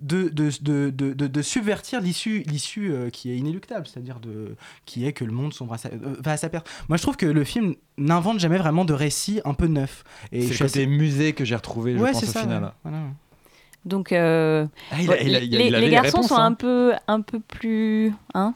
de, 0.00 0.28
de, 0.28 0.50
de, 0.90 1.26
de, 1.26 1.42
subvertir 1.42 2.00
l'issue 2.00 2.42
l'issue 2.46 2.92
euh, 2.92 3.10
qui 3.10 3.30
est 3.30 3.36
inéluctable, 3.36 3.86
c'est-à-dire 3.86 4.20
de 4.20 4.56
qui 4.86 5.06
est 5.06 5.12
que 5.12 5.24
le 5.24 5.32
monde 5.32 5.52
sombre 5.52 5.74
à 5.74 5.78
sa- 5.78 5.88
euh, 5.90 6.16
va 6.24 6.32
à 6.32 6.36
sa 6.36 6.48
perte. 6.48 6.68
Moi, 6.88 6.96
je 6.96 7.02
trouve 7.02 7.16
que 7.16 7.26
le 7.26 7.44
film 7.44 7.74
n'invente 7.98 8.40
jamais 8.40 8.58
vraiment 8.58 8.84
de 8.84 8.92
récit 8.94 9.40
un 9.44 9.54
peu 9.54 9.66
neuf. 9.66 10.04
Et 10.32 10.42
C'est 10.42 10.52
le 10.52 10.58
côté 10.58 10.64
assez- 10.82 10.86
musée 10.86 11.32
que 11.34 11.44
j'ai 11.44 11.54
retrouvé, 11.56 11.96
je 11.96 12.02
Ouais, 12.02 12.12
pense, 12.12 12.22
au 12.22 12.26
ça, 12.26 12.42
final. 12.42 12.62
ouais. 12.64 12.68
Voilà. 12.82 12.98
Donc, 13.86 14.12
euh, 14.12 14.66
Ah, 14.92 14.96
il 15.00 15.08
a- 15.08 15.12
ouais, 15.12 15.24
il 15.24 15.34
a- 15.36 15.40
les, 15.40 15.86
il 15.86 15.90
garçons 15.90 16.18
réponses, 16.18 16.28
sont 16.28 16.36
hein. 16.36 16.44
un 16.46 16.52
peu, 16.52 16.92
un 17.08 17.22
peu 17.22 17.40
plus, 17.40 18.12
hein. 18.34 18.52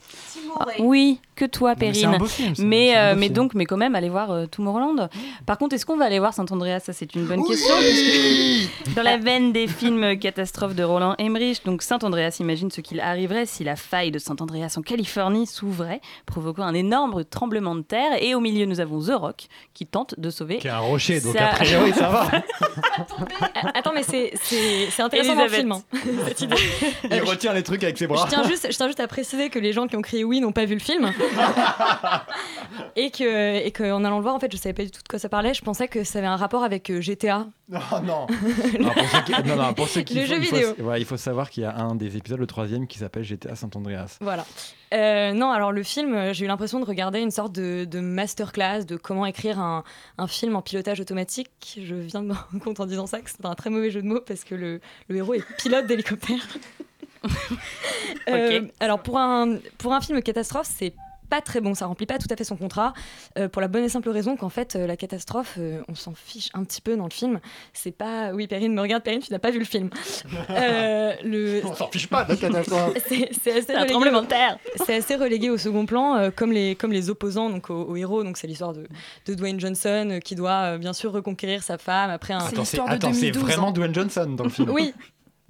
Ah, 0.60 0.66
Oui, 0.78 1.18
que 1.34 1.46
toi, 1.46 1.70
mais 1.80 1.92
Perrine. 1.92 2.14
un 2.14 2.18
beau 2.18 2.26
film, 2.26 2.54
ça. 2.54 2.62
Mais, 2.62 2.96
euh, 2.96 3.14
beau 3.14 3.20
mais 3.20 3.26
film. 3.26 3.34
donc, 3.34 3.54
mais 3.54 3.64
quand 3.64 3.78
même, 3.78 3.94
aller 3.94 4.10
voir 4.10 4.30
euh, 4.30 4.44
Tomorrowland. 4.46 5.08
Par 5.46 5.56
contre, 5.58 5.74
est-ce 5.74 5.86
qu'on 5.86 5.96
va 5.96 6.04
aller 6.04 6.18
voir 6.18 6.34
Saint-Andreas 6.34 6.80
Ça, 6.80 6.92
c'est 6.92 7.14
une 7.14 7.24
bonne 7.24 7.42
question. 7.44 7.74
puisque 7.78 8.94
dans 8.96 9.02
la 9.02 9.16
veine 9.16 9.52
des 9.52 9.66
films 9.66 10.18
catastrophes 10.18 10.74
de 10.74 10.82
Roland 10.84 11.14
Emmerich, 11.18 11.64
donc 11.64 11.82
Saint-Andreas 11.82 12.36
imagine 12.40 12.70
ce 12.70 12.82
qu'il 12.82 13.00
arriverait 13.00 13.46
si 13.46 13.64
la 13.64 13.76
faille 13.76 14.10
de 14.10 14.18
Saint-Andreas 14.18 14.74
en 14.76 14.82
Californie 14.82 15.46
s'ouvrait, 15.46 16.00
provoquant 16.26 16.64
un 16.64 16.74
énorme 16.74 17.24
tremblement 17.24 17.74
de 17.74 17.82
terre. 17.82 18.22
Et 18.22 18.34
au 18.34 18.40
milieu, 18.40 18.66
nous 18.66 18.78
avons 18.80 19.00
The 19.00 19.12
Rock 19.18 19.46
qui 19.72 19.86
tente 19.86 20.14
de 20.20 20.28
sauver. 20.30 20.58
Qui 20.58 20.66
est 20.68 20.70
un 20.70 20.78
rocher, 20.80 21.20
donc 21.20 21.34
sa- 21.34 21.48
a 21.48 21.54
priori, 21.54 21.92
ça 21.94 22.10
va. 22.10 22.30
Attends, 23.74 23.92
mais 23.94 24.02
c'est 24.02 24.32
c'est 24.42 25.02
intéressant 25.20 25.36
dans 25.36 25.44
le 25.44 25.48
film. 25.50 25.72
hein, 25.72 25.82
cette 26.28 26.40
idée. 26.42 26.56
Il 27.10 27.22
retient 27.22 27.52
les 27.52 27.62
trucs 27.62 27.82
avec 27.84 27.96
ses 27.98 28.06
bras. 28.06 28.24
Je 28.26 28.30
tiens, 28.30 28.44
juste, 28.48 28.66
je 28.70 28.76
tiens 28.76 28.86
juste 28.86 29.00
à 29.00 29.06
préciser 29.08 29.50
que 29.50 29.58
les 29.58 29.72
gens 29.72 29.86
qui 29.86 29.96
ont 29.96 30.02
crié 30.02 30.24
oui 30.24 30.40
n'ont 30.40 30.52
pas 30.52 30.64
vu 30.64 30.74
le 30.74 30.80
film. 30.80 31.12
et 32.96 33.10
que 33.10 33.56
et 33.64 33.70
qu'en 33.70 34.04
allant 34.04 34.16
le 34.18 34.22
voir, 34.22 34.34
en 34.34 34.40
fait, 34.40 34.50
je 34.52 34.56
savais 34.56 34.72
pas 34.72 34.84
du 34.84 34.90
tout 34.90 35.02
de 35.02 35.08
quoi 35.08 35.18
ça 35.18 35.28
parlait. 35.28 35.54
Je 35.54 35.62
pensais 35.62 35.88
que 35.88 36.04
ça 36.04 36.18
avait 36.18 36.28
un 36.28 36.36
rapport 36.36 36.64
avec 36.64 36.90
euh, 36.90 37.00
GTA. 37.00 37.46
Non, 37.68 37.80
non. 38.04 38.26
Non, 38.80 38.90
pour 38.92 39.08
ceux 39.08 39.22
qui, 39.24 39.32
non, 39.48 39.56
non, 39.56 39.74
pour 39.74 39.88
ceux 39.88 40.00
qui 40.02 40.14
Le 40.14 40.20
faut- 40.22 40.26
jeu 40.34 40.38
il, 40.40 40.44
faut, 40.46 40.56
vidéo. 40.56 40.74
ouais, 40.80 41.00
il 41.00 41.04
faut 41.06 41.16
savoir 41.16 41.50
qu'il 41.50 41.62
y 41.62 41.66
a 41.66 41.74
un 41.76 41.94
des 41.94 42.16
épisodes, 42.16 42.38
le 42.38 42.46
troisième, 42.46 42.86
qui 42.86 42.98
s'appelle 42.98 43.22
GTA 43.24 43.54
Saint-Andreas. 43.56 44.18
Voilà. 44.20 44.44
Euh, 44.94 45.32
non, 45.32 45.50
alors 45.50 45.72
le 45.72 45.82
film, 45.82 46.14
euh, 46.14 46.32
j'ai 46.32 46.44
eu 46.44 46.48
l'impression 46.48 46.78
de 46.78 46.84
regarder 46.84 47.18
une 47.20 47.30
sorte 47.32 47.52
de, 47.52 47.84
de 47.84 48.00
masterclass 48.00 48.84
de 48.84 48.96
comment 48.96 49.26
écrire 49.26 49.58
un, 49.58 49.82
un 50.18 50.26
film 50.26 50.54
en 50.54 50.62
pilotage 50.62 51.00
automatique. 51.00 51.50
Je 51.82 51.94
viens 51.96 52.22
de 52.22 52.28
me 52.28 52.34
rendre 52.52 52.62
compte 52.62 52.80
en 52.80 52.86
disant 52.86 53.06
ça 53.06 53.20
que 53.20 53.30
c'est 53.30 53.44
un 53.44 53.54
très 53.54 53.70
mauvais 53.70 53.90
jeu 53.90 54.02
de 54.02 54.06
mots 54.06 54.20
parce 54.20 54.44
que 54.44 54.54
le, 54.54 54.80
le 55.08 55.16
héros 55.16 55.34
est 55.34 55.44
pilote 55.58 55.86
d'hélicoptère. 55.86 56.46
Euh, 58.28 58.66
Alors 58.80 59.02
pour 59.02 59.18
un, 59.18 59.56
pour 59.78 59.94
un 59.94 60.00
film 60.02 60.20
catastrophe, 60.22 60.68
c'est 60.70 60.92
pas 61.30 61.40
très 61.40 61.60
bon, 61.60 61.74
ça 61.74 61.86
remplit 61.86 62.06
pas 62.06 62.18
tout 62.18 62.26
à 62.30 62.36
fait 62.36 62.44
son 62.44 62.56
contrat, 62.56 62.92
euh, 63.38 63.48
pour 63.48 63.60
la 63.62 63.68
bonne 63.68 63.84
et 63.84 63.88
simple 63.88 64.08
raison 64.10 64.36
qu'en 64.36 64.48
fait, 64.48 64.76
euh, 64.76 64.86
la 64.86 64.96
catastrophe, 64.96 65.54
euh, 65.58 65.80
on 65.88 65.94
s'en 65.94 66.12
fiche 66.14 66.50
un 66.54 66.64
petit 66.64 66.80
peu 66.80 66.96
dans 66.96 67.04
le 67.04 67.10
film. 67.12 67.40
C'est 67.72 67.90
pas. 67.92 68.30
Oui, 68.32 68.46
Perrine 68.46 68.72
me 68.74 68.80
regarde, 68.80 69.02
Perrine, 69.02 69.20
tu 69.20 69.32
n'as 69.32 69.38
pas 69.38 69.50
vu 69.50 69.58
le 69.58 69.64
film. 69.64 69.90
Euh, 70.50 71.12
le... 71.24 71.62
On 71.64 71.74
s'en 71.74 71.88
fiche 71.88 72.06
pas 72.08 72.24
de 72.24 72.30
la 72.30 72.36
catastrophe. 72.36 72.92
C'est 73.08 73.52
assez, 73.56 73.72
au- 73.72 73.76
assez 74.92 75.16
relégué 75.16 75.50
au 75.50 75.58
second 75.58 75.86
plan, 75.86 76.16
euh, 76.16 76.30
comme, 76.34 76.52
les, 76.52 76.74
comme 76.76 76.92
les 76.92 77.10
opposants 77.10 77.50
donc 77.50 77.70
aux, 77.70 77.82
aux 77.84 77.96
héros. 77.96 78.22
Donc 78.24 78.36
c'est 78.36 78.46
l'histoire 78.46 78.72
de, 78.72 78.86
de 79.26 79.34
Dwayne 79.34 79.58
Johnson 79.60 80.08
euh, 80.12 80.18
qui 80.20 80.34
doit 80.34 80.74
euh, 80.74 80.78
bien 80.78 80.92
sûr 80.92 81.12
reconquérir 81.12 81.62
sa 81.62 81.78
femme 81.78 82.10
après 82.10 82.34
un. 82.34 82.38
Attends, 82.38 82.64
c'est 82.64 82.80
attends, 82.80 83.12
c'est 83.12 83.30
vraiment 83.32 83.70
Dwayne 83.72 83.94
Johnson 83.94 84.26
dans 84.36 84.44
le 84.44 84.50
film. 84.50 84.70
Oui. 84.70 84.92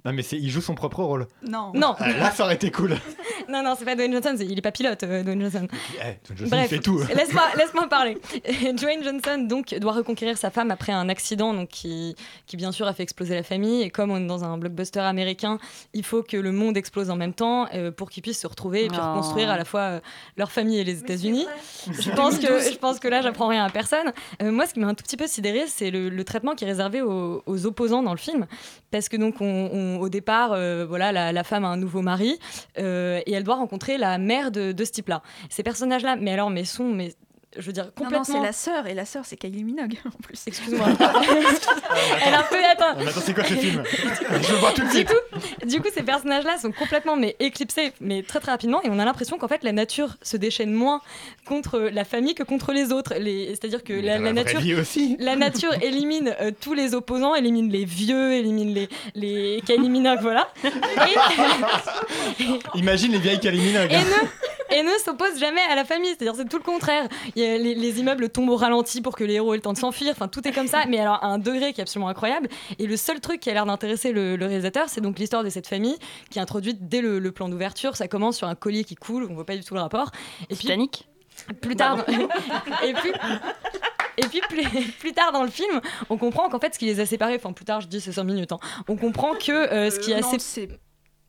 Non, 0.05 0.13
mais 0.13 0.23
c'est- 0.23 0.37
il 0.39 0.51
joue 0.51 0.61
son 0.61 0.75
propre 0.75 1.03
rôle. 1.03 1.27
Non. 1.49 1.73
Non. 1.75 1.95
Ah, 1.99 2.13
là, 2.13 2.31
ça 2.31 2.45
aurait 2.45 2.55
été 2.57 2.71
cool. 2.71 2.97
non, 3.49 3.63
non, 3.63 3.75
c'est 3.79 3.85
pas 3.85 3.95
Dwayne 3.95 4.13
Johnson, 4.13 4.37
il 4.41 4.59
est 4.59 4.63
pas 4.63 4.73
pilote, 4.73 5.03
euh, 5.03 5.23
Dwayne 5.23 5.41
Johnson. 5.41 5.67
Eh, 5.71 5.99
Dwayne 5.99 6.39
Johnson, 6.39 6.47
Bref, 6.51 6.67
il 6.73 6.77
fait 6.77 6.83
tout. 6.83 6.99
laisse-moi 7.15 7.43
laisse-moi 7.57 7.89
parler. 7.89 8.19
Dwayne 8.75 9.03
Johnson 9.03 9.39
donc 9.49 9.75
doit 9.75 9.93
reconquérir 9.93 10.37
sa 10.39 10.51
femme 10.51 10.71
après 10.71 10.93
un 10.93 11.09
accident 11.09 11.53
donc 11.55 11.69
qui, 11.69 12.15
qui 12.47 12.57
bien 12.57 12.73
sûr 12.73 12.87
a 12.87 12.95
fait 12.95 13.03
exploser 13.03 13.35
la 13.35 13.43
famille 13.43 13.83
et 13.83 13.91
comme 13.91 14.11
on 14.11 14.19
est 14.19 14.27
dans 14.27 14.45
un 14.45 14.59
blockbuster 14.59 15.01
américain, 15.01 15.59
il 15.93 16.05
faut 16.05 16.23
que 16.23 16.37
le 16.37 16.53
monde 16.53 16.77
explose 16.77 17.11
en 17.11 17.17
même 17.17 17.35
temps 17.35 17.67
euh, 17.75 17.91
pour 17.91 18.11
qu'ils 18.11 18.23
puissent 18.23 18.41
se 18.41 18.47
retrouver 18.47 18.85
et 18.85 18.89
puis 18.89 18.99
Oh. 19.01 19.09
reconstruire 19.11 19.51
à 19.51 19.57
la 19.57 19.65
fois 19.65 19.81
euh, 19.81 20.01
leur 20.37 20.51
famille 20.53 20.79
et 20.79 20.85
les 20.85 21.01
États-Unis. 21.01 21.47
Je 21.91 22.11
pense 22.13 22.39
que 22.39 22.47
2012. 22.47 22.73
je 22.73 22.79
pense 22.79 22.99
que 23.01 23.09
là 23.09 23.23
j'apprends 23.23 23.49
rien 23.49 23.65
à 23.65 23.71
personne. 23.71 24.13
Euh, 24.43 24.51
moi 24.51 24.67
ce 24.67 24.75
qui 24.75 24.81
m'a 24.81 24.87
un 24.89 24.95
tout 24.95 25.03
petit 25.05 25.17
peu 25.17 25.27
sidéré 25.27 25.65
c'est 25.67 25.91
le, 25.91 26.09
le 26.09 26.25
traitement 26.25 26.55
qui 26.55 26.65
est 26.65 26.69
réservé 26.69 27.03
aux, 27.03 27.43
aux 27.47 27.67
opposants 27.67 28.03
dans 28.03 28.13
le 28.13 28.19
film 28.19 28.47
parce 28.91 29.09
que 29.09 29.17
donc 29.17 29.41
on, 29.41 29.45
on- 29.73 30.01
au 30.01 30.09
départ 30.09 30.53
euh, 30.53 30.85
voilà 30.89 31.13
la, 31.13 31.33
la 31.33 31.45
femme 31.45 31.65
a 31.65 31.69
un 31.69 31.77
nouveau 31.77 32.03
mari 32.03 32.39
euh, 32.79 33.21
et 33.35 33.37
elle 33.37 33.45
doit 33.45 33.57
rencontrer 33.57 33.99
la 33.99 34.17
mère 34.19 34.51
de, 34.51 34.73
de 34.73 34.85
ce 34.85 34.93
type-là. 34.93 35.23
Ces 35.51 35.63
personnages-là, 35.63 36.17
mais 36.17 36.33
alors 36.33 36.51
mais 36.51 36.65
sont 36.65 36.89
mais 36.89 37.15
je 37.57 37.63
veux 37.63 37.73
dire 37.73 37.93
complètement. 37.95 38.19
non, 38.19 38.25
c'est 38.25 38.41
la 38.41 38.53
sœur, 38.53 38.87
et 38.87 38.95
la 38.95 39.05
sœur, 39.05 39.25
c'est 39.25 39.37
Kylie 39.37 39.65
Minogue, 39.65 39.97
en 40.07 40.23
plus. 40.23 40.43
Excuse-moi. 40.47 40.87
Elle 42.27 42.35
a 42.35 42.41
un 42.41 42.43
peu. 42.43 42.57
Attends. 42.65 42.97
Mais 42.99 43.09
attends, 43.09 43.21
c'est 43.25 43.35
quoi 43.35 43.45
ce 43.45 43.55
film? 43.55 43.83
Je 44.43 44.55
vois 44.55 44.73
tout 44.73 44.85
de 44.85 44.91
suite. 44.91 45.09
coup, 45.09 45.67
du 45.67 45.81
coup, 45.81 45.89
ces 45.93 46.03
personnages-là 46.03 46.59
sont 46.59 46.73
complètement 46.73 47.17
mais 47.17 47.37
éclipsés, 47.41 47.93
mais 48.01 48.23
très 48.23 48.41
très 48.41 48.53
rapidement, 48.53 48.83
et 48.83 48.89
on 48.91 48.99
a 48.99 49.05
l'impression 49.05 49.39
qu'en 49.39 49.49
fait 49.49 49.63
la 49.63 49.73
nature 49.73 50.17
se 50.23 50.37
déchaîne 50.37 50.73
moins 50.73 51.01
contre 51.47 51.79
la 51.79 52.05
famille 52.05 52.35
que 52.35 52.43
contre 52.43 52.73
les 52.73 52.93
autres. 52.93 53.15
Les... 53.19 53.49
C'est-à-dire 53.49 53.85
que 53.85 53.93
la, 53.93 54.19
nature, 54.19 54.61
aussi. 54.79 55.17
la 55.21 55.37
nature 55.37 55.73
élimine 55.83 56.35
euh, 56.41 56.51
tous 56.59 56.75
les 56.75 56.95
opposants, 56.95 57.35
élimine 57.35 57.71
les 57.71 57.85
vieux, 57.85 58.33
élimine 58.33 58.75
les 58.75 58.89
les 59.15 59.63
Kylie 59.67 59.91
Minogue, 59.91 60.21
voilà. 60.23 60.49
Imagine 62.75 63.13
les 63.13 63.19
vieilles 63.19 63.41
Kylie 63.41 63.61
Minogue. 63.61 63.93
Et 63.93 63.99
ne, 63.99 64.79
et 64.79 64.83
ne 64.83 64.99
s'oppose 65.05 65.39
jamais 65.39 65.61
à 65.71 65.75
la 65.75 65.85
famille. 65.85 66.11
C'est-à-dire, 66.11 66.35
c'est 66.37 66.49
tout 66.49 66.59
le 66.59 66.63
contraire. 66.63 67.09
Il 67.37 67.43
les, 67.59 67.75
les 67.75 68.01
immeubles 68.01 68.29
tombent 68.29 68.51
au 68.51 68.57
ralenti 68.57 69.01
pour 69.01 69.15
que 69.17 69.25
les 69.25 69.35
héros 69.35 69.53
aient 69.55 69.57
le 69.57 69.63
temps 69.63 69.73
de 69.73 69.79
s'enfuir. 69.79 70.11
Enfin, 70.13 70.29
tout 70.29 70.47
est 70.47 70.53
comme 70.53 70.67
ça, 70.69 70.85
mais 70.89 70.99
alors 70.99 71.23
à 71.23 71.27
un 71.27 71.39
degré 71.39 71.73
qui 71.73 71.81
est 71.81 71.83
absolument 71.83 72.09
incroyable. 72.09 72.49
Et 72.79 72.87
le 72.87 72.97
seul 72.97 73.21
truc 73.21 73.41
qui 73.41 73.51
a 73.51 73.55
l'air 73.55 73.67
d'intéresser 73.67 74.13
le, 74.13 74.37
le 74.37 74.47
réalisateur, 74.47 74.89
c'est 74.89 75.01
donc 75.01 75.19
l'histoire 75.19 75.45
de 75.45 75.51
cette 75.51 75.67
famille 75.67 75.97
qui 76.31 76.39
est 76.39 76.43
introduite 76.43 76.89
dès 76.89 77.01
le, 77.01 77.19
le 77.19 77.33
plan 77.33 77.49
d'ouverture. 77.49 77.97
Ça 77.97 78.09
commence 78.09 78.37
sur 78.37 78.49
un 78.49 78.55
collier 78.55 78.85
qui 78.85 78.95
coule, 78.95 79.27
on 79.31 79.35
voit 79.35 79.47
pas 79.47 79.57
du 79.57 79.65
tout 79.65 79.75
le 79.75 79.81
rapport. 79.81 80.11
Et 80.51 80.57
Titanic 80.57 81.07
puis, 81.47 81.55
plus 81.55 81.77
tard. 81.77 82.05
et 82.85 82.93
puis. 82.95 83.11
Et 84.17 84.27
puis 84.29 84.41
plus, 84.49 84.63
plus 85.01 85.13
tard 85.13 85.33
dans 85.33 85.43
le 85.43 85.51
film, 85.51 85.81
on 86.09 86.17
comprend 86.17 86.49
qu'en 86.49 86.61
fait 86.61 86.73
ce 86.73 86.79
qui 86.79 86.85
les 86.87 87.01
a 87.01 87.07
séparés, 87.07 87.35
enfin 87.35 87.53
plus 87.53 87.65
tard 87.65 87.81
je 87.81 87.89
dis 87.89 88.01
c'est 88.01 88.13
5 88.13 88.23
minutes, 88.23 88.53
hein, 88.53 88.61
on 88.87 88.95
comprend 88.95 89.35
que 89.35 89.51
euh, 89.51 89.91
ce 89.91 89.99
qui 89.99 90.13
Euh, 90.13 90.19
a 90.19 90.21
non, 90.21 90.31
sé- 90.31 90.39
c'est 90.39 90.69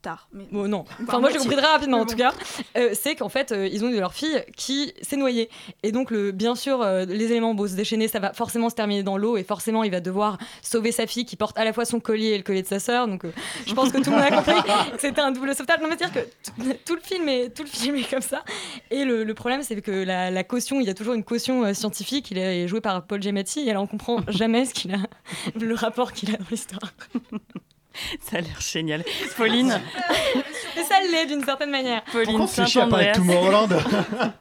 tard. 0.06 0.28
Mais... 0.34 0.46
Bon, 0.52 0.68
non. 0.68 0.86
Enfin, 1.04 1.20
moi, 1.20 1.30
j'ai 1.32 1.38
compris 1.38 1.56
très 1.56 1.66
rapidement, 1.66 2.00
en 2.00 2.06
tout 2.06 2.16
cas. 2.16 2.34
Euh, 2.78 2.92
c'est 2.94 3.16
qu'en 3.16 3.30
fait, 3.30 3.52
euh, 3.52 3.68
ils 3.68 3.84
ont 3.84 3.88
une 3.88 3.96
de 3.96 4.00
leurs 4.00 4.14
filles 4.14 4.44
qui 4.56 4.94
s'est 5.02 5.18
noyée. 5.18 5.50
Et 5.84 5.92
donc, 5.92 6.12
le, 6.12 6.32
bien 6.32 6.56
sûr, 6.56 6.82
euh, 6.82 7.06
les 7.06 7.32
éléments 7.32 7.54
vont 7.54 7.68
se 7.68 7.74
déchaîner, 7.74 8.08
ça 8.08 8.20
va 8.20 8.34
forcément 8.34 8.70
se 8.70 8.76
terminer 8.76 9.04
dans 9.04 9.18
l'eau. 9.18 9.38
Et 9.38 9.44
forcément, 9.44 9.84
il 9.84 9.92
va 9.92 10.00
devoir 10.00 10.38
sauver 10.62 10.92
sa 10.92 11.08
fille 11.08 11.26
qui 11.26 11.36
porte 11.36 11.58
à 11.58 11.66
la 11.66 11.74
fois 11.74 11.86
son 11.86 12.00
collier 12.00 12.30
et 12.30 12.38
le 12.38 12.44
collier 12.44 12.62
de 12.62 12.68
sa 12.68 12.80
sœur. 12.80 13.08
Donc, 13.08 13.24
je 13.66 13.74
pense 13.74 13.92
que 13.92 13.98
tout 13.98 14.12
le 14.12 14.18
monde 14.18 14.26
a 14.26 14.32
compris 14.36 14.54
que 14.54 15.00
c'était 15.00 15.22
un 15.22 15.32
double 15.32 15.56
sauvetage. 15.56 15.80
Non, 15.82 15.90
mais 15.90 15.98
c'est-à-dire 15.98 16.24
que 16.24 16.74
tout 16.86 16.96
le, 16.96 17.02
film 17.02 17.28
est, 17.28 17.50
tout 17.50 17.64
le 17.64 17.70
film 17.70 17.96
est 17.96 18.10
comme 18.10 18.22
ça. 18.22 18.44
Et 18.92 19.06
le, 19.06 19.24
le 19.24 19.34
problème, 19.34 19.64
c'est 19.64 19.82
que 19.82 19.92
la, 19.92 20.30
la 20.30 20.44
caution, 20.44 20.80
il 20.80 20.86
y 20.86 20.90
a 20.90 20.94
toujours 20.94 21.16
une 21.16 21.24
caution 21.24 21.74
scientifique. 21.74 22.30
Il 22.32 22.38
est 22.38 22.68
joué 22.68 22.82
par 22.82 23.06
Paul 23.06 23.22
Giamatti. 23.22 23.62
Et 23.62 23.72
alors, 23.72 23.84
on 23.84 23.88
comprend 23.88 24.22
jamais 24.28 24.66
ce 24.66 24.74
qu'il 24.74 24.94
a, 24.94 25.00
le 25.60 25.74
rapport 25.74 26.14
qu'il 26.14 26.34
a 26.34 26.38
dans 26.38 26.46
l'histoire. 26.52 26.94
Ça 28.22 28.38
a 28.38 28.42
l'air 28.42 28.60
génial. 28.60 29.04
Pauline, 29.38 29.82
Mais 30.76 30.84
ça 30.84 30.96
l'est 31.12 31.26
d'une 31.26 31.44
certaine 31.44 31.72
manière. 31.72 32.04
Pauline 32.12 32.48
fait 32.48 32.66
chier 32.66 32.82
à 32.82 32.88
parler 32.88 33.08
de. 33.08 33.14
Tomorrowland 33.14 33.70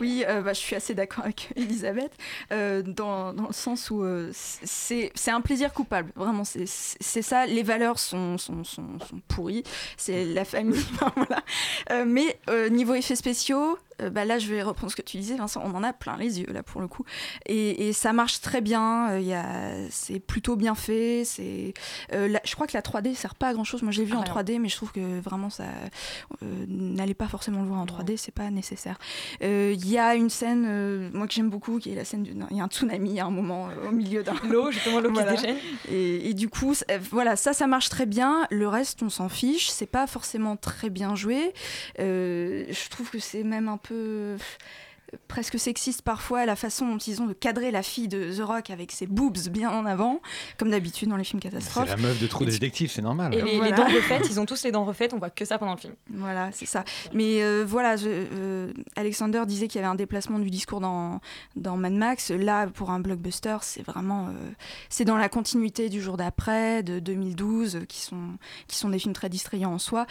Oui, 0.00 0.24
euh, 0.26 0.40
bah, 0.40 0.52
je 0.52 0.58
suis 0.58 0.74
assez 0.74 0.94
d'accord 0.94 1.24
avec 1.24 1.50
Elisabeth, 1.56 2.12
euh, 2.50 2.82
dans, 2.82 3.32
dans 3.32 3.46
le 3.46 3.52
sens 3.52 3.90
où 3.90 4.02
euh, 4.02 4.30
c'est 4.32 5.12
c'est 5.14 5.30
un 5.30 5.40
plaisir 5.40 5.72
coupable. 5.72 6.10
Vraiment, 6.16 6.44
c'est 6.44 6.66
c'est 6.66 7.22
ça. 7.22 7.46
Les 7.46 7.62
valeurs 7.62 7.98
sont, 7.98 8.36
sont, 8.38 8.64
sont, 8.64 8.98
sont 8.98 9.20
pourries. 9.28 9.62
C'est 9.96 10.24
la 10.24 10.44
famille. 10.44 10.84
voilà. 11.16 11.42
Euh, 11.90 12.04
mais 12.06 12.38
euh, 12.50 12.68
niveau 12.68 12.94
effets 12.94 13.14
spéciaux, 13.16 13.78
euh, 14.00 14.10
bah, 14.10 14.24
là, 14.24 14.38
je 14.38 14.46
vais 14.48 14.62
reprendre 14.62 14.90
ce 14.90 14.96
que 14.96 15.02
tu 15.02 15.16
disais, 15.18 15.36
Vincent. 15.36 15.62
On 15.64 15.74
en 15.74 15.82
a 15.82 15.92
plein 15.92 16.16
les 16.16 16.40
yeux, 16.40 16.46
là, 16.52 16.62
pour 16.62 16.80
le 16.80 16.88
coup. 16.88 17.04
Et, 17.46 17.88
et 17.88 17.92
ça 17.92 18.12
marche 18.12 18.40
très 18.40 18.60
bien. 18.60 19.10
euh, 19.10 19.32
a- 19.34 19.88
C'est 19.90 20.20
plutôt 20.20 20.56
bien 20.56 20.74
fait. 20.74 21.22
c'est 21.24 21.74
euh, 22.12 22.28
la- 22.28 22.40
je 22.44 22.54
crois 22.54 22.66
que 22.66 22.76
la 22.76 22.82
3D 22.82 23.14
sert 23.14 23.34
pas 23.34 23.48
à 23.48 23.52
grand 23.52 23.64
chose. 23.64 23.82
Moi, 23.82 23.92
j'ai 23.92 24.04
vu 24.04 24.12
Ah, 24.14 24.18
en 24.20 24.20
non. 24.20 24.26
3D, 24.26 24.58
mais 24.58 24.68
je 24.68 24.76
trouve 24.76 24.92
que 24.92 25.20
vraiment, 25.20 25.50
ça. 25.50 25.64
N'allez 26.68 27.14
pas 27.14 27.28
forcément 27.28 27.60
le 27.62 27.68
voir 27.68 27.80
en 27.80 27.86
3D, 27.86 28.16
c'est 28.16 28.32
pas 28.34 28.50
nécessaire. 28.50 28.98
Il 29.40 29.88
y 29.88 29.98
a 29.98 30.14
une 30.14 30.30
scène, 30.30 31.10
moi 31.12 31.26
que 31.26 31.34
j'aime 31.34 31.50
beaucoup, 31.50 31.78
qui 31.78 31.92
est 31.92 31.94
la 31.96 32.04
scène. 32.04 32.26
Il 32.50 32.56
y 32.56 32.60
a 32.60 32.64
un 32.64 32.68
tsunami 32.68 33.20
à 33.20 33.26
un 33.26 33.30
moment 33.30 33.68
au 33.86 33.90
milieu 33.92 34.22
d'un. 34.22 34.34
L'eau, 34.48 34.70
justement, 34.70 35.00
l'eau 35.00 35.08
qui 35.10 35.14
Voilà. 35.22 35.34
Et, 35.90 36.30
et 36.30 36.34
du 36.34 36.48
coup, 36.48 36.74
voilà, 37.10 37.36
ça, 37.36 37.52
ça 37.52 37.66
marche 37.66 37.88
très 37.88 38.06
bien. 38.06 38.46
Le 38.50 38.68
reste, 38.68 39.02
on 39.02 39.08
s'en 39.10 39.28
fiche. 39.28 39.68
C'est 39.70 39.86
pas 39.86 40.06
forcément 40.06 40.56
très 40.56 40.90
bien 40.90 41.14
joué. 41.14 41.52
Je 41.98 42.88
trouve 42.88 43.10
que 43.10 43.18
c'est 43.18 43.42
même 43.44 43.68
un 43.68 43.76
peu 43.82 43.94
euh, 43.94 44.36
presque 45.28 45.58
sexiste 45.58 46.00
parfois 46.00 46.46
la 46.46 46.56
façon 46.56 46.86
dont 46.88 46.96
ils 46.96 47.20
ont 47.20 47.26
de 47.26 47.34
cadrer 47.34 47.70
la 47.70 47.82
fille 47.82 48.08
de 48.08 48.34
The 48.34 48.40
Rock 48.40 48.70
avec 48.70 48.90
ses 48.92 49.06
boobs 49.06 49.36
bien 49.50 49.70
en 49.70 49.84
avant, 49.84 50.22
comme 50.56 50.70
d'habitude 50.70 51.10
dans 51.10 51.18
les 51.18 51.24
films 51.24 51.40
C'est 51.42 51.50
catastrophes. 51.50 51.86
la 51.90 51.98
meuf 51.98 52.18
de 52.18 52.26
Trou 52.26 52.46
Détective, 52.46 52.90
c'est 52.90 53.02
normal. 53.02 53.34
Et 53.34 53.42
les, 53.60 53.72
dents 53.72 53.84
refaites, 53.84 54.26
ils 54.30 54.40
ont 54.40 54.46
tous 54.46 54.64
les 54.64 54.72
dents 54.72 54.86
refaites, 54.86 55.12
on 55.12 55.18
voit 55.18 55.28
que 55.28 55.44
ça 55.44 55.58
pendant 55.58 55.74
le 55.74 55.78
film. 55.78 55.92
Voilà, 56.08 56.50
c'est 56.52 56.64
ça. 56.64 56.84
Mais 57.12 57.42
euh, 57.42 57.62
voilà, 57.66 57.96
je- 57.96 58.06
euh, 58.08 58.72
Alexander 58.96 59.42
disait 59.46 59.68
qu'il 59.68 59.82
y 59.82 59.84
avait 59.84 59.92
un 59.92 59.96
déplacement 59.96 60.38
du 60.38 60.48
discours 60.48 60.80
dans, 60.80 61.20
dans 61.56 61.76
Mad 61.76 61.92
Max. 61.92 62.30
Là, 62.30 62.66
pour 62.68 62.88
un 62.90 63.00
blockbuster, 63.00 63.58
c'est 63.60 63.82
vraiment. 63.82 64.28
euh, 64.28 64.50
c'est 64.88 65.04
dans 65.04 65.18
la 65.18 65.28
continuité 65.28 65.90
du 65.90 66.00
jour 66.00 66.16
d'après, 66.16 66.82
de 66.82 67.00
2012, 67.00 67.76
euh, 67.76 67.84
qui, 67.84 68.00
sont, 68.00 68.38
qui 68.66 68.76
sont 68.78 68.88
des 68.88 68.98
films 68.98 69.12
très 69.12 69.28
distrayants 69.28 69.74
en 69.74 69.78
soi. 69.78 70.06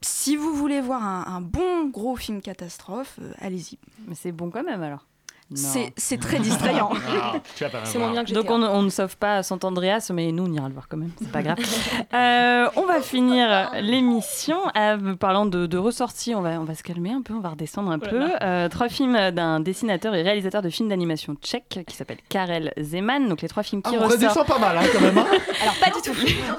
Si 0.00 0.36
vous 0.36 0.54
voulez 0.54 0.80
voir 0.80 1.02
un, 1.02 1.24
un 1.26 1.40
bon 1.40 1.88
gros 1.88 2.14
film 2.16 2.40
catastrophe, 2.40 3.18
euh, 3.20 3.32
allez-y. 3.38 3.78
Mais 4.06 4.14
c'est 4.14 4.32
bon 4.32 4.50
quand 4.50 4.62
même 4.62 4.82
alors. 4.82 5.07
C'est 5.54 5.92
c'est 5.96 6.18
très 6.20 6.38
distrayant. 6.38 6.90
Tu 7.56 7.64
vas 7.64 7.70
pas 7.70 7.78
C'est 7.84 7.98
moins 7.98 8.10
bien 8.12 8.24
que 8.24 8.32
Donc 8.32 8.50
on, 8.50 8.62
on 8.62 8.82
ne 8.82 8.90
sauve 8.90 9.16
pas 9.16 9.42
Sant 9.42 9.58
Andreas, 9.64 10.10
mais 10.12 10.30
nous 10.30 10.44
on 10.44 10.52
ira 10.52 10.68
le 10.68 10.74
voir 10.74 10.88
quand 10.88 10.96
même, 10.98 11.10
c'est 11.18 11.30
pas 11.32 11.42
grave. 11.42 11.58
Euh, 12.14 12.68
on 12.76 12.86
va 12.86 13.00
finir 13.02 13.70
l'émission 13.82 14.56
en 14.74 15.14
parlant 15.16 15.44
de, 15.46 15.66
de 15.66 15.76
ressorties. 15.78 16.34
On 16.34 16.40
va, 16.40 16.60
on 16.60 16.64
va 16.64 16.74
se 16.74 16.82
calmer 16.82 17.12
un 17.12 17.20
peu, 17.22 17.34
on 17.34 17.40
va 17.40 17.50
redescendre 17.50 17.90
un 17.90 17.98
peu. 17.98 18.30
Euh, 18.42 18.68
trois 18.68 18.88
films 18.88 19.30
d'un 19.30 19.60
dessinateur 19.60 20.14
et 20.14 20.22
réalisateur 20.22 20.62
de 20.62 20.70
films 20.70 20.88
d'animation 20.88 21.34
tchèque 21.34 21.80
qui 21.86 21.94
s'appelle 21.96 22.16
Karel 22.28 22.72
Zeman. 22.80 23.28
Donc 23.28 23.42
les 23.42 23.48
trois 23.48 23.62
films 23.62 23.82
qui 23.82 23.90
Ah, 23.94 23.98
on 24.00 24.04
ressortent. 24.04 24.22
redescend 24.22 24.46
pas 24.46 24.58
mal 24.58 24.78
hein, 24.78 24.82
quand 24.92 25.00
même. 25.00 25.18
hein. 25.18 25.26
Alors, 25.62 25.74
pas 25.74 25.90
du 25.90 26.00
tout. 26.02 26.14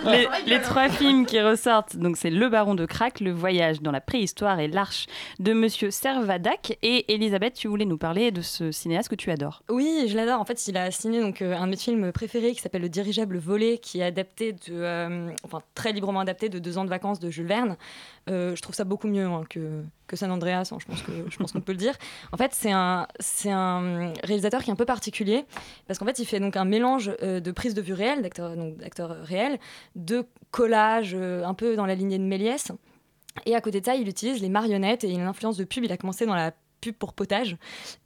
les, 0.05 0.27
les 0.45 0.61
trois 0.61 0.89
films 0.89 1.25
qui 1.25 1.41
ressortent, 1.41 1.95
donc 1.97 2.15
c'est 2.17 2.29
Le 2.29 2.47
Baron 2.49 2.75
de 2.75 2.85
Crac, 2.85 3.19
Le 3.19 3.31
Voyage 3.31 3.81
dans 3.81 3.91
la 3.91 4.01
préhistoire 4.01 4.59
et 4.59 4.67
L'Arche 4.67 5.07
de 5.39 5.53
Monsieur 5.53 5.89
Servadac. 5.91 6.77
Et 6.83 7.11
Elisabeth, 7.13 7.53
tu 7.55 7.67
voulais 7.67 7.85
nous 7.85 7.97
parler 7.97 8.31
de 8.31 8.41
ce 8.41 8.71
cinéaste 8.79 9.09
que 9.09 9.15
tu 9.15 9.29
adores. 9.31 9.63
Oui, 9.69 10.05
je 10.07 10.15
l'adore. 10.15 10.39
En 10.39 10.45
fait, 10.45 10.67
il 10.67 10.77
a 10.77 10.89
signé 10.91 11.21
donc, 11.21 11.41
euh, 11.41 11.55
un 11.55 11.65
de 11.65 11.71
mes 11.71 11.77
films 11.77 12.11
préférés 12.11 12.53
qui 12.53 12.61
s'appelle 12.61 12.81
Le 12.81 12.89
dirigeable 12.89 13.37
volé, 13.37 13.77
qui 13.77 13.99
est 13.99 14.03
adapté 14.03 14.53
de, 14.53 14.59
euh, 14.71 15.31
enfin 15.43 15.61
très 15.75 15.91
librement 15.91 16.19
adapté 16.19 16.49
de 16.49 16.59
Deux 16.59 16.77
ans 16.77 16.85
de 16.85 16.89
vacances 16.89 17.19
de 17.19 17.29
Jules 17.29 17.47
Verne. 17.47 17.77
Euh, 18.29 18.55
je 18.55 18.61
trouve 18.61 18.75
ça 18.75 18.83
beaucoup 18.83 19.07
mieux 19.07 19.25
hein, 19.25 19.43
que, 19.49 19.83
que 20.07 20.15
San 20.15 20.31
Andreas, 20.31 20.71
hein, 20.71 20.77
je 20.79 21.37
pense 21.37 21.51
qu'on 21.51 21.61
peut 21.61 21.71
le 21.71 21.77
dire. 21.77 21.95
En 22.31 22.37
fait, 22.37 22.51
c'est 22.53 22.71
un, 22.71 23.07
un 23.45 24.13
réalisateur 24.23 24.63
qui 24.63 24.69
est 24.69 24.73
un 24.73 24.77
peu 24.77 24.85
particulier 24.85 25.45
parce 25.87 25.99
qu'en 25.99 26.05
fait, 26.05 26.19
il 26.19 26.25
fait 26.25 26.39
donc 26.39 26.55
un 26.55 26.65
mélange 26.65 27.11
de 27.21 27.51
prise 27.51 27.73
de 27.73 27.81
vue 27.81 27.93
réelle, 27.93 28.21
d'acteurs 28.21 29.15
réels, 29.23 29.59
de 29.95 30.25
collage 30.51 31.15
un 31.15 31.53
peu 31.53 31.75
dans 31.75 31.85
la 31.85 31.95
lignée 31.95 32.17
de 32.17 32.23
Méliès. 32.23 32.71
Et 33.45 33.55
à 33.55 33.61
côté 33.61 33.79
de 33.81 33.85
ça, 33.85 33.95
il 33.95 34.07
utilise 34.07 34.41
les 34.41 34.49
marionnettes 34.49 35.03
et 35.03 35.11
une 35.11 35.21
influence 35.21 35.57
de 35.57 35.63
pub. 35.63 35.83
Il 35.83 35.91
a 35.91 35.97
commencé 35.97 36.25
dans 36.25 36.35
la 36.35 36.51
pub 36.79 36.95
pour 36.95 37.13
potage. 37.13 37.57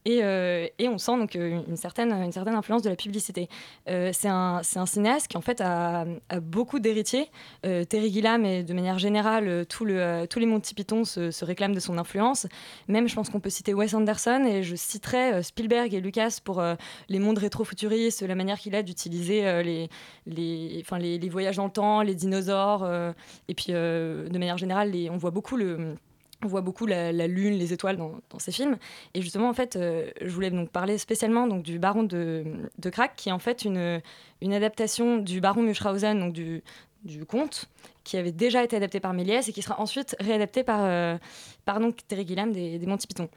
Et, 0.05 0.19
euh, 0.21 0.67
et 0.79 0.89
on 0.89 0.97
sent 0.97 1.17
donc 1.17 1.35
euh, 1.35 1.61
une 1.67 1.77
certaine, 1.77 2.11
une 2.11 2.31
certaine 2.31 2.55
influence 2.55 2.81
de 2.81 2.89
la 2.89 2.95
publicité. 2.95 3.47
Euh, 3.87 4.09
c'est 4.13 4.27
un, 4.27 4.61
un 4.75 4.85
cinéaste 4.85 5.27
qui 5.29 5.37
en 5.37 5.41
fait 5.41 5.61
a, 5.61 6.05
a 6.29 6.39
beaucoup 6.39 6.79
d'héritiers. 6.79 7.29
Terry 7.61 8.11
Gilliam 8.11 8.43
et 8.45 8.63
de 8.63 8.73
manière 8.73 8.99
générale, 8.99 9.65
tout 9.67 9.85
le, 9.85 10.25
tous 10.29 10.39
les 10.39 10.45
Monty 10.45 10.73
Python 10.73 11.05
se, 11.05 11.45
réclament 11.45 11.73
de 11.73 11.79
son 11.79 11.97
influence. 11.97 12.47
Même, 12.87 13.07
je 13.07 13.15
pense 13.15 13.29
qu'on 13.29 13.39
peut 13.39 13.49
citer 13.49 13.73
Wes 13.73 13.93
Anderson 13.93 14.45
et 14.45 14.63
je 14.63 14.75
citerai 14.75 15.41
Spielberg 15.43 15.93
et 15.93 16.01
Lucas 16.01 16.39
pour 16.43 16.63
les 17.09 17.19
mondes 17.19 17.37
rétro-futuristes, 17.37 18.21
la 18.21 18.35
manière 18.35 18.59
qu'il 18.59 18.75
a 18.75 18.83
d'utiliser 18.83 19.63
les, 19.63 19.89
les, 20.25 20.79
enfin, 20.81 20.97
les, 20.97 21.29
voyages 21.29 21.57
dans 21.57 21.65
le 21.65 21.71
temps, 21.71 22.01
les 22.01 22.15
dinosaures. 22.15 22.85
et 23.47 23.53
puis, 23.53 23.71
de 23.71 24.37
manière 24.37 24.57
générale, 24.57 24.91
on 25.09 25.17
voit 25.17 25.31
beaucoup 25.31 25.55
le 25.55 25.95
on 26.43 26.47
voit 26.47 26.61
beaucoup 26.61 26.85
la, 26.85 27.11
lune, 27.27 27.53
les 27.53 27.73
étoiles 27.73 27.97
dans, 27.97 28.39
ces 28.39 28.51
films. 28.51 28.77
Et 29.13 29.21
justement, 29.21 29.49
en 29.49 29.53
fait, 29.53 29.75
euh, 29.75 30.09
je 30.21 30.29
voulais 30.29 30.51
donc 30.51 30.69
parler 30.69 30.97
spécialement 30.97 31.47
donc, 31.47 31.63
du 31.63 31.79
Baron 31.79 32.03
de, 32.03 32.43
de 32.77 32.89
Crac, 32.89 33.15
qui 33.15 33.29
est 33.29 33.31
en 33.31 33.39
fait 33.39 33.65
une, 33.65 34.01
une 34.41 34.53
adaptation 34.53 35.17
du 35.17 35.41
Baron 35.41 35.61
Munchausen, 35.61 36.19
donc 36.19 36.33
du, 36.33 36.63
du 37.03 37.25
conte, 37.25 37.69
qui 38.03 38.17
avait 38.17 38.31
déjà 38.31 38.63
été 38.63 38.75
adapté 38.75 38.99
par 38.99 39.13
Méliès 39.13 39.47
et 39.47 39.53
qui 39.53 39.61
sera 39.61 39.79
ensuite 39.79 40.15
réadapté 40.19 40.63
par, 40.63 40.83
euh, 40.83 41.17
Terry 42.07 42.27
Gilliam 42.27 42.51
des, 42.51 42.79
des 42.79 42.85
Monty 42.85 43.07
Python. 43.07 43.29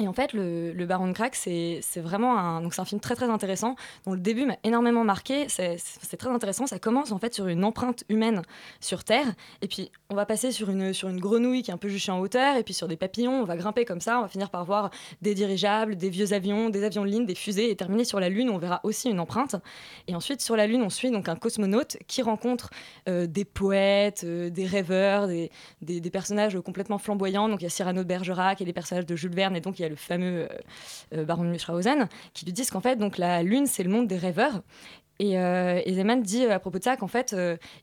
Et 0.00 0.06
en 0.06 0.12
fait, 0.12 0.32
le, 0.32 0.86
Baron 0.86 1.08
de 1.08 1.12
Crack, 1.12 1.34
c'est 1.34 1.82
vraiment 1.96 2.38
un, 2.38 2.60
donc 2.60 2.72
un 2.78 2.84
film 2.84 3.00
très 3.00 3.16
très 3.16 3.28
intéressant, 3.28 3.74
dont 4.06 4.12
le 4.12 4.20
début 4.20 4.46
m'a 4.46 4.56
énormément 4.62 5.02
marqué. 5.02 5.48
C'est 5.48 6.16
très 6.16 6.30
intéressant. 6.30 6.68
Ça 6.68 6.78
commence 6.78 7.10
en 7.10 7.18
fait 7.18 7.34
sur 7.34 7.48
une 7.48 7.64
empreinte 7.64 8.04
humaine 8.08 8.42
sur 8.78 9.02
Terre, 9.02 9.26
et 9.60 9.66
puis 9.66 9.90
on 10.08 10.14
va 10.14 10.24
passer 10.24 10.52
sur 10.52 10.70
une, 10.70 10.92
sur 10.92 11.08
une 11.08 11.18
grenouille 11.18 11.62
qui 11.62 11.72
est 11.72 11.74
un 11.74 11.78
peu 11.78 11.88
juchée 11.88 12.12
en 12.12 12.20
hauteur, 12.20 12.54
et 12.54 12.62
puis 12.62 12.74
sur 12.74 12.86
des 12.86 12.96
papillons. 12.96 13.42
On 13.42 13.44
va 13.44 13.56
grimper 13.56 13.84
comme 13.84 14.00
ça. 14.00 14.20
On 14.20 14.22
va 14.22 14.28
finir 14.28 14.50
par 14.50 14.64
voir 14.64 14.90
des 15.20 15.34
dirigeables, 15.34 15.96
des 15.96 16.10
vieux 16.10 16.32
avions, 16.32 16.70
des 16.70 16.84
avions 16.84 17.02
de 17.02 17.10
ligne, 17.10 17.26
des 17.26 17.34
fusées, 17.34 17.68
et 17.68 17.74
terminer 17.74 18.04
sur 18.04 18.20
la 18.20 18.28
Lune. 18.28 18.50
On 18.50 18.58
verra 18.58 18.78
aussi 18.84 19.10
une 19.10 19.18
empreinte. 19.18 19.56
Et 20.06 20.14
ensuite, 20.14 20.40
sur 20.40 20.54
la 20.54 20.68
Lune, 20.68 20.82
on 20.82 20.90
suit 20.90 21.10
donc 21.10 21.28
un 21.28 21.34
cosmonaute 21.34 21.96
qui 22.06 22.22
rencontre 22.22 22.70
euh, 23.08 23.26
des 23.26 23.44
poètes, 23.44 24.22
euh, 24.22 24.48
des 24.48 24.66
rêveurs, 24.66 25.26
des, 25.26 25.50
des, 25.82 26.10
personnages 26.10 26.56
complètement 26.60 26.98
flamboyants. 26.98 27.48
Donc 27.48 27.62
il 27.62 27.64
y 27.64 27.66
a 27.66 27.70
Cyrano 27.70 28.04
de 28.04 28.08
Bergerac 28.08 28.60
et 28.60 28.64
des 28.64 28.72
personnages 28.72 29.06
de 29.06 29.16
Jules 29.16 29.34
Verne, 29.34 29.56
et 29.56 29.60
donc 29.60 29.80
le 29.88 29.96
fameux 29.96 30.42
euh, 30.42 30.48
euh, 31.14 31.24
baron 31.24 31.44
de 31.44 31.48
Munchausen 31.48 32.08
qui 32.34 32.44
lui 32.44 32.52
disent 32.52 32.70
qu'en 32.70 32.80
fait, 32.80 32.96
donc 32.96 33.18
la 33.18 33.42
Lune, 33.42 33.66
c'est 33.66 33.82
le 33.82 33.90
monde 33.90 34.06
des 34.06 34.16
rêveurs. 34.16 34.62
Et, 35.20 35.36
euh, 35.36 35.82
et 35.84 35.94
Zeman 35.94 36.22
dit 36.22 36.44
à 36.44 36.60
propos 36.60 36.78
de 36.78 36.84
ça 36.84 36.96
qu'en 36.96 37.08
fait, 37.08 37.34